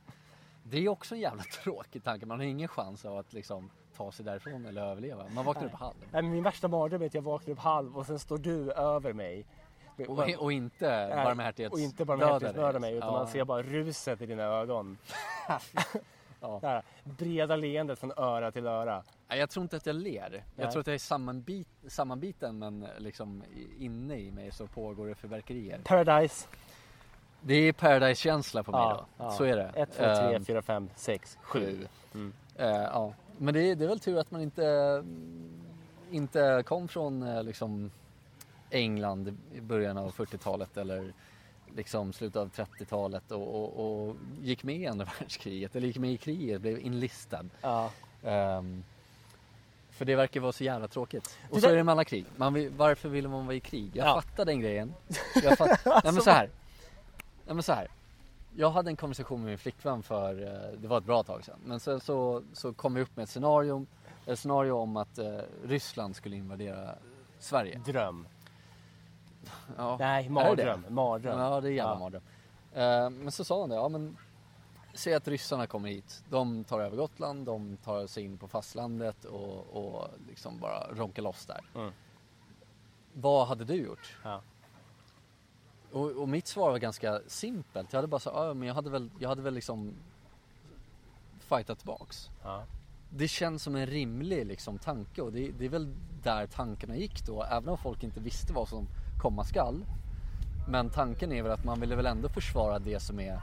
Det 0.63 0.77
är 0.77 0.89
också 0.89 1.15
en 1.15 1.21
jävla 1.21 1.43
tråkig 1.63 2.03
tanke. 2.03 2.25
Man 2.25 2.39
har 2.39 2.45
ingen 2.45 2.67
chans 2.67 3.05
av 3.05 3.17
att 3.17 3.33
liksom 3.33 3.69
ta 3.97 4.11
sig 4.11 4.25
därifrån 4.25 4.65
eller 4.65 4.81
överleva. 4.81 5.25
Man 5.29 5.45
vaknar 5.45 5.65
upp 5.65 5.73
halv. 5.73 5.95
Nej, 6.11 6.21
men 6.21 6.31
min 6.31 6.43
värsta 6.43 6.67
mardröm 6.67 7.01
är 7.01 7.05
att 7.05 7.13
jag 7.13 7.21
vaknar 7.21 7.53
upp 7.53 7.59
halv 7.59 7.97
och 7.97 8.05
sen 8.05 8.19
står 8.19 8.37
du 8.37 8.71
över 8.71 9.13
mig. 9.13 9.45
Och, 10.07 10.29
och 10.37 10.51
inte 10.51 11.07
Nej, 11.15 11.23
barmhärtighets 11.25 11.73
Och 11.73 11.79
inte 11.79 12.05
barmhärtighetsmörda 12.05 12.79
mig 12.79 12.93
utan 12.95 13.13
man 13.13 13.27
ser 13.27 13.43
bara 13.43 13.61
ruset 13.63 14.21
i 14.21 14.25
dina 14.25 14.43
ögon. 14.43 14.97
Ja. 16.41 16.59
Det 16.61 16.67
här 16.67 16.83
breda 17.03 17.55
leendet 17.55 17.99
från 17.99 18.11
öra 18.17 18.51
till 18.51 18.67
öra. 18.67 19.03
Jag 19.27 19.49
tror 19.49 19.63
inte 19.63 19.77
att 19.77 19.85
jag 19.85 19.95
ler. 19.95 20.29
Nej. 20.29 20.43
Jag 20.55 20.71
tror 20.71 20.79
att 20.81 20.87
jag 20.87 20.93
är 20.93 20.97
sammanbit, 20.99 21.67
sammanbiten 21.87 22.59
men 22.59 22.87
liksom 22.97 23.43
inne 23.77 24.17
i 24.17 24.31
mig 24.31 24.51
så 24.51 24.67
pågår 24.67 25.07
det 25.07 25.15
förverkerier. 25.15 25.79
Paradise. 25.83 26.47
Det 27.41 27.53
är 27.53 27.73
paradise-känsla 27.73 28.63
på 28.63 28.71
mig 28.71 28.81
Ja, 28.81 29.05
då. 29.17 29.23
ja. 29.23 29.31
Så 29.31 29.43
är 29.43 29.55
det. 29.55 29.71
1, 29.75 29.89
2, 29.91 29.97
3, 29.97 30.05
Ehm, 30.35 30.45
4, 30.45 30.61
5, 30.61 30.89
6, 30.95 31.37
7. 31.41 31.59
Sju. 31.59 31.87
Mm. 32.13 32.33
Eh, 32.55 32.67
ja. 32.67 33.13
Men 33.37 33.53
det 33.53 33.59
är, 33.61 33.75
det 33.75 33.83
är 33.83 33.89
väl 33.89 33.99
tur 33.99 34.17
att 34.17 34.31
man 34.31 34.41
inte, 34.41 35.03
inte 36.11 36.63
kom 36.65 36.87
från 36.87 37.23
eh, 37.23 37.43
liksom 37.43 37.91
England 38.69 39.37
i 39.53 39.61
början 39.61 39.97
av 39.97 40.11
40-talet 40.11 40.77
eller 40.77 41.13
liksom 41.75 42.13
slutet 42.13 42.35
av 42.35 42.49
30-talet 42.51 43.31
och, 43.31 43.55
och, 43.55 44.07
och 44.07 44.15
gick 44.41 44.63
med 44.63 44.75
i 44.75 44.87
andra 44.87 45.05
världskriget 45.19 45.75
eller 45.75 45.87
gick 45.87 45.97
med 45.97 46.11
i 46.11 46.17
kriget, 46.17 46.61
blev 46.61 46.79
enlistad. 46.85 47.45
Ja. 47.61 47.91
Ehm, 48.23 48.83
för 49.91 50.05
det 50.05 50.15
verkar 50.15 50.39
vara 50.39 50.51
så 50.51 50.63
jävla 50.63 50.87
tråkigt. 50.87 51.37
Och 51.49 51.55
Det 51.55 51.61
så 51.61 51.67
där- 51.67 51.73
är 51.73 51.77
det 51.77 51.83
med 51.83 51.91
alla 51.91 52.05
krig. 52.05 52.25
Vill, 52.53 52.69
varför 52.69 53.09
vill 53.09 53.27
man 53.27 53.45
vara 53.45 53.55
i 53.55 53.59
krig? 53.59 53.91
Jag 53.95 54.07
Ja. 54.07 54.21
fattar 54.21 54.45
den 54.45 54.59
grejen. 54.59 54.93
Jag 55.43 55.57
fatt, 55.57 55.85
nej 55.85 56.01
men 56.03 56.21
så 56.21 56.29
här. 56.31 56.49
Nej 57.45 57.53
men 57.55 57.63
så 57.63 57.73
här. 57.73 57.87
Jag 58.55 58.69
hade 58.71 58.89
en 58.89 58.95
konversation 58.95 59.39
med 59.41 59.49
min 59.49 59.57
flickvän 59.57 60.03
för, 60.03 60.41
eh, 60.43 60.79
det 60.79 60.87
var 60.87 60.97
ett 60.97 61.03
bra 61.03 61.23
tag 61.23 61.45
sedan. 61.45 61.59
Men 61.65 61.79
sen 61.79 61.99
så, 61.99 62.43
så 62.53 62.73
kom 62.73 62.93
vi 62.93 63.01
upp 63.01 63.15
med 63.15 63.23
ett 63.23 63.29
scenario, 63.29 63.85
ett 64.25 64.39
scenario 64.39 64.71
om 64.71 64.97
att 64.97 65.17
eh, 65.17 65.37
Ryssland 65.65 66.15
skulle 66.15 66.35
invadera 66.35 66.95
Sverige. 67.39 67.81
Dröm. 67.85 68.27
Ja. 69.77 69.97
Nej, 69.99 70.29
mardröm. 70.29 70.81
det? 70.81 70.89
Mardröm. 70.89 71.39
Ja, 71.39 71.61
det 71.61 71.67
är 71.67 71.71
jävla 71.71 71.93
Ja. 71.93 71.99
mardröm. 71.99 72.21
Eh, 72.73 73.09
men 73.09 73.31
så 73.31 73.43
sa 73.43 73.59
hon 73.61 73.69
det, 73.69 73.75
ja 73.75 73.89
men 73.89 74.17
Säg 74.93 75.13
att 75.13 75.27
ryssarna 75.27 75.67
kommer 75.67 75.89
hit, 75.89 76.23
de 76.29 76.63
tar 76.63 76.79
över 76.79 76.97
Gotland, 76.97 77.45
de 77.45 77.77
tar 77.77 78.07
sig 78.07 78.23
in 78.23 78.37
på 78.37 78.47
fastlandet 78.47 79.25
och, 79.25 79.67
och 79.67 80.07
liksom 80.27 80.59
bara 80.59 80.87
ronkar 80.91 81.21
loss 81.23 81.45
där. 81.45 81.61
Mm. 81.75 81.91
Vad 83.13 83.47
hade 83.47 83.65
du 83.65 83.73
gjort? 83.75 84.17
Ja. 84.23 84.41
Och, 85.91 86.11
och 86.11 86.29
mitt 86.29 86.47
svar 86.47 86.71
var 86.71 86.77
ganska 86.77 87.21
simpelt. 87.27 87.93
Jag 87.93 87.97
hade 87.97 88.07
bara 88.07 88.19
sagt, 88.19 88.35
ja 88.35 88.53
men 88.53 88.67
jag 88.67 88.75
hade 88.75 88.89
väl, 88.89 89.09
jag 89.19 89.29
hade 89.29 89.41
väl 89.41 89.53
liksom 89.53 89.93
fightat 91.39 91.77
tillbaks. 91.77 92.29
Ja. 92.43 92.63
Det 93.09 93.27
känns 93.27 93.63
som 93.63 93.75
en 93.75 93.85
rimlig 93.85 94.45
liksom, 94.45 94.77
tanke 94.77 95.21
och 95.21 95.31
det, 95.31 95.51
det 95.51 95.65
är 95.65 95.69
väl 95.69 95.93
där 96.23 96.47
tankarna 96.47 96.95
gick 96.95 97.25
då, 97.25 97.43
även 97.43 97.69
om 97.69 97.77
folk 97.77 98.03
inte 98.03 98.19
visste 98.19 98.53
vad 98.53 98.67
som 98.67 98.87
komma 99.19 99.43
skall. 99.43 99.85
Men 100.67 100.89
tanken 100.89 101.31
är 101.31 101.43
väl 101.43 101.51
att 101.51 101.63
man 101.63 101.79
ville 101.79 101.95
väl 101.95 102.05
ändå 102.05 102.29
försvara 102.29 102.79
det 102.79 102.99
som 102.99 103.19
är 103.19 103.39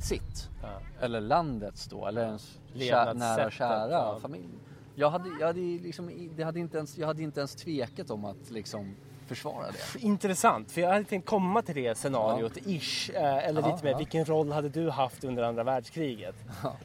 sitt. 0.00 0.50
Ja. 0.62 0.68
Eller 1.00 1.20
landets 1.20 1.86
då, 1.86 2.06
eller 2.06 2.24
ens 2.24 2.58
kär, 2.74 3.14
nära 3.14 3.50
kära 3.50 3.90
ja. 3.90 4.18
familj. 4.22 4.48
Jag 4.94 5.10
hade, 5.10 5.28
jag, 5.40 5.46
hade 5.46 5.60
liksom, 5.60 6.30
det 6.36 6.42
hade 6.42 6.60
inte 6.60 6.78
ens, 6.78 6.98
jag 6.98 7.06
hade 7.06 7.22
inte 7.22 7.40
ens 7.40 7.54
tvekat 7.54 8.10
om 8.10 8.24
att 8.24 8.50
liksom 8.50 8.96
försvara 9.26 9.66
det. 9.66 9.98
Intressant, 10.04 10.72
för 10.72 10.80
jag 10.80 10.92
hade 10.92 11.04
tänkt 11.04 11.26
komma 11.26 11.62
till 11.62 11.74
det 11.74 11.98
scenariot, 11.98 12.56
ish. 12.56 13.10
Eh, 13.14 13.48
eller 13.48 13.62
Ja, 13.62 13.72
lite 13.72 13.84
mer, 13.84 13.90
ja. 13.90 13.98
vilken 13.98 14.24
roll 14.24 14.52
hade 14.52 14.68
du 14.68 14.90
haft 14.90 15.24
under 15.24 15.42
andra 15.42 15.64
världskriget? 15.64 16.34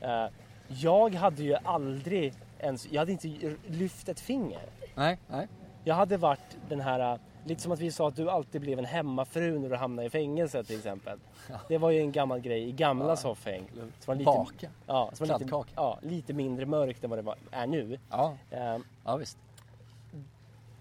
Eh, 0.02 0.26
jag 0.68 1.14
hade 1.14 1.44
ju 1.44 1.56
aldrig 1.64 2.34
ens, 2.60 2.92
jag 2.92 3.02
hade 3.02 3.12
inte 3.12 3.56
lyft 3.68 4.10
ett 4.10 4.20
finger. 4.20 4.70
Nej, 4.96 5.20
nej. 5.28 5.48
Jag 5.84 5.96
hade 5.96 6.18
varit 6.18 6.58
den 6.70 6.80
här, 6.80 7.20
lite 7.46 7.62
som 7.62 7.72
att 7.72 7.80
vi 7.80 7.92
sa 7.92 8.08
att 8.08 8.16
du 8.16 8.30
alltid 8.30 8.62
blev 8.62 8.80
en 8.80 8.86
hemmafru 8.86 9.60
när 9.60 9.70
du 9.70 9.76
hamnade 9.76 10.06
i 10.06 10.10
fängelse 10.10 10.64
till 10.64 10.78
exempel. 10.78 11.20
Det 11.68 11.78
var 11.78 11.92
ju 11.92 12.00
en 12.00 12.12
gammal 12.12 12.40
grej 12.40 12.68
i 12.70 12.72
gamla 12.72 13.08
Ja. 13.10 13.16
soffhäng. 13.16 13.64
Som 14.00 14.18
lite, 14.18 14.32
ja, 14.86 15.10
som 15.14 15.28
var 15.28 15.40
lite, 15.40 15.64
ja, 15.76 16.00
lite 16.02 16.34
mindre 16.34 16.66
mörkt 16.66 17.04
än 17.04 17.10
vad 17.10 17.20
det 17.20 17.24
var, 17.24 17.36
är 17.52 17.68
nu. 17.68 18.00
Ja, 18.10 18.38
Ehm, 18.52 18.84
ja 19.06 19.16
visst. 19.16 19.38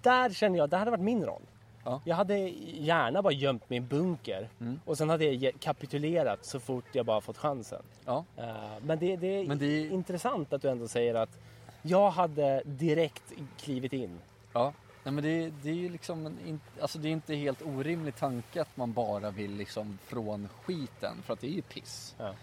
där 0.02 0.30
känner 0.30 0.58
jag, 0.58 0.70
det 0.70 0.76
hade 0.76 0.90
varit 0.90 1.00
min 1.02 1.24
roll. 1.24 1.42
Ja. 1.84 2.00
Jag 2.04 2.16
hade 2.16 2.38
gärna 2.38 3.22
bara 3.22 3.32
gömt 3.32 3.70
mig 3.70 3.76
i 3.76 3.82
en 3.82 3.86
bunker 3.88 4.48
Mm. 4.60 4.80
och 4.84 4.98
sen 4.98 5.08
hade 5.10 5.24
jag 5.24 5.54
kapitulerat 5.60 6.44
så 6.44 6.60
fort 6.60 6.84
jag 6.92 7.06
bara 7.06 7.20
fått 7.20 7.38
chansen. 7.38 7.82
Ja. 8.04 8.24
Eh, 8.36 8.44
men 8.82 8.98
det, 8.98 9.16
det 9.16 9.26
är 9.26 9.46
Men 9.46 9.58
det 9.58 9.80
intressant 9.86 10.52
att 10.52 10.62
du 10.62 10.68
ändå 10.70 10.88
säger 10.88 11.14
att 11.14 11.38
jag 11.82 12.10
hade 12.10 12.62
direkt 12.64 13.32
klivit 13.58 13.92
in. 13.92 14.18
Ja, 14.52 14.72
nej 15.04 15.12
men 15.14 15.24
det, 15.24 15.52
det 15.62 15.70
är 15.70 15.74
ju 15.74 15.88
liksom 15.88 16.26
en, 16.26 16.60
alltså 16.80 16.98
det 16.98 17.08
är 17.08 17.12
inte 17.12 17.34
helt 17.34 17.62
orimlig 17.62 18.16
tanke 18.16 18.60
att 18.62 18.76
man 18.76 18.92
bara 18.92 19.30
vill 19.30 19.56
liksom 19.56 19.98
från 20.02 20.48
skiten 20.48 21.22
för 21.22 21.32
att 21.32 21.40
det 21.40 21.46
är 21.46 21.50
ju 21.54 21.62
piss. 21.62 22.14
Ja. 22.18 22.34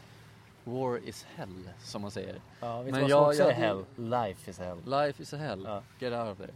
War 0.64 0.98
is 1.08 1.26
hell 1.36 1.70
som 1.84 2.02
man 2.02 2.12
säger. 2.12 2.42
Ja, 2.60 2.82
vet 2.82 2.92
Men 2.92 3.02
vad 3.02 3.10
jag- 3.10 3.28
också 3.28 3.40
jag 3.42 3.50
är 3.50 3.54
hell? 3.54 3.86
Life 3.96 4.52
is 4.52 4.60
hell. 4.60 4.78
Life 4.86 5.22
is 5.24 5.34
a 5.34 5.38
hell, 5.38 5.64
Ja. 5.66 5.84
get 6.00 6.14
out 6.14 6.32
of 6.32 6.38
there. 6.38 6.54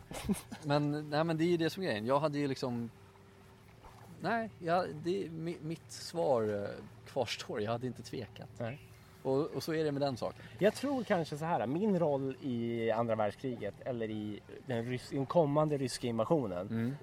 men, 0.64 1.10
nej 1.10 1.24
men 1.24 1.38
det 1.38 1.44
är 1.44 1.48
ju 1.48 1.58
det 1.58 1.70
som 1.70 1.84
är 1.84 1.88
grejen. 1.88 2.06
Jag 2.06 2.20
hade 2.20 2.38
ju 2.40 2.48
liksom 2.48 2.90
Nej, 4.22 4.50
jag, 4.60 4.86
det, 5.04 5.28
mi- 5.30 5.58
mitt 5.62 5.92
svar 5.92 6.64
eh, 6.64 6.70
kvarstår. 7.08 7.62
Jag 7.62 7.72
hade 7.72 7.88
inte 7.88 8.04
tvekat. 8.04 8.50
Nej. 8.58 8.80
Och, 9.26 9.40
och 9.56 9.64
så 9.64 9.74
är 9.74 9.84
det 9.84 9.92
med 9.92 10.02
den 10.02 10.18
saken. 10.18 10.42
Jag 10.60 10.74
tror 10.74 11.04
kanske 11.04 11.38
så 11.38 11.46
här, 11.46 11.68
min 11.68 12.00
roll 12.00 12.36
i 12.42 12.92
andra 12.92 13.16
världskriget 13.16 13.74
eller 13.86 14.10
i 14.10 14.40
den, 14.66 14.86
rys- 14.86 15.10
den 15.12 15.26
kommande 15.26 15.78
ryska 15.78 16.08
invasionen. 16.08 16.68
Mm. 16.68 16.96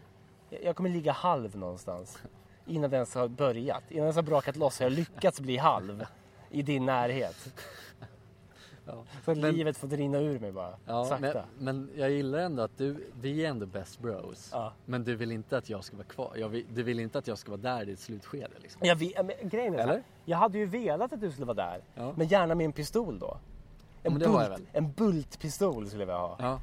Jag- 0.51 0.65
Jag 0.65 0.77
kommer 0.77 0.91
ligga 0.91 1.13
halv 1.13 1.57
någonstans. 1.57 2.23
Innan 2.67 2.91
det 2.91 2.97
ens 2.97 3.15
har 3.15 3.29
börjat. 3.29 3.83
Innan 3.89 4.01
det 4.01 4.07
ens 4.07 4.17
har 4.17 4.23
brakat 4.23 4.57
loss 4.57 4.79
har 4.79 4.87
jag 4.87 4.93
lyckats 4.93 5.41
bli 5.41 5.57
halv. 5.57 6.05
I 6.51 6.63
din 6.63 6.87
närhet. 6.87 7.55
Ja. 8.87 9.05
Så 9.25 9.31
att 9.31 9.39
Men- 9.39 9.55
livet 9.55 9.77
får 9.77 9.89
rinna 9.89 10.19
ur 10.19 10.39
mig 10.41 10.53
bara. 10.53 10.77
Ja, 10.87 11.05
sakta. 11.05 11.45
men, 11.59 11.77
men 11.87 11.91
jag 11.97 12.11
gillar 12.11 12.39
ändå 12.39 12.63
att 12.63 12.79
du, 12.79 12.97
vi 13.21 13.45
är 13.45 13.51
ändå 13.51 13.67
best 13.67 13.99
bros. 14.01 14.49
Ja. 14.53 14.73
Men 14.87 15.05
du 15.05 15.15
vill 15.17 15.33
inte 15.33 15.57
att 15.59 15.71
jag 15.71 15.85
ska 15.85 15.97
vara 15.97 16.07
kvar. 16.07 16.33
Jag 16.37 16.49
vill, 16.49 16.67
du 16.75 16.83
vill 16.83 17.01
inte 17.01 17.19
att 17.19 17.27
jag 17.27 17.39
ska 17.39 17.51
vara 17.51 17.61
där 17.61 17.89
i 17.89 17.93
ett 17.93 17.99
slutskede 18.01 18.55
liksom. 18.63 18.81
Jag, 18.85 18.97
vet, 18.97 19.27
men, 19.27 19.49
grejen 19.49 19.75
är 19.75 19.79
så 19.79 19.83
här, 19.85 19.91
Eller? 19.93 20.03
jag 20.25 20.39
hade 20.39 20.59
ju 20.59 20.67
velat 20.67 21.13
att 21.13 21.21
du 21.21 21.31
skulle 21.31 21.47
vara 21.47 21.57
där. 21.57 21.81
Ja. 21.95 22.13
Men 22.17 22.27
gärna 22.27 22.55
med 22.55 22.65
en 22.65 22.73
pistol 22.73 23.19
då. 23.19 23.37
En, 24.03 24.19
det 24.19 24.25
jag 24.25 24.49
bult, 24.51 24.69
en 24.73 24.93
bultpistol 24.93 25.87
skulle 25.87 26.03
jag 26.03 26.07
vilja 26.07 26.19
ha. 26.19 26.37
Ja. 26.39 26.61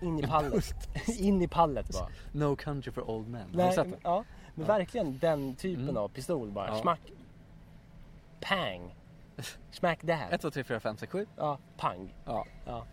In 0.00 0.18
i 0.18 0.22
pallet. 0.26 0.74
In 1.20 1.42
i 1.42 1.48
pallet 1.48 1.92
bara. 1.92 2.08
No 2.32 2.56
country 2.56 2.92
for 2.92 3.10
old 3.10 3.28
men. 3.28 3.40
Har 3.40 3.48
du 3.50 3.56
Nej, 3.56 3.72
sett 3.72 3.84
men, 3.86 3.90
den? 3.90 4.00
ja, 4.04 4.24
men 4.54 4.66
verkligen 4.66 5.18
den 5.18 5.54
typen 5.54 5.82
Mm. 5.84 5.96
av 5.96 6.08
pistol 6.08 6.50
bara. 6.50 6.68
Ja. 6.68 6.80
Smack. 6.80 7.00
Pang. 8.40 8.94
Smack 9.70 10.00
that. 10.00 10.32
1, 10.32 10.40
2, 10.40 10.50
3, 10.50 10.64
4, 10.64 10.80
5, 10.80 10.96
6, 10.96 11.12
7. 11.12 11.26
Ja, 11.36 11.58
pang. 11.76 12.14
Ja. 12.24 12.46
Ja. 12.64 12.84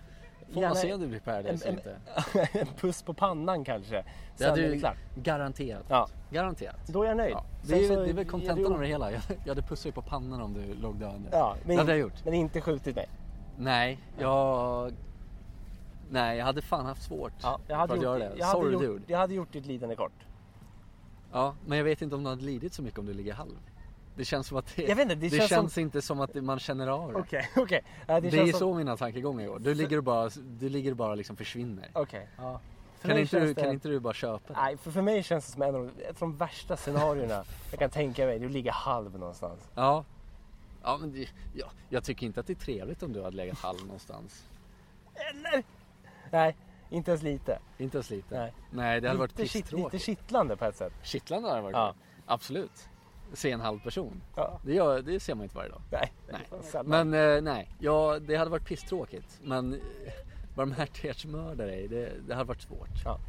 Får 0.53 0.61
man 0.61 0.75
se 0.75 0.93
om 0.93 1.01
du 1.01 1.07
blir 1.07 1.19
paradise 1.19 1.67
en- 1.69 1.77
eller 1.79 1.97
inte? 2.33 2.49
en 2.59 2.67
puss 2.67 3.03
på 3.03 3.13
pannan 3.13 3.63
kanske. 3.65 4.03
Det 4.37 4.45
hade 4.45 4.61
är 4.63 4.67
det 4.67 4.73
ju 4.73 4.79
klart. 4.79 4.97
garanterat. 5.15 5.85
Ja, 5.89 6.07
Garanterat. 6.29 6.87
då 6.87 7.03
är 7.03 7.07
jag 7.07 7.17
nöjd. 7.17 7.31
Ja. 7.33 7.43
Det 7.63 7.83
är, 7.83 7.87
så 7.87 7.95
det 7.95 8.09
är 8.09 8.13
väl 8.13 8.15
du- 8.15 8.25
kontentan 8.31 8.73
av 8.73 8.79
det 8.79 8.87
hela. 8.87 9.11
Jag, 9.11 9.21
jag 9.43 9.47
hade 9.47 9.61
pussat 9.61 9.83
dig 9.83 9.91
på 9.91 10.01
pannan 10.01 10.41
om 10.41 10.53
du 10.53 10.73
låg 10.73 10.95
döende. 10.95 11.29
Ja, 11.31 11.55
men, 11.65 11.75
det 11.75 11.81
hade 11.81 11.91
jag 11.91 11.99
gjort. 11.99 12.25
men 12.25 12.33
inte 12.33 12.61
skjutit 12.61 12.95
mig. 12.95 13.09
Nej, 13.57 13.99
jag... 14.19 14.93
Nej, 16.11 16.37
jag 16.37 16.45
hade 16.45 16.61
fan 16.61 16.85
haft 16.85 17.03
svårt 17.03 17.33
Ja, 17.41 17.59
jag 17.67 17.75
hade 17.77 17.87
för 17.87 17.93
att 17.97 18.03
gjort, 18.03 18.19
göra 18.21 18.29
det. 18.29 18.37
Jag 18.37 18.45
hade, 18.45 18.59
Sorry 18.61 18.73
gjort, 18.73 18.81
dude. 18.81 19.03
jag 19.07 19.17
hade 19.19 19.33
gjort 19.33 19.51
ditt 19.53 19.65
lidande 19.65 19.95
kort. 19.95 20.25
Ja, 21.31 21.55
men 21.65 21.77
jag 21.77 21.85
vet 21.85 22.01
inte 22.01 22.15
om 22.15 22.23
du 22.23 22.29
hade 22.29 22.41
lidit 22.43 22.73
så 22.73 22.81
mycket 22.83 22.99
om 22.99 23.05
du 23.05 23.13
ligger 23.13 23.33
halv. 23.33 23.57
Det 24.19 24.25
känns 24.25 24.47
som 24.47 24.57
att 24.57 24.75
det, 24.75 24.83
Jag 24.83 24.95
vet 24.95 25.03
inte, 25.03 25.15
det 25.15 25.29
det 25.29 25.37
känns 25.37 25.49
känns, 25.49 25.73
som- 25.73 25.81
inte 25.81 26.01
som 26.01 26.19
att 26.21 26.35
man 26.35 26.59
känner 26.59 26.87
av 26.87 27.13
det. 27.13 27.19
Okej, 27.19 27.49
okej. 27.55 27.81
Ja, 28.07 28.19
Det, 28.19 28.29
det 28.29 28.39
är 28.39 28.51
som... 28.51 28.59
så 28.59 28.73
mina 28.73 28.97
tankegångar 28.97 29.47
går. 29.47 29.59
Du 29.59 29.73
ligger 29.73 29.97
och 29.97 30.03
bara, 30.03 30.29
du 30.59 30.69
ligger 30.69 30.91
och 30.91 30.97
bara 30.97 31.15
liksom 31.15 31.35
försvinner. 31.35 31.89
Okej. 31.93 32.29
Ja. 32.37 32.59
För 32.99 33.07
Kan 33.09 33.17
inte, 33.17 33.39
du, 33.39 33.53
det- 33.53 33.61
kan 33.61 33.71
inte 33.71 33.87
du 33.89 33.99
bara 33.99 34.13
köpa 34.13 34.53
det? 34.53 34.59
Nej, 34.59 34.77
för, 34.77 34.91
för 34.91 35.01
mig 35.01 35.23
känns 35.23 35.45
det 35.45 35.51
som 35.51 35.61
en 35.61 35.75
av 35.75 35.81
de, 35.95 36.03
ett 36.03 36.09
av 36.09 36.15
de 36.19 36.37
värsta 36.37 36.77
scenarierna 36.77 37.43
jag 37.71 37.79
kan 37.79 37.89
tänka 37.89 38.25
mig. 38.25 38.39
Du 38.39 38.49
ligger 38.49 38.71
halv 38.71 39.19
någonstans. 39.19 39.59
Ja. 39.75 40.05
Ja, 40.83 40.97
men 41.01 41.11
det, 41.13 41.29
ja, 41.55 41.65
jag 41.89 42.03
tycker 42.03 42.25
inte 42.25 42.39
att 42.39 42.47
det 42.47 42.53
är 42.53 42.65
trevligt 42.65 43.03
om 43.03 43.13
du 43.13 43.23
hade 43.23 43.35
legat 43.37 43.59
halv 43.59 43.81
någonstans. 43.85 44.45
Eller? 45.15 45.63
Nej, 46.31 46.55
inte 46.89 47.11
ens 47.11 47.23
lite. 47.23 47.59
Inte 47.77 47.97
ens 47.97 48.09
lite. 48.09 48.39
Nej. 48.39 48.53
Nej, 48.71 49.01
det 49.01 49.07
hade 49.07 49.19
varit 49.19 49.31
lite, 49.31 49.41
lite 49.43 49.53
pisstråkigt. 49.69 50.03
kittlande 50.03 50.57
på 50.57 50.65
ett 50.65 50.75
sätt. 50.75 50.93
Kittlande 51.03 51.47
hade 51.49 51.59
det 51.59 51.63
varit. 51.63 51.73
Ja. 51.75 51.93
Absolut. 52.25 52.88
Se 53.33 53.51
en 53.51 53.61
halv 53.61 53.79
person. 53.79 54.21
Ja. 54.35 54.59
Det, 54.63 54.73
gör, 54.73 55.01
det 55.01 55.19
ser 55.19 55.35
man 55.35 55.43
inte 55.43 55.55
varje 55.55 55.69
dag. 55.69 55.81
Nej, 55.91 56.13
Nej. 56.31 56.83
Men 56.85 57.13
eh, 57.13 57.41
nej, 57.41 57.69
ja, 57.79 58.19
det 58.19 58.35
hade 58.35 58.51
varit 58.51 58.65
pisstråkigt. 58.65 59.39
Men 59.43 59.73
eh, 59.73 59.79
barmhärtighetsmördare, 60.55 61.87
det, 61.87 62.11
det 62.27 62.35
hade 62.35 62.47
varit 62.47 62.61
svårt. 62.61 62.89
Ja. 63.05 63.19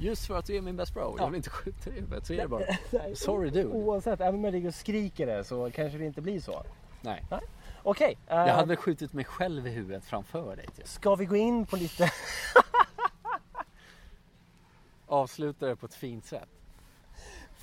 Just 0.00 0.26
för 0.26 0.38
att 0.38 0.46
du 0.46 0.56
är 0.56 0.60
min 0.60 0.76
best 0.76 0.94
bro. 0.94 1.14
Ja. 1.18 1.24
Jag 1.24 1.30
vill 1.30 1.36
inte 1.36 1.50
skjuta 1.50 1.90
dig 1.90 1.98
i 1.98 2.00
huvudet, 2.00 2.26
så 2.26 2.32
är 2.32 2.36
det 2.36 2.48
bara. 2.48 2.64
Nej, 2.90 3.16
Sorry 3.16 3.50
dude. 3.50 3.68
Oavsett, 3.68 4.20
även 4.20 4.34
om 4.34 4.44
jag 4.44 4.52
ligger 4.52 4.68
och 4.68 4.74
skriker 4.74 5.26
det 5.26 5.44
så 5.44 5.70
kanske 5.70 5.98
det 5.98 6.04
inte 6.04 6.20
blir 6.20 6.40
så. 6.40 6.62
Nej. 7.00 7.24
Okej, 7.82 8.18
eh, 8.26 8.36
Jag 8.36 8.54
hade 8.54 8.76
skjutit 8.76 9.12
mig 9.12 9.24
själv 9.24 9.66
i 9.66 9.70
huvudet 9.70 10.04
framför 10.04 10.56
dig. 10.56 10.66
Typ. 10.76 10.88
ska 10.88 11.14
vi 11.14 11.24
gå 11.24 11.36
in 11.36 11.66
på 11.66 11.76
lite... 11.76 12.10
Avsluta 15.06 15.66
det 15.66 15.76
på 15.76 15.86
ett 15.86 15.94
fint 15.94 16.26
sätt. 16.26 16.48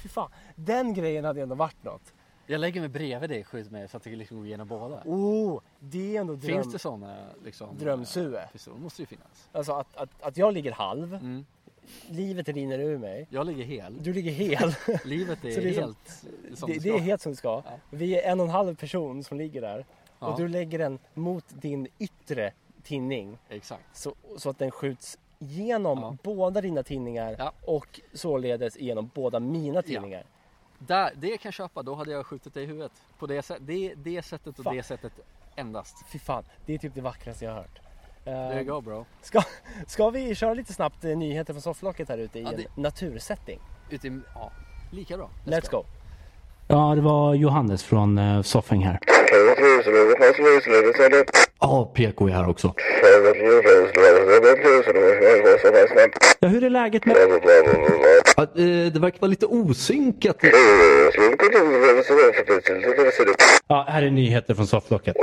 Fy 0.04 0.10
fan, 0.10 0.30
den 0.56 0.94
grejen 0.94 1.26
hade 1.26 1.42
ändå 1.42 1.56
varit 1.56 1.84
något. 1.84 2.14
Jag 2.48 2.62
lägger 2.62 2.80
mig 2.80 2.90
bredvid 2.90 3.30
dig 3.30 3.44
skjuter 3.44 3.72
mig 3.72 3.88
så 3.88 3.98
att 3.98 4.04
det 4.04 4.16
liksom 4.16 4.38
går 4.38 4.46
igenom 4.46 4.68
båda. 4.68 5.02
Oh, 5.06 5.60
det 5.80 6.16
är 6.18 6.22
ändå 6.22 6.36
dröm... 6.36 6.62
Finns 6.62 6.74
det 6.74 6.80
sådana 6.80 7.18
liksom? 7.46 7.78
Drömsue. 7.78 8.42
eh, 8.42 8.50
pistoler? 8.52 8.78
måste 8.80 9.02
ju 9.02 9.06
finnas. 9.06 9.50
Alltså 9.52 9.74
att, 9.74 9.96
att, 9.98 10.10
att 10.22 10.38
jag 10.38 10.54
ligger 10.54 10.72
halv, 10.72 11.14
Mm. 11.16 11.46
livet 12.08 12.50
rinner 12.50 12.80
ur 12.80 12.98
mig. 12.98 13.28
Jag 13.30 13.46
ligger 13.46 13.64
hel. 13.64 14.04
Du 14.04 14.14
ligger 14.14 14.32
hel. 14.32 14.74
Livet 15.06 15.46
är, 15.46 15.52
Så 15.52 15.60
det 15.62 15.70
är 15.70 15.74
som- 15.74 15.84
helt 15.84 16.24
som 16.60 16.70
det, 16.70 16.74
det 16.74 16.80
det 16.80 16.90
är 16.90 17.00
helt 17.00 17.22
som 17.22 17.32
det 17.32 17.36
ska. 17.36 17.62
Ja. 17.66 17.72
Vi 17.90 18.16
är 18.22 18.32
en 18.32 18.40
och 18.40 18.46
en 18.46 18.52
halv 18.52 18.76
person 18.76 19.24
som 19.24 19.38
ligger 19.38 19.62
där. 19.62 19.86
Ja. 20.20 20.28
Och 20.28 20.40
du 20.40 20.48
lägger 20.48 20.80
den 20.80 21.00
mot 21.14 21.46
din 21.50 21.88
yttre 22.00 22.52
tinning. 22.84 23.38
Exakt. 23.50 23.84
Så, 23.94 24.16
så 24.38 24.50
att 24.50 24.60
den 24.60 24.72
skjuts 24.72 25.18
genom 25.44 26.00
Ja. 26.00 26.16
båda 26.24 26.62
dina 26.62 26.84
tinningar 26.84 27.36
Ja. 27.40 27.52
och 27.66 28.00
således 28.14 28.78
genom 28.78 29.10
båda 29.14 29.40
mina 29.40 29.82
tinningar. 29.82 30.24
Där, 30.80 31.12
det 31.16 31.28
kan 31.28 31.40
jag 31.44 31.54
köpa, 31.54 31.84
då 31.84 31.96
hade 31.96 32.12
jag 32.12 32.26
skjutit 32.26 32.54
dig 32.54 32.64
i 32.64 32.66
huvudet. 32.66 32.92
På 33.20 33.28
det, 33.28 33.52
det, 33.60 33.94
det 33.96 34.22
sättet 34.22 34.60
och 34.60 34.64
Fan. 34.64 34.76
det 34.76 34.84
sättet 34.84 35.12
endast. 35.56 35.96
Fy 36.12 36.20
fan, 36.20 36.44
det 36.66 36.74
är 36.74 36.78
typ 36.78 36.96
det 36.96 37.02
vackraste 37.02 37.46
jag 37.46 37.52
har 37.52 37.58
hört. 37.58 37.80
There 38.24 38.52
Eh, 38.52 38.56
you 38.58 38.64
go 38.64 38.82
bro. 38.82 39.06
ska, 39.22 39.42
ska 39.88 40.10
vi 40.10 40.36
köra 40.36 40.54
lite 40.54 40.74
snabbt 40.74 41.06
eh, 41.06 41.18
nyheter 41.18 41.54
från 41.54 41.62
sofflocket 41.62 42.10
här 42.10 42.18
ute 42.18 42.40
i 42.40 42.44
Ja, 42.44 42.50
en 42.52 42.58
det- 42.58 42.82
natursetting? 42.82 43.60
Ute 43.90 44.08
i, 44.08 44.20
ja, 44.36 44.52
lika 44.92 45.18
bra. 45.18 45.30
Let's 45.46 45.72
go! 45.72 45.84
Ja, 46.68 46.96
det 46.96 47.02
var 47.02 47.34
Johannes 47.34 47.84
från 47.84 48.18
uh, 48.18 48.42
Soffing 48.42 48.86
här. 48.86 49.00
Ja, 51.60 51.92
PK 51.96 52.28
är 52.28 52.32
här 52.32 52.50
också. 52.50 52.74
Ja, 56.40 56.48
hur 56.48 56.64
är 56.64 56.70
läget 56.70 57.06
med... 57.06 57.16
Ja, 58.38 58.44
eh, 58.44 58.94
det 58.94 59.00
verkar 59.00 59.20
vara 59.20 59.30
lite 59.30 59.46
osynkat. 59.46 60.38
Ja, 63.68 63.86
här 63.90 64.02
är 64.04 64.10
nyheter 64.12 64.54
från 64.54 64.68
sofflocket. 64.68 65.16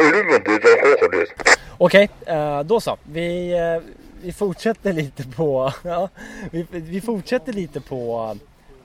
Okej, 1.78 2.11
eh, 2.26 2.61
då 2.61 2.80
så. 2.80 2.96
Vi, 3.12 3.52
eh, 3.52 3.82
vi 4.22 4.32
fortsätter 4.32 4.92
lite 4.92 5.22
på... 5.36 5.72
Ja, 5.82 6.09
vi, 6.50 6.66
vi 6.70 7.00
fortsätter 7.00 7.52
lite 7.52 7.80
på, 7.80 8.36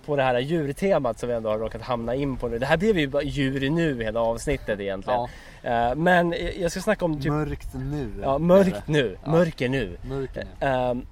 på 0.06 0.16
det 0.16 0.24
här 0.24 0.40
djurtemat 0.40 1.20
som 1.20 1.30
vi 1.30 1.36
ändå 1.36 1.50
har 1.50 1.58
råkat 1.60 1.82
hamna 1.82 2.16
in 2.16 2.38
på 2.38 2.48
nu. 2.48 2.60
Det 2.60 2.66
här 2.66 2.78
blev 2.78 2.98
ju 3.00 3.08
bara 3.08 3.24
djur 3.24 3.70
nu 3.70 4.04
hela 4.04 4.20
avsnittet 4.22 4.80
egentligen. 4.80 5.20
Eh, 5.64 5.96
men 5.96 6.36
jag 6.60 6.72
ska 6.72 6.80
snacka 6.82 7.06
om 7.06 7.22
typ... 7.22 7.32
Mörkt 7.32 7.74
nu. 7.74 8.10
Ja, 8.22 8.38
mörkt 8.38 8.88
nu. 8.88 9.18
Ja. 9.24 9.32
Mörker 9.32 9.70
nu. 9.70 9.98
Mörker 10.02 10.44
nu. 10.60 10.68
Ehm, 10.68 11.06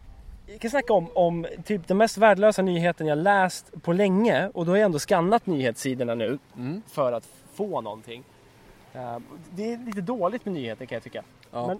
jag 0.47 0.59
kan 0.61 0.71
snacka 0.71 0.93
om, 0.93 1.07
om 1.15 1.45
typ 1.65 1.87
den 1.87 1.97
mest 1.97 2.17
värdelösa 2.17 2.61
nyheten 2.61 3.07
jag 3.07 3.17
läst 3.17 3.81
på 3.81 3.93
länge 3.93 4.49
och 4.53 4.65
då 4.65 4.71
har 4.71 4.77
jag 4.77 4.85
ändå 4.85 4.99
skannat 4.99 5.45
nyhetssidorna 5.45 6.15
nu 6.15 6.37
Mm. 6.57 6.81
för 6.87 7.11
att 7.11 7.27
få 7.53 7.81
någonting. 7.81 8.23
Ehm, 8.93 9.23
det 9.55 9.73
är 9.73 9.77
lite 9.85 10.01
dåligt 10.01 10.45
med 10.45 10.53
nyheter 10.53 10.85
kan 10.85 10.95
jag 10.95 11.03
tycka. 11.03 11.23
Ja. 11.51 11.67
Men 11.67 11.79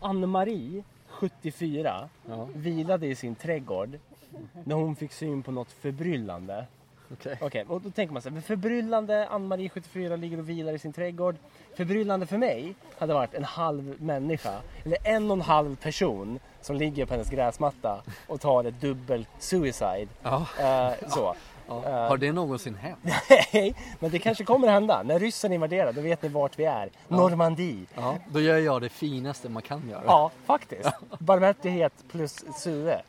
Ann-Marie, 0.00 0.82
74, 1.08 2.08
Ja. 2.28 2.48
vilade 2.54 3.06
i 3.06 3.14
sin 3.14 3.34
trädgård 3.34 3.98
när 4.64 4.76
hon 4.76 4.96
fick 4.96 5.12
syn 5.12 5.42
på 5.42 5.52
något 5.52 5.72
förbryllande. 5.72 6.66
Okej. 7.12 7.38
Okej, 7.40 7.64
och 7.68 7.80
då 7.80 7.90
tänker 7.90 8.12
man 8.12 8.22
så 8.22 8.30
här, 8.30 8.40
förbryllande, 8.40 9.28
Ann-Marie 9.28 9.68
74 9.68 10.16
ligger 10.16 10.38
och 10.38 10.48
vilar 10.48 10.72
i 10.72 10.78
sin 10.78 10.92
trädgård. 10.92 11.36
Förbryllande 11.76 12.26
för 12.26 12.38
mig 12.38 12.74
hade 12.98 13.14
varit 13.14 13.34
en 13.34 13.44
halv 13.44 14.02
människa, 14.02 14.60
eller 14.84 14.98
en 15.04 15.30
och 15.30 15.36
en 15.36 15.40
halv 15.40 15.76
person 15.76 16.38
som 16.60 16.76
ligger 16.76 17.06
på 17.06 17.14
hennes 17.14 17.30
gräsmatta 17.30 18.02
och 18.26 18.40
tar 18.40 18.64
ett 18.64 18.80
dubbelt 18.80 19.28
suicide. 19.38 20.08
Ja. 20.22 20.46
Eh, 20.60 21.08
så. 21.08 21.34
Ja. 21.68 21.84
Eh. 21.86 22.08
Har 22.08 22.16
det 22.16 22.32
någonsin 22.32 22.74
hänt? 22.74 22.98
Nej, 23.52 23.74
men 24.00 24.10
det 24.10 24.18
kanske 24.18 24.44
kommer 24.44 24.68
hända. 24.68 25.02
När 25.02 25.18
ryssen 25.18 25.52
invaderar, 25.52 25.92
då 25.92 26.00
vet 26.00 26.22
ni 26.22 26.28
vart 26.28 26.58
vi 26.58 26.64
är. 26.64 26.90
Normandie. 27.08 27.86
Ja. 27.94 28.16
Då 28.28 28.40
gör 28.40 28.58
jag 28.58 28.82
det 28.82 28.88
finaste 28.88 29.48
man 29.48 29.62
kan 29.62 29.88
göra. 29.88 30.02
Ja, 30.06 30.30
faktiskt. 30.46 30.90
Barmhärtighet 31.18 31.92
plus 32.10 32.44
sue. 32.56 33.02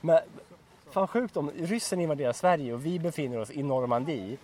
Men 0.00 0.20
fan 0.94 1.08
sjukt 1.08 1.36
om 1.36 1.50
ryssen 1.50 2.00
invaderar 2.00 2.32
Sverige 2.32 2.74
och 2.74 2.86
vi 2.86 2.98
befinner 2.98 3.38
oss 3.38 3.50
i 3.50 3.62
Normandie. 3.62 4.36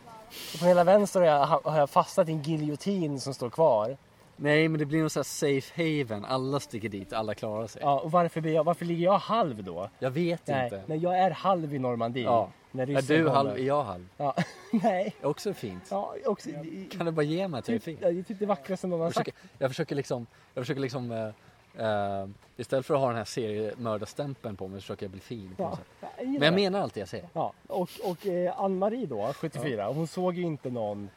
Och 0.55 0.61
på 0.61 0.66
hela 0.66 0.84
vänster 0.84 1.20
har 1.20 1.26
jag, 1.26 1.46
har 1.46 1.78
jag 1.78 1.90
fastnat 1.90 2.28
i 2.28 2.32
en 2.32 2.42
giljotin 2.42 3.20
som 3.20 3.34
står 3.34 3.51
kvar. 3.51 3.96
Nej 4.36 4.68
men 4.68 4.78
det 4.78 4.86
blir 4.86 5.01
någon 5.01 5.11
sån 5.11 5.20
här 5.20 5.24
safe 5.61 5.82
haven. 6.03 6.24
Alla 6.24 6.61
sticker 6.61 6.88
dit 6.88 7.12
alla 7.12 7.34
klarar 7.34 7.66
sig. 7.66 7.82
Ja, 7.84 8.01
och 8.01 8.11
varför, 8.11 8.40
blir 8.40 8.53
jag, 8.55 8.64
varför 8.64 8.84
ligger 8.84 9.05
jag 9.05 9.18
halv 9.18 9.64
då? 9.64 9.90
Jag 9.98 10.11
vet 10.11 10.46
Nej, 10.46 10.64
inte. 10.64 10.82
men 10.86 11.01
jag 11.01 11.18
är 11.18 11.30
halv 11.30 11.74
i 11.74 11.78
Normandie. 11.78 12.24
Ja. 12.24 12.51
När 12.70 12.90
Är 12.90 13.03
du 13.03 13.28
halv? 13.28 13.51
Är 13.51 13.59
jag 13.59 13.84
halv? 13.84 14.09
Ja. 14.16 14.34
Nej. 14.72 15.14
Också 15.22 15.55
fint. 15.55 15.82
Ja, 15.90 16.14
också, 16.26 16.51
Kan 16.90 17.07
du 17.07 17.12
bara 17.12 17.22
ge 17.22 17.48
mig 17.48 17.59
att 17.59 17.68
jag 17.68 17.74
är 17.74 17.80
fin? 17.80 17.98
ja, 18.01 18.11
det 18.11 18.18
är 18.18 18.22
typ 18.22 18.38
det 18.38 18.46
vackraste 18.46 18.86
någon 18.86 19.01
har 19.01 19.11
sagt. 19.11 19.30
jag 19.59 19.70
försöker 19.70 19.96
liksom, 19.96 20.26
jag 20.55 20.62
försöker 20.64 20.80
liksom 20.80 21.32
eh, 21.78 22.26
istället 22.56 22.86
för 22.86 22.94
att 22.94 23.00
ha 23.00 23.08
den 23.08 23.16
här 23.16 23.24
seriemördarstämpeln 23.24 24.56
på 24.56 24.68
mig 24.68 24.80
så 24.80 24.82
försöker 24.82 25.04
jag 25.06 25.10
bli 25.10 25.20
fin 25.20 25.54
Ja, 25.58 25.78
jag 26.00 26.10
Men 26.26 26.32
jag 26.32 26.42
det. 26.42 26.50
menar 26.56 26.80
allt 26.80 26.96
jag 26.96 27.08
säger. 27.08 27.28
Ja, 27.32 27.52
och, 27.66 27.90
och 28.04 28.26
eh, 28.26 28.60
Ann-Marie 28.60 29.06
då, 29.06 29.32
74, 29.32 29.86
hon 29.86 30.06
såg 30.06 30.34
ju 30.34 30.42
inte 30.42 30.70
någon... 30.70 31.10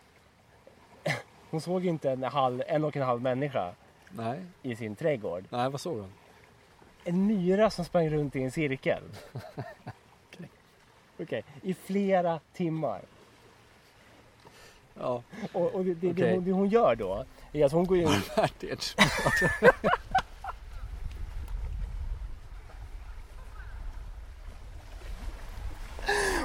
Hon 1.50 1.62
såg 1.62 1.84
ju 1.84 1.90
inte 1.90 2.12
en, 2.12 2.24
halv, 2.24 2.64
en 2.68 2.84
och 2.84 2.96
en 2.98 3.04
halv 3.04 3.22
människa 3.22 3.74
Nej, 4.12 4.40
i 4.62 4.76
sin 4.76 4.96
trädgård. 4.96 5.46
nej 5.50 5.70
vad 5.70 5.82
såg 5.82 5.98
hon? 5.98 6.12
En 7.04 7.28
myra 7.28 7.70
som 7.70 7.86
sprang 7.86 8.10
runt 8.10 8.36
i 8.36 8.44
en 8.44 8.52
cirkel. 8.52 9.04
Okej, 11.20 11.44
i 11.62 11.74
flera 11.74 12.40
timmar. 12.54 13.02
Ja, 15.00 15.24
Och, 15.54 15.76
och 15.76 15.86
det, 15.86 15.94
det, 15.94 16.08
det, 16.08 16.12
Okej. 16.12 16.36
hon, 16.36 16.46
det 16.46 16.52
hon 16.52 16.70
gör 16.70 16.96
då 16.96 17.26
är 17.54 17.66
att 17.66 17.72
hon 17.72 17.86
går 17.86 17.98
in... 17.98 18.08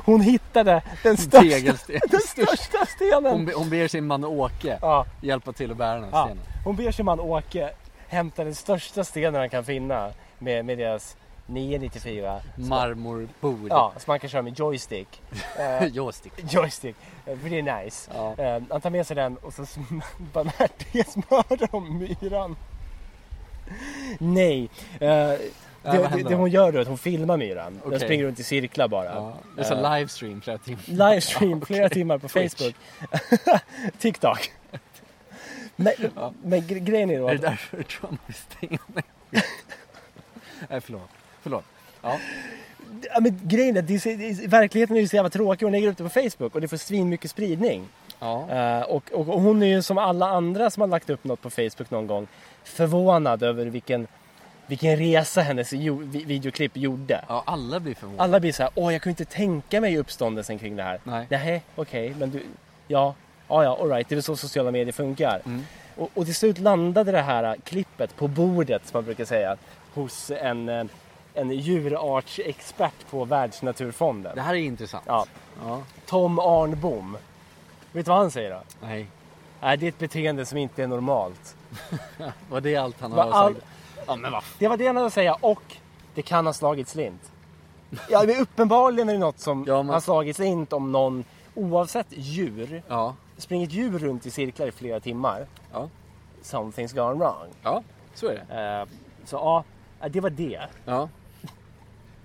Hon 0.09 0.21
hittade 0.21 0.83
den 1.03 1.17
största, 1.17 1.97
den 2.11 2.21
största 2.21 2.87
stenen! 2.87 3.33
Hon, 3.33 3.45
be- 3.45 3.53
hon 3.55 3.71
ber 3.71 3.89
sin 3.89 4.07
man 4.07 4.25
Åke 4.25 4.79
Ja, 4.83 5.07
hjälpa 5.23 5.53
till 5.53 5.71
att 5.71 5.77
bära 5.77 5.95
den 5.95 6.05
här 6.05 6.11
ja. 6.13 6.25
stenen. 6.25 6.45
Hon 6.65 6.77
ber 6.77 6.91
sin 6.93 7.05
man 7.05 7.21
Åke 7.21 7.71
hämta 8.09 8.45
den 8.45 8.55
största 8.55 9.05
stenen 9.05 9.35
han 9.35 9.51
kan 9.51 9.65
finna 9.65 10.11
med, 10.39 10.65
med 10.65 10.79
deras 10.79 11.17
994. 11.47 12.41
Marmorbord. 12.57 13.67
Ja, 13.71 13.93
som 13.97 14.11
man 14.11 14.21
kan 14.21 14.31
köra 14.31 14.43
med 14.43 14.59
joystick. 14.59 15.23
Eh, 15.59 15.85
Joystick. 15.87 16.33
joystick. 16.53 16.97
Eh, 17.27 17.39
För 17.39 17.49
det 17.51 17.59
är 17.59 17.85
nice. 17.85 18.11
Ja. 18.15 18.35
Eh, 18.45 18.63
han 18.71 18.81
tar 18.81 18.91
med 18.91 19.07
sig 19.07 19.17
den 19.17 19.37
och 19.37 19.55
så 19.55 19.63
sm- 19.63 20.03
barmhärtighetsmördar 20.33 21.69
de 21.73 21.99
myran. 21.99 22.57
Nej. 24.19 24.71
Det, 25.83 26.23
det, 26.29 26.35
hon 26.35 26.51
gör 26.51 26.73
då 26.73 26.79
är 26.79 26.83
att 26.83 26.89
hon 26.89 26.99
filmar 26.99 27.37
myran. 27.37 27.73
Den 27.73 27.83
Okej. 27.87 28.01
springer 28.01 28.25
runt 28.25 28.41
i 28.41 28.43
cirklar 28.43 28.89
bara. 28.89 29.05
Ja, 29.05 29.35
det 29.57 29.61
är 29.61 29.65
så 29.65 29.75
Eh, 29.75 29.93
livestream 29.99 30.41
flera 30.41 30.59
timmar. 30.59 30.81
Livestream 31.11 31.61
flera 31.67 31.87
Okej. 31.87 31.95
timmar 31.95 32.19
på 32.19 32.29
Twitch. 32.29 32.55
Facebook. 32.55 32.75
TikTok. 33.99 34.51
Men, 35.77 35.93
men 36.43 36.61
gre- 36.63 36.79
grejen 36.79 37.11
är 37.11 37.19
då 37.19 37.29
Är 37.29 37.35
att 37.35 37.41
det 37.41 37.47
därför 37.49 37.83
Trump 37.83 38.21
är 38.29 38.33
stenad? 38.33 39.03
Nej 40.69 40.81
förlåt. 40.81 41.09
Förlåt. 41.43 41.65
Ja. 42.03 42.19
Ja, 43.15 43.21
men 43.21 43.41
grejen 43.45 43.77
är 43.77 43.81
att 43.81 43.87
det 43.87 43.95
är, 43.95 43.99
så- 43.99 44.09
är, 44.09 44.49
verkligheten 44.49 44.97
är 44.97 45.01
ju 45.01 45.09
så 45.09 45.17
jävla 45.17 45.31
tråkig. 45.31 45.67
Hon 45.67 45.73
lägger 45.73 45.89
upp 45.89 45.97
det 45.97 46.05
på 46.05 46.11
Facebook 46.11 46.55
och 46.55 46.61
det 46.61 46.69
får 46.69 46.77
svin 46.77 47.09
mycket 47.09 47.31
spridning. 47.31 47.89
Ja. 48.21 48.51
Eh, 48.51 48.83
och, 48.83 49.13
och, 49.13 49.29
och 49.29 49.41
hon 49.41 49.63
är 49.63 49.67
ju 49.67 49.83
som 49.83 49.99
alla 49.99 50.27
andra 50.29 50.71
som 50.71 50.81
har 50.81 50.89
lagt 50.89 51.11
upp 51.11 51.25
något 51.25 51.43
på 51.43 51.51
Facebook 51.51 51.91
någon 51.91 52.07
gång 52.07 52.27
förvånad 52.65 53.43
över 53.43 53.67
vilken, 53.67 54.07
vilken 54.69 54.97
resa 54.97 55.41
hennes 55.41 55.73
videoklipp 55.73 56.77
gjorde. 56.77 57.25
ja, 57.29 57.43
alla 57.47 57.81
blir 57.81 57.95
förvånade. 57.95 58.23
Alla 58.23 58.41
blir 58.41 58.53
så 58.53 58.63
här, 58.63 58.73
åh 58.75 58.93
jag 58.93 59.03
kunde 59.03 59.23
inte 59.23 59.33
tänka 59.35 59.81
mig 59.81 59.99
uppståndelsen 59.99 60.59
kring 60.59 60.77
det 60.77 60.83
här. 60.83 61.01
Nej. 61.05 61.27
Nej, 61.31 61.63
okej, 61.77 62.15
men 62.19 62.31
du, 62.31 62.43
ja, 62.89 63.15
ja, 63.49 63.65
ja, 63.65 63.79
alright, 63.81 64.09
det 64.09 64.13
är 64.13 64.17
väl 64.17 64.23
så 64.23 64.37
sociala 64.37 64.71
medier 64.71 64.93
funkar. 64.93 65.41
Mm. 65.45 65.65
Och, 65.97 66.11
och 66.15 66.25
till 66.25 66.35
slut 66.35 66.59
landade 66.59 67.13
det 67.13 67.21
här 67.23 67.57
klippet 67.65 68.17
på 68.17 68.29
bordet, 68.29 68.83
som 68.87 68.97
man 68.99 69.05
brukar 69.05 69.25
säga, 69.25 69.57
hos 69.95 70.31
en, 70.31 70.69
eh, 70.69 70.85
en 71.35 71.51
djurartsexpert 71.51 73.11
på 73.11 73.25
Världsnaturfonden. 73.25 74.33
Det 74.35 74.41
här 74.43 74.55
är 74.55 74.59
intressant. 74.59 75.05
Ja, 75.07 75.27
Ja. 75.65 75.83
Tom 76.07 76.39
Arnbom. 76.39 77.17
Vet 77.93 78.05
du 78.07 78.09
vad 78.11 78.19
han 78.19 78.31
säger 78.31 78.51
då? 78.51 78.63
Nej. 78.83 79.07
Nej, 79.61 79.77
det 79.77 79.87
är 79.87 79.89
ett 79.89 79.99
beteende 79.99 80.47
som 80.47 80.59
inte 80.59 80.83
är 80.83 80.87
normalt. 80.87 81.57
Var 82.51 82.61
det 82.61 82.77
allt 82.77 83.01
han 83.01 83.13
har 83.13 83.31
all- 83.31 83.55
sagt? 83.55 83.67
Ja 84.07 84.43
Det 84.59 84.69
var 84.69 84.77
det 84.77 84.87
han 84.87 84.97
hade 84.97 85.07
att 85.07 85.13
säga 85.13 85.35
och 85.35 85.63
det 86.15 86.23
kan 86.23 86.47
ha 86.47 86.53
slagit 86.53 86.89
slint. 86.89 87.33
Ja, 88.11 88.25
men 88.27 88.37
uppenbarligen 88.41 89.09
är 89.09 89.13
det 89.13 89.19
något 89.19 89.39
som 89.39 89.65
Ja, 89.67 89.83
men- 89.83 89.93
har 89.95 90.01
slagit 90.01 90.37
slint 90.37 90.73
om 90.73 90.93
någon, 90.93 91.25
oavsett 91.55 92.07
djur, 92.11 92.83
Ja. 92.89 93.15
springer 93.37 93.67
ett 93.67 93.73
djur 93.73 93.99
runt 93.99 94.27
i 94.27 94.31
cirklar 94.31 94.67
i 94.67 94.73
flera 94.73 95.01
timmar. 95.01 95.47
Ja. 95.73 95.89
Something's 96.43 96.95
gone 96.95 97.15
wrong. 97.25 97.49
Ja, 97.63 97.83
så 98.15 98.27
är 98.27 98.45
det. 98.49 98.63
Eh, 98.81 98.87
så 99.25 99.37
ja, 100.01 100.09
det 100.09 100.21
var 100.21 100.31
det. 100.31 100.61
Ja. 100.85 101.09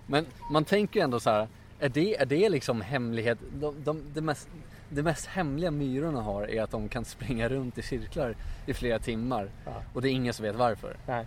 Men 0.07 0.25
man 0.51 0.65
tänker 0.65 0.99
ju 0.99 1.03
ändå 1.03 1.19
så 1.19 1.29
här. 1.29 1.47
Är 1.79 1.89
det, 1.89 2.15
är 2.21 2.25
det 2.25 2.49
liksom 2.49 2.81
hemlighet? 2.81 3.37
De, 3.53 3.83
de, 3.83 4.03
det, 4.13 4.21
mest, 4.21 4.47
det 4.89 5.03
mest 5.03 5.25
hemliga 5.25 5.71
myrorna 5.71 6.21
har 6.21 6.43
är 6.49 6.61
att 6.63 6.71
de 6.71 6.89
kan 6.89 7.05
springa 7.05 7.49
runt 7.49 7.77
i 7.77 7.81
cirklar 7.81 8.35
i 8.65 8.73
flera 8.73 8.99
timmar. 8.99 9.49
Ja. 9.65 9.71
Och 9.93 10.01
det 10.01 10.09
är 10.09 10.11
ingen 10.11 10.33
som 10.33 10.43
vet 10.45 10.55
varför. 10.55 10.97
Nej. 11.07 11.25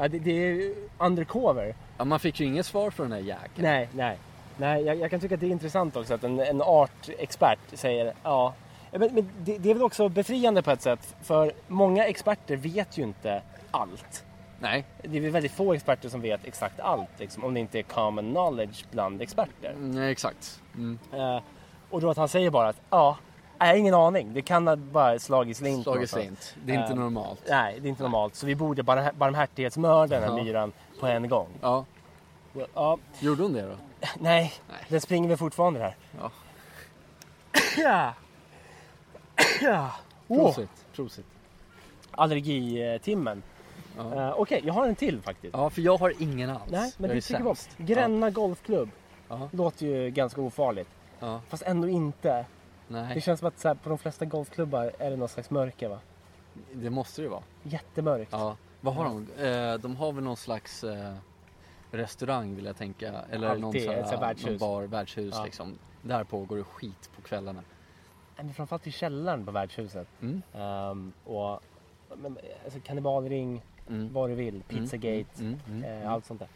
Ja, 0.00 0.08
det, 0.08 0.18
det 0.18 0.30
är 0.30 0.74
undercover. 0.98 1.74
Ja, 1.98 2.04
man 2.04 2.20
fick 2.20 2.40
ju 2.40 2.46
inget 2.46 2.66
svar 2.66 2.90
från 2.90 3.10
den 3.10 3.18
här 3.18 3.28
jäkeln. 3.28 3.62
Nej, 3.62 3.88
nej. 3.92 4.18
Nej, 4.56 4.82
jag, 4.84 4.96
jag 4.96 5.10
kan 5.10 5.20
tycka 5.20 5.34
att 5.34 5.40
det 5.40 5.46
är 5.46 5.50
intressant 5.50 5.96
också 5.96 6.14
att 6.14 6.24
en, 6.24 6.40
en 6.40 6.62
artexpert 6.62 7.58
säger 7.72 8.14
ja. 8.22 8.54
Men, 8.90 9.14
men 9.14 9.30
det, 9.38 9.58
det 9.58 9.70
är 9.70 9.74
väl 9.74 9.82
också 9.82 10.08
befriande 10.08 10.62
på 10.62 10.70
ett 10.70 10.82
sätt. 10.82 11.16
För 11.22 11.52
många 11.68 12.04
experter 12.04 12.56
vet 12.56 12.98
ju 12.98 13.02
inte 13.02 13.42
allt. 13.70 14.24
Nej. 14.58 14.84
Det 15.02 15.16
är 15.16 15.20
väl 15.20 15.30
väldigt 15.30 15.52
få 15.52 15.74
experter 15.74 16.08
som 16.08 16.20
vet 16.20 16.46
exakt 16.46 16.80
allt. 16.80 17.10
Liksom, 17.18 17.44
om 17.44 17.54
det 17.54 17.60
inte 17.60 17.78
är 17.78 17.82
common 17.82 18.30
knowledge 18.30 18.84
bland 18.90 19.22
experter. 19.22 19.74
Nej, 19.78 20.12
exakt. 20.12 20.60
Mm. 20.74 20.98
Eh, 21.12 21.40
och 21.90 22.00
då 22.00 22.10
att 22.10 22.16
han 22.16 22.28
säger 22.28 22.50
bara 22.50 22.68
att 22.68 22.80
ja, 22.90 23.16
jag 23.66 23.74
har 23.74 23.78
ingen 23.78 23.94
aning. 23.94 24.34
Det 24.34 24.42
kan 24.42 24.66
ha 24.66 24.76
bara 24.76 25.18
slagit 25.18 25.56
slint. 25.56 25.82
Slagit 25.82 26.10
slint. 26.10 26.54
Det 26.64 26.72
är 26.74 26.80
inte 26.80 26.92
Eh, 26.92 26.98
normalt. 26.98 27.40
Nej, 27.48 27.80
det 27.80 27.88
är 27.88 27.90
inte 27.90 28.02
normalt. 28.02 28.34
Så 28.34 28.46
vi 28.46 28.54
borde 28.54 28.82
bara 28.82 29.12
barmhärtighetsmörda 29.12 30.20
den 30.20 30.30
här 30.30 30.38
Ja. 30.38 30.44
myran 30.44 30.72
på 31.00 31.06
en 31.06 31.28
gång. 31.28 31.48
Ja. 31.60 31.84
Ja, 32.74 32.98
Gjorde 33.20 33.42
hon 33.42 33.52
det 33.52 33.62
då? 33.62 33.68
nej, 34.18 34.52
Nej. 34.68 34.78
den 34.88 35.00
springer 35.00 35.28
väl 35.28 35.38
fortfarande 35.38 35.80
där. 35.80 35.96
Ja. 36.20 36.30
Ja. 37.76 38.14
ja. 39.60 39.90
Prosit. 40.28 40.70
Prosit. 40.94 41.26
allergitimmen. 42.10 43.42
Ja. 43.96 44.14
Eh, 44.28 44.34
Okej, 44.36 44.60
jag 44.64 44.74
har 44.74 44.86
en 44.88 44.94
till 44.94 45.20
faktiskt. 45.22 45.54
ja, 45.54 45.70
för 45.70 45.82
jag 45.82 45.96
har 45.96 46.14
ingen 46.18 46.50
alls. 46.50 46.62
Nej, 46.70 46.92
men 46.96 47.08
jag 47.10 47.16
det 47.16 47.18
är 47.18 47.20
tycker 47.20 47.46
om. 47.46 47.56
Gränna 47.76 48.30
golfklubb. 48.30 48.90
Ja. 49.28 49.48
Låter 49.52 49.86
ju 49.86 50.10
ganska 50.10 50.40
ofarligt. 50.40 50.88
Ja. 51.20 51.40
Fast 51.48 51.62
ändå 51.62 51.88
inte. 51.88 52.44
Det 52.90 53.02
Nej, 53.02 53.20
känns 53.20 53.40
som 53.40 53.48
att 53.48 53.58
så 53.58 53.68
här, 53.68 53.74
på 53.74 53.88
de 53.88 53.98
flesta 53.98 54.24
golfklubbar 54.24 54.92
är 54.98 55.10
det 55.10 55.16
någon 55.16 55.28
slags 55.28 55.50
mörker 55.50 55.88
va? 55.88 55.98
det 56.72 56.90
måste 56.90 57.22
det 57.22 57.28
vara. 57.28 57.42
Jättemörkt. 57.62 58.32
Ja. 58.32 58.56
Vad 58.80 58.94
har 58.94 59.04
de? 59.04 59.44
Eh, 59.44 59.74
de 59.78 59.96
har 59.96 60.12
väl 60.12 60.24
någon 60.24 60.36
slags 60.36 60.84
eh, 60.84 61.14
restaurang 61.90 62.54
vill 62.56 62.64
jag 62.64 62.76
tänka. 62.76 63.06
Eller 63.30 63.54
någon, 63.54 63.64
Alltid, 63.64 63.82
sån 63.84 63.94
ett 63.94 63.98
sånt 64.08 64.10
här 64.20 64.26
här, 64.26 64.34
värdshus. 64.34 64.46
någon 64.46 64.58
bar, 64.58 64.82
värdshus 64.82 65.34
Ja. 65.36 65.44
liksom. 65.44 65.78
Där 66.02 66.24
pågår 66.24 66.56
det 66.56 66.64
skit 66.64 67.10
på 67.16 67.22
kvällarna. 67.22 67.60
Nej, 68.36 68.44
Men 68.44 68.54
framförallt 68.54 68.86
i 68.86 68.90
källaren 68.92 69.44
på 69.46 69.52
värdshuset. 69.52 70.08
Mm. 70.20 70.42
Ehm, 70.54 71.12
och 71.24 71.60
men, 72.16 72.38
alltså, 72.64 72.80
kannibalring, 72.84 73.62
Mm. 73.88 74.12
vad 74.12 74.30
du 74.30 74.34
vill, 74.34 74.62
pizzagate, 74.62 75.26
Mm. 75.40 75.58
Mm. 75.68 75.84
eh, 75.84 75.96
Mm. 75.96 76.08
allt 76.08 76.24
sånt 76.26 76.40
där. 76.40 76.48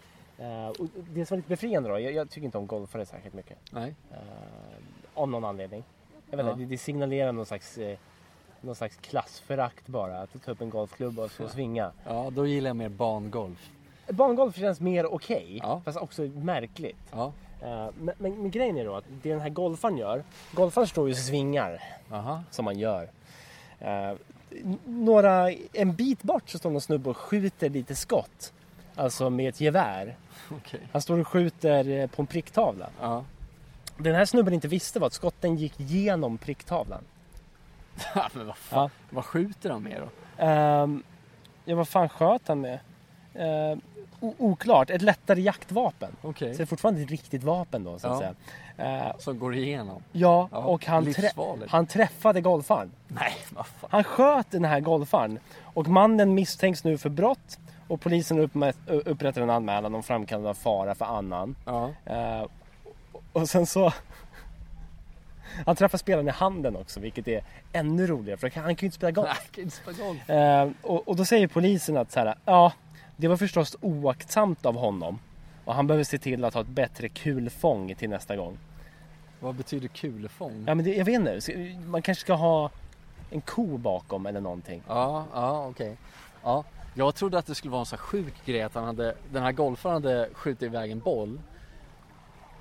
Eh, 0.65 0.69
och 0.69 0.87
det 1.11 1.27
som 1.27 1.35
var 1.35 1.37
lite 1.39 1.49
befriande 1.49 1.89
då, 1.89 2.01
jag, 2.01 2.13
jag 2.13 2.31
tycker 2.31 2.45
inte 2.45 2.59
om 2.59 2.67
golfare 2.67 3.07
särskilt 3.07 3.35
mycket. 3.35 3.59
Nej. 3.71 3.95
Eh, 4.13 4.19
av 5.15 5.29
någon 5.29 5.45
anledning. 5.45 5.85
Jag 6.31 6.37
vet 6.37 6.47
Ja. 6.47 6.53
inte, 6.53 6.65
det, 6.65 6.69
det 6.69 6.79
signalerar 6.79 7.33
någon 7.33 7.47
slags, 7.47 7.79
eh, 7.79 7.99
någon 8.61 8.75
slags 8.75 8.97
klassförakt 8.97 9.87
bara. 9.87 10.21
Att 10.21 10.45
ta 10.45 10.51
upp 10.51 10.61
en 10.61 10.71
golfklubba 10.71 11.23
och 11.25 11.31
så 11.31 11.49
svinga. 11.49 11.93
Ja, 12.07 12.31
då 12.33 12.47
gillar 12.47 12.69
jag 12.71 12.77
mer 12.77 12.89
bangolf. 12.89 13.71
Bangolf 14.09 14.57
känns 14.57 14.81
mer 14.81 15.07
okej, 15.15 15.59
Ja. 15.63 15.83
fast 15.85 15.99
också 15.99 16.23
märkligt. 16.23 16.97
Ja. 17.13 17.33
Eh, 17.63 17.69
men, 17.99 18.15
men, 18.19 18.43
men 18.43 18.51
grejen 18.51 18.77
är 18.77 18.85
då 18.85 18.95
att 18.97 19.05
det 19.23 19.31
den 19.31 19.41
här 19.41 19.49
golfaren 19.49 19.97
gör, 19.97 20.25
golfaren 20.53 20.87
står 20.89 21.09
ju 21.09 21.13
och 21.13 21.19
svingar 21.19 21.81
Aha. 22.13 22.43
som 22.51 22.65
man 22.65 22.79
gör. 22.79 23.09
N- 23.81 24.79
några, 24.85 25.51
en 25.73 25.95
bit 25.95 26.23
bort 26.23 26.49
så 26.51 26.59
står 26.59 26.71
någon 26.71 26.81
snubbe 26.81 27.11
och 27.11 27.17
skjuter 27.17 27.69
lite 27.71 27.95
skott. 27.95 28.53
Alltså 28.95 29.31
med 29.31 29.49
ett 29.49 29.61
gevär. 29.61 30.17
Okej. 30.51 30.81
Han 30.93 31.03
står 31.03 31.19
och 31.19 31.29
skjuter 31.29 31.89
eh, 31.89 32.07
på 32.07 32.23
en 32.23 32.27
pricktavla. 32.27 32.89
Ja. 33.01 33.25
Den 33.97 34.15
här 34.15 34.25
snubben 34.25 34.55
inte 34.55 34.69
visste 34.69 34.99
var 35.01 35.07
att 35.07 35.13
skotten 35.13 35.57
gick 35.57 35.75
genom 35.77 36.39
pricktavlan. 36.39 37.05
men 38.35 38.47
vad 38.47 38.57
fan. 38.57 38.79
Ja. 38.83 38.91
Vad 39.11 39.25
skjuter 39.25 39.69
de 39.69 39.83
med 39.83 40.01
då? 40.03 40.45
Ehm, 40.45 41.03
ja, 41.65 41.77
vad 41.77 41.89
fan 41.89 42.09
sköt 42.09 42.49
han 42.49 42.61
med? 42.61 42.79
Ehm, 43.35 43.81
o- 44.21 44.35
oklart. 44.39 44.91
Ett 44.91 45.03
lättare 45.03 45.41
jaktvapen. 45.41 46.17
Okej. 46.23 46.53
Så 46.55 46.59
det 46.59 46.65
är 46.65 46.67
fortfarande 46.67 47.03
ett 47.03 47.11
riktigt 47.11 47.43
vapen 47.43 47.85
då 47.85 47.99
så 47.99 48.09
att 48.09 48.13
Ja. 48.13 48.19
säga. 48.19 48.35
Ehm, 48.77 49.13
Som 49.19 49.39
går 49.39 49.55
igenom? 49.55 50.03
ja, 50.13 50.49
Ja, 50.53 50.59
och 50.59 50.87
han, 50.87 51.03
trä- 51.05 51.07
livsfarligt. 51.23 51.73
han 51.73 51.87
träffade 51.87 52.41
golfaren. 52.41 52.91
Nej, 53.09 53.33
vad 53.55 53.67
fan. 53.67 53.91
Han 53.93 54.05
sköt 54.05 54.51
den 54.51 54.65
här 54.65 54.81
golfaren. 54.81 55.39
Och 55.63 55.89
mannen 55.89 56.35
misstänks 56.35 56.85
nu 56.85 56.99
för 56.99 57.09
brott. 57.11 57.59
Och 57.89 58.01
polisen 58.01 58.39
uppmä- 58.39 58.73
upprättar 58.87 59.43
en 59.43 59.51
anmälan 59.51 59.95
om 59.95 60.03
framkallande 60.03 60.51
av 60.51 60.55
fara 60.55 60.95
för 60.95 61.05
annan. 61.05 61.57
Ja. 61.65 61.91
Ehm, 62.07 62.49
och 63.35 63.49
sen 63.49 63.67
så... 63.67 63.93
Han 65.67 65.77
träffar 65.77 65.99
spelaren 65.99 66.29
i 66.29 66.31
handen 66.31 66.77
också, 66.77 67.01
vilket 67.01 67.29
är 67.29 67.45
ännu 67.73 68.07
roligare. 68.07 68.39
För 68.39 68.51
han 68.51 68.77
kan 68.77 68.87
ju 68.87 68.87
inte 68.87 68.97
spela 68.97 69.11
golf. 69.11 69.29
Nej, 69.29 69.49
kan 69.53 69.65
inte 69.65 69.77
spela 69.77 70.07
golf. 70.07 70.31
Eh, 70.31 70.71
och, 70.83 71.09
och 71.09 71.17
då 71.17 71.25
säger 71.25 71.47
polisen 71.49 71.97
att 71.97 72.13
så 72.13 72.21
här, 72.21 72.35
ja, 72.45 72.73
det 73.17 73.29
var 73.29 73.37
förstås 73.37 73.77
oaktsamt 73.81 74.67
av 74.67 74.77
honom. 74.77 75.19
Och 75.65 75.75
han 75.75 75.87
behöver 75.87 76.05
se 76.05 76.19
till 76.19 76.45
att 76.45 76.55
ha 76.55 76.61
ett 76.61 76.67
bättre 76.67 77.09
kulfång 77.09 77.95
till 77.95 78.11
nästa 78.11 78.37
gång. 78.37 78.59
Vad 79.41 79.55
betyder 79.55 79.89
kulefång? 79.89 80.65
Ja, 80.67 80.75
men 80.75 80.85
det, 80.85 80.95
jag 80.95 81.05
vet 81.05 81.15
inte, 81.15 81.53
man 81.87 82.03
kanske 82.03 82.21
ska 82.21 82.35
ha 82.35 82.71
en 83.31 83.41
ko 83.41 83.77
bakom 83.77 84.27
eller 84.27 84.41
någonting. 84.41 84.83
Ja, 84.89 85.27
ja 85.35 85.67
okej. 85.67 85.97
Ja. 86.43 86.65
Jag 86.95 87.15
trodde 87.15 87.39
att 87.39 87.47
det 87.47 87.55
skulle 87.55 87.71
vara 87.71 87.81
en 87.81 87.87
så 87.87 87.97
här 87.97 88.03
sjuk 88.03 88.35
grej 88.45 88.63
att 88.63 88.75
han 88.75 88.85
hade, 88.85 89.15
den 89.33 89.43
här 89.43 89.53
golfaren 89.53 89.95
hade 89.95 90.29
skjutit 90.33 90.63
iväg 90.63 90.91
en 90.91 91.01
boll. 91.01 91.39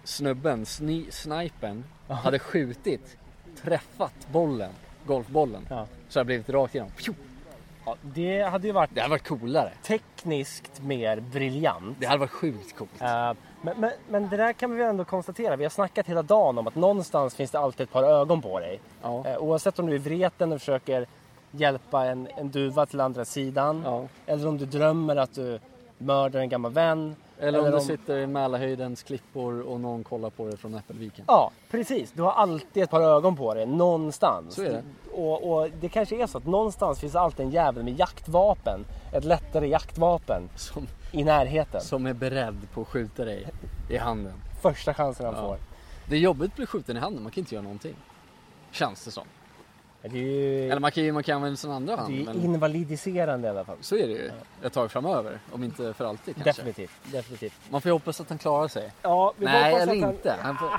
Snubben, 0.03 0.65
sni, 0.65 1.05
snipern, 1.11 1.83
hade 2.07 2.39
skjutit, 2.39 3.17
träffat 3.61 4.27
bollen, 4.31 4.71
golfbollen. 5.05 5.67
Ja. 5.69 5.85
Så 6.09 6.13
det 6.13 6.19
hade 6.19 6.25
blivit 6.25 6.49
rakt 6.49 6.75
igenom. 6.75 6.91
Pju! 6.91 7.13
Ja, 7.85 7.95
det 8.01 8.41
hade 8.41 8.67
ju 8.67 8.73
varit 8.73 8.89
Det 8.93 9.01
hade 9.01 9.09
varit 9.11 9.27
coolare. 9.27 9.71
tekniskt 9.83 10.81
mer 10.81 11.19
briljant. 11.19 11.97
Det 11.99 12.05
hade 12.05 12.19
varit 12.19 12.31
sjukt 12.31 12.75
coolt. 12.77 13.01
Eh, 13.01 13.33
men, 13.61 13.79
men, 13.79 13.91
men 14.09 14.29
det 14.29 14.37
där 14.37 14.53
kan 14.53 14.75
vi 14.75 14.83
ändå 14.83 15.05
konstatera. 15.05 15.55
Vi 15.55 15.63
har 15.65 15.69
snackat 15.69 16.07
hela 16.07 16.21
dagen 16.21 16.57
om 16.57 16.67
att 16.67 16.75
någonstans 16.75 17.35
finns 17.35 17.51
det 17.51 17.59
alltid 17.59 17.83
ett 17.83 17.91
par 17.91 18.03
ögon 18.03 18.41
på 18.41 18.59
dig. 18.59 18.79
Ja. 19.01 19.27
Eh, 19.27 19.37
oavsett 19.37 19.79
om 19.79 19.85
du 19.87 19.95
är 19.95 19.99
vreten 19.99 20.51
och 20.51 20.59
försöker 20.59 21.05
hjälpa 21.51 22.05
en, 22.05 22.27
en 22.37 22.51
duva 22.51 22.85
till 22.85 22.99
andra 23.01 23.25
sidan. 23.25 23.81
Ja. 23.85 24.03
Eller 24.25 24.47
om 24.47 24.57
du 24.57 24.65
drömmer 24.65 25.15
att 25.15 25.33
du 25.35 25.59
mördar 25.97 26.39
en 26.39 26.49
gammal 26.49 26.71
vän. 26.71 27.15
Eller 27.39 27.59
om 27.59 27.65
eller 27.65 27.71
du 27.77 27.81
om- 27.81 27.87
sitter 27.87 28.17
i 28.17 28.27
Mälarhöjdens 28.27 29.03
klippor 29.03 29.61
och 29.61 29.79
någon 29.79 30.03
kollar 30.03 30.29
på 30.29 30.47
dig 30.47 30.57
från 30.57 30.75
Äppelviken. 30.75 31.25
Ja, 31.27 31.51
precis. 31.71 32.11
Du 32.11 32.21
har 32.21 32.31
alltid 32.31 32.83
ett 32.83 32.89
par 32.89 33.01
ögon 33.01 33.35
på 33.35 33.53
dig 33.53 33.65
någonstans. 33.65 34.55
Så 34.55 34.61
är 34.63 34.69
det. 34.69 34.83
Och, 35.13 35.53
och 35.53 35.69
det 35.81 35.89
kanske 35.89 36.23
är 36.23 36.27
så 36.27 36.37
att 36.37 36.45
någonstans 36.45 36.99
finns 36.99 37.15
alltid 37.15 37.45
en 37.45 37.51
jävel 37.51 37.83
med 37.83 37.99
jaktvapen. 37.99 38.85
Ett 39.13 39.23
lättare 39.23 39.67
jaktvapen 39.67 40.49
Som, 40.55 40.87
i 41.11 41.23
närheten. 41.23 41.81
som 41.81 42.05
är 42.05 42.13
beredd 42.13 42.67
på 42.73 42.81
att 42.81 42.87
skjuta 42.87 43.25
dig 43.25 43.47
i 43.89 43.97
handen. 43.97 44.33
Första 44.61 44.93
chansen 44.93 45.25
han 45.25 45.35
Ja. 45.35 45.41
får. 45.41 45.57
Det 46.09 46.15
är 46.15 46.19
jobbigt 46.19 46.51
att 46.51 46.55
bli 46.55 46.65
skjuten 46.65 46.97
i 46.97 46.99
handen, 46.99 47.23
man 47.23 47.31
kan 47.31 47.41
inte 47.41 47.55
göra 47.55 47.63
någonting. 47.63 47.95
Känns 48.71 49.05
det 49.05 49.11
som. 49.11 49.23
Det 50.11 50.17
ju 50.19 50.63
Eller 50.69 50.79
man 50.79 50.91
kan 50.91 51.03
ju 51.03 51.11
man 51.11 51.23
kan 51.23 51.35
använda 51.35 51.57
sin 51.57 51.71
andra 51.71 51.95
hand. 51.95 52.13
det 52.13 52.21
är 52.21 52.25
Men 52.25 52.41
invalidiserande 52.43 53.47
i 53.47 53.51
alla 53.51 53.65
fall. 53.65 53.77
så 53.81 53.95
är 53.95 54.07
det 54.07 54.13
ju 54.13 54.31
ett 54.63 54.73
tag 54.73 54.91
framöver. 54.91 55.39
Om 55.51 55.63
inte 55.63 55.93
för 55.93 56.05
alltid 56.05 56.35
kanske. 56.35 56.49
Definitivt. 56.61 56.91
Definitivt. 57.11 57.53
Man 57.69 57.81
får 57.81 57.89
ju 57.89 57.93
hoppas 57.93 58.21
att 58.21 58.29
han 58.29 58.37
klarar 58.37 58.67
sig. 58.67 58.91
Ja, 59.01 59.33
vi 59.37 59.45
Nej, 59.45 59.73
eller 59.73 59.81
att 59.95 60.01
han- 60.01 60.11
inte. 60.11 60.35
Han 60.41 60.57
får, 60.57 60.69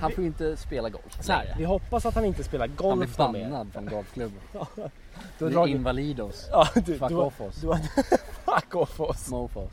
han 0.00 0.10
får 0.10 0.20
ju 0.20 0.26
inte 0.26 0.56
spela 0.56 0.88
golf 0.88 1.28
längre. 1.28 1.54
vi 1.58 1.64
hoppas 1.64 2.06
att 2.06 2.14
han 2.14 2.24
inte 2.24 2.44
spelar 2.44 2.66
Han 2.68 2.76
golf 2.76 3.16
blir 3.16 3.24
någon 3.24 3.32
mer. 3.32 3.42
bannad 3.50 3.72
från 3.72 3.86
golfklubben. 3.86 4.40
Du 5.38 5.44
har 5.44 5.50
är 5.50 5.54
dragit... 5.54 5.74
invalidos. 5.76 6.48
Ja, 6.50 6.68
du, 6.74 6.98
Fuck 6.98 7.08
du, 7.08 7.14
off 7.16 7.40
oss. 7.40 7.56
Du 7.60 7.66
har... 7.66 7.76
Fuck 8.60 8.74
off 8.74 9.00
oss. 9.00 9.28
Mofos. 9.30 9.72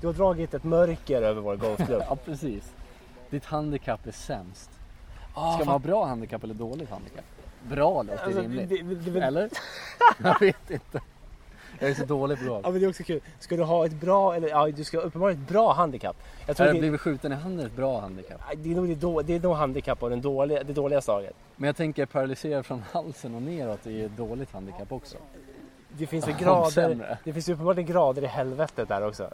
Du 0.00 0.06
har 0.06 0.14
dragit 0.14 0.54
ett 0.54 0.64
mörker 0.64 1.22
över 1.22 1.40
vår 1.40 1.56
golfklubb. 1.56 2.02
Ja 2.08 2.16
precis. 2.24 2.72
Ditt 3.30 3.44
handikapp 3.44 4.06
är 4.06 4.12
sämst. 4.12 4.70
Ah, 5.34 5.52
Ska 5.54 5.64
man 5.64 5.72
ha 5.72 5.78
bra 5.78 6.06
handikapp 6.06 6.44
eller 6.44 6.54
dåligt 6.54 6.90
handikapp? 6.90 7.24
Bra 7.68 8.02
låter 8.02 8.24
Alltså, 8.24 8.40
rimligt. 8.40 8.68
det, 8.68 8.82
det, 8.82 9.10
det, 9.10 9.20
Eller? 9.20 9.50
Jag 10.22 10.40
vet 10.40 10.70
inte. 10.70 11.00
Jag 11.78 11.90
är 11.90 11.94
så 11.94 12.04
dålig 12.04 12.38
på 12.38 12.44
golf. 12.44 12.60
Ja 12.64 12.70
men 12.70 12.80
det 12.80 12.86
är 12.86 12.90
också 12.90 13.02
kul. 13.02 13.20
Ska 13.38 13.56
du 13.56 13.62
ha 13.62 13.86
ett 13.86 13.92
bra, 14.00 14.34
eller 14.34 14.48
ja 14.48 14.66
du 14.70 14.84
ska 14.84 14.98
uppenbarligen 14.98 15.42
ett 15.42 15.48
bra 15.48 15.72
handikapp. 15.72 16.16
Jag 16.46 16.56
tror 16.56 16.64
Har 16.64 16.68
jag 16.68 16.76
det, 16.76 16.80
blivit 16.80 17.00
skjuten 17.00 17.32
i 17.32 17.34
handen 17.34 17.66
ett 17.66 17.76
bra 17.76 18.00
handikapp? 18.00 18.40
det 18.56 18.70
är 18.72 18.76
nog 18.76 18.88
det, 18.88 18.94
då, 18.94 19.22
det 19.22 19.34
är 19.34 19.40
nog 19.40 19.54
handikapp 19.56 20.02
och 20.02 20.10
den 20.10 20.20
dåliga, 20.20 20.62
det 20.62 20.72
dåliga 20.72 21.00
slaget. 21.00 21.34
Men 21.56 21.66
jag 21.66 21.76
tänker 21.76 22.06
paralyserad 22.06 22.66
från 22.66 22.82
halsen 22.92 23.34
och 23.34 23.42
neråt 23.42 23.86
är 23.86 24.06
ett 24.06 24.16
dåligt 24.16 24.52
handikapp 24.52 24.92
också. 24.92 25.16
Det 25.88 26.06
finns 26.06 26.28
ju 26.28 26.32
Ja, 26.32 26.36
grader, 26.38 27.18
det 27.24 27.32
finns 27.32 27.48
uppenbarligen 27.48 27.92
grader 27.92 28.22
i 28.22 28.26
helvetet 28.26 28.88
där 28.88 29.06
också. 29.06 29.30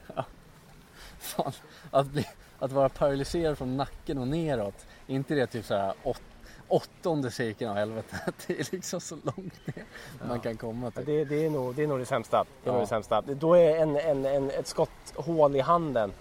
Fan, 1.19 1.53
att, 1.91 2.07
bli, 2.07 2.27
att 2.59 2.73
vara 2.73 2.89
paralyserad 2.89 3.59
från 3.59 3.77
nacken 3.77 4.19
och 4.19 4.29
neråt, 4.29 4.87
är 5.07 5.15
inte 5.15 5.35
det 5.35 5.47
typ 5.47 5.65
såhär 5.65 5.93
åt, 6.03 6.21
åttonde 6.69 7.31
cirkeln 7.31 7.71
av 7.71 7.77
helvetet? 7.77 8.35
Det 8.47 8.61
är 8.61 8.69
liksom 8.73 9.01
så 9.01 9.15
långt 9.23 9.67
ner 9.67 9.85
man 10.29 10.41
kan 10.41 10.57
komma 10.57 10.87
Ja, 10.87 10.91
till. 11.03 11.07
Det, 11.07 11.25
det, 11.25 11.47
är 11.47 11.51
nog, 11.51 11.75
det 11.75 11.83
är 11.83 11.87
nog 11.87 11.99
det 11.99 12.07
sämsta. 12.07 12.45
Det 12.65 12.71
är 12.71 12.75
Ja. 12.75 12.81
det 12.81 12.87
sämsta. 12.87 13.21
Då 13.21 13.55
är 13.57 13.77
en, 13.77 13.97
en, 13.97 14.25
en, 14.27 14.51
ett 14.51 14.67
skotthål 14.67 15.57
i 15.57 15.61
handen 15.61 16.13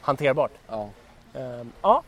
hanterbart. 0.00 0.52
Ja. 0.68 0.88
Ehm, 1.34 1.72
ja, 1.82 2.02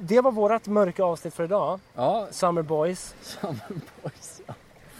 det 0.00 0.20
var 0.20 0.32
vårt 0.32 0.66
mörka 0.66 1.04
avsnitt 1.04 1.34
för 1.34 1.44
idag. 1.44 1.80
Ja, 1.94 2.26
Summer 2.30 2.62
Boys. 2.62 3.14
Summer 3.22 3.80
Boys. 4.02 4.40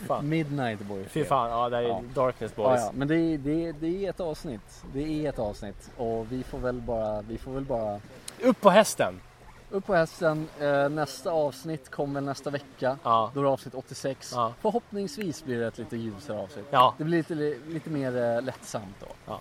Fan. 0.06 0.28
Midnight 0.28 0.80
Boys. 0.80 1.08
Fy 1.08 1.24
fan, 1.24 1.50
ja 1.50 1.68
det 1.68 1.76
är 1.76 1.82
Ja. 1.82 2.02
Darkness 2.14 2.52
Ja, 2.56 2.62
Boys. 2.68 2.80
ja. 2.80 2.90
Men 2.94 3.08
det 3.08 3.16
är, 3.16 3.38
det, 3.38 3.66
är, 3.66 3.72
det 3.72 4.06
är 4.06 4.10
ett 4.10 4.20
avsnitt. 4.20 4.82
Det 4.94 5.02
är 5.24 5.28
ett 5.28 5.38
avsnitt. 5.38 5.90
Och 5.96 6.32
vi 6.32 6.42
får 6.42 6.58
väl 6.58 6.80
bara, 6.80 7.22
vi 7.22 7.38
får 7.38 7.52
väl 7.52 7.64
bara 7.64 8.00
Upp 8.42 8.60
på 8.60 8.70
hästen! 8.70 9.20
Upp 9.72 9.86
på 9.86 9.94
hästen. 9.94 10.48
Eh, 10.60 10.88
nästa 10.88 11.30
avsnitt 11.30 11.90
kommer 11.90 12.20
nästa 12.20 12.50
vecka. 12.50 12.98
Ja. 13.02 13.30
Då 13.34 13.40
är 13.40 13.44
det 13.44 13.50
avsnitt 13.50 13.74
86. 13.74 14.32
Ja. 14.34 14.52
Förhoppningsvis 14.62 15.44
blir 15.44 15.60
det 15.60 15.66
ett 15.66 15.78
lite 15.78 15.96
ljusare 15.96 16.38
avsnitt. 16.38 16.66
Ja. 16.70 16.94
Det 16.98 17.04
blir 17.04 17.18
lite, 17.18 17.34
lite 17.68 17.90
mer 17.90 18.16
eh, 18.36 18.42
lättsamt 18.42 18.96
då. 19.26 19.34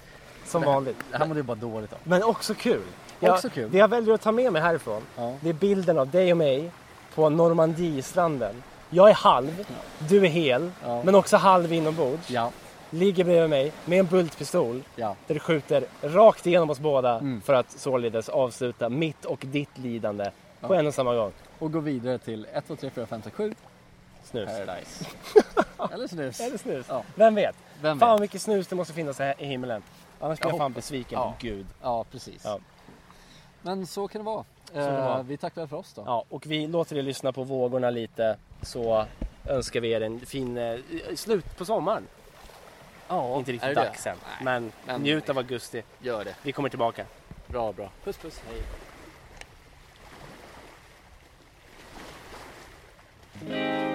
Som 0.45 0.61
vanligt. 0.63 0.97
Det 1.11 1.17
här 1.17 1.25
mådde 1.27 1.39
ju 1.39 1.43
bara 1.43 1.55
dåligt 1.57 1.93
av. 1.93 1.99
Men 2.03 2.23
också 2.23 2.53
kul. 2.53 2.81
Jag, 3.19 3.33
Också 3.33 3.49
kul. 3.49 3.71
Det 3.71 3.77
jag 3.77 3.87
väljer 3.87 4.13
att 4.13 4.21
ta 4.21 4.31
med 4.31 4.53
mig 4.53 4.61
härifrån, 4.61 5.01
Ja. 5.17 5.35
det 5.41 5.49
är 5.49 5.53
bilden 5.53 5.97
av 5.99 6.09
dig 6.09 6.31
och 6.31 6.37
mig 6.37 6.71
på 7.15 7.29
Normandie-stranden. 7.29 8.63
Jag 8.89 9.09
är 9.09 9.13
halv, 9.13 9.65
du 10.09 10.25
är 10.25 10.29
hel, 10.29 10.71
Ja. 10.83 11.03
men 11.03 11.15
också 11.15 11.37
halv 11.37 11.73
inombords. 11.73 12.29
Ja, 12.29 12.51
Ligger 12.93 13.23
bredvid 13.23 13.49
mig 13.49 13.71
med 13.85 13.99
en 13.99 14.05
bultpistol 14.05 14.83
ja. 14.95 15.15
där 15.27 15.33
du 15.33 15.39
skjuter 15.39 15.85
rakt 16.01 16.47
igenom 16.47 16.69
oss 16.69 16.79
båda 16.79 17.17
Mm. 17.19 17.41
för 17.41 17.53
att 17.53 17.71
således 17.71 18.29
avsluta 18.29 18.89
mitt 18.89 19.25
och 19.25 19.43
ditt 19.47 19.77
lidande 19.77 20.31
på 20.61 20.73
en 20.75 20.87
och 20.87 20.93
samma 20.93 21.15
gång. 21.15 21.31
Och 21.59 21.71
gå 21.71 21.79
vidare 21.79 22.17
till 22.17 22.47
1, 22.53 22.67
2, 22.67 22.75
3, 22.75 22.89
4, 22.89 23.05
5, 23.05 23.21
6, 23.23 23.35
7. 23.35 23.53
Snus. 24.23 24.49
Paradise. 24.49 25.05
Eller 25.93 26.07
snus. 26.07 26.39
Eller 26.39 26.57
snus. 26.57 26.85
Ja. 26.89 27.03
Vem 27.15 27.35
vet? 27.35 27.55
Vem 27.81 27.99
Fan 27.99 28.11
vet? 28.11 28.21
mycket 28.21 28.41
snus 28.41 28.67
det 28.67 28.75
måste 28.75 28.93
finnas 28.93 29.19
här 29.19 29.35
i 29.37 29.45
himlen. 29.45 29.83
Annars 30.19 30.39
blir 30.39 30.47
Jag 30.47 30.53
jag 30.53 30.59
fan 30.59 30.73
besviken 30.73 31.19
Ja. 31.19 31.31
på 31.39 31.47
Gud. 31.47 31.65
Ja, 31.81 32.05
precis. 32.11 32.41
Ja. 32.45 32.59
Men 33.61 33.87
så 33.87 34.07
kan 34.07 34.21
det 34.21 34.25
vara. 34.25 34.43
Eh. 35.17 35.23
Vi 35.23 35.37
tackar 35.37 35.67
för 35.67 35.77
oss 35.77 35.93
då. 35.93 36.03
Ja, 36.05 36.23
och 36.29 36.45
vi 36.47 36.67
låter 36.67 36.97
er 36.97 37.01
lyssna 37.01 37.31
på 37.31 37.43
vågorna 37.43 37.89
lite 37.89 38.37
så 38.61 39.05
önskar 39.45 39.79
vi 39.79 39.91
er 39.91 40.01
en 40.01 40.19
fin 40.19 40.57
eh, 40.57 40.79
slut 41.15 41.57
på 41.57 41.65
sommaren. 41.65 42.07
Ja, 43.11 43.37
inte 43.37 43.51
riktigt 43.51 43.75
dags 43.75 44.07
än. 44.07 44.17
Men, 44.41 44.71
men 44.85 45.01
njut 45.01 45.29
av 45.29 45.37
augusti. 45.37 45.83
Gör 45.99 46.25
det. 46.25 46.35
Vi 46.41 46.51
kommer 46.51 46.69
tillbaka. 46.69 47.05
Bra, 47.47 47.73
bra. 47.73 47.89
Puss, 48.03 48.17
puss. 48.17 48.41
Hej. 48.47 48.61
Mm. 53.47 53.90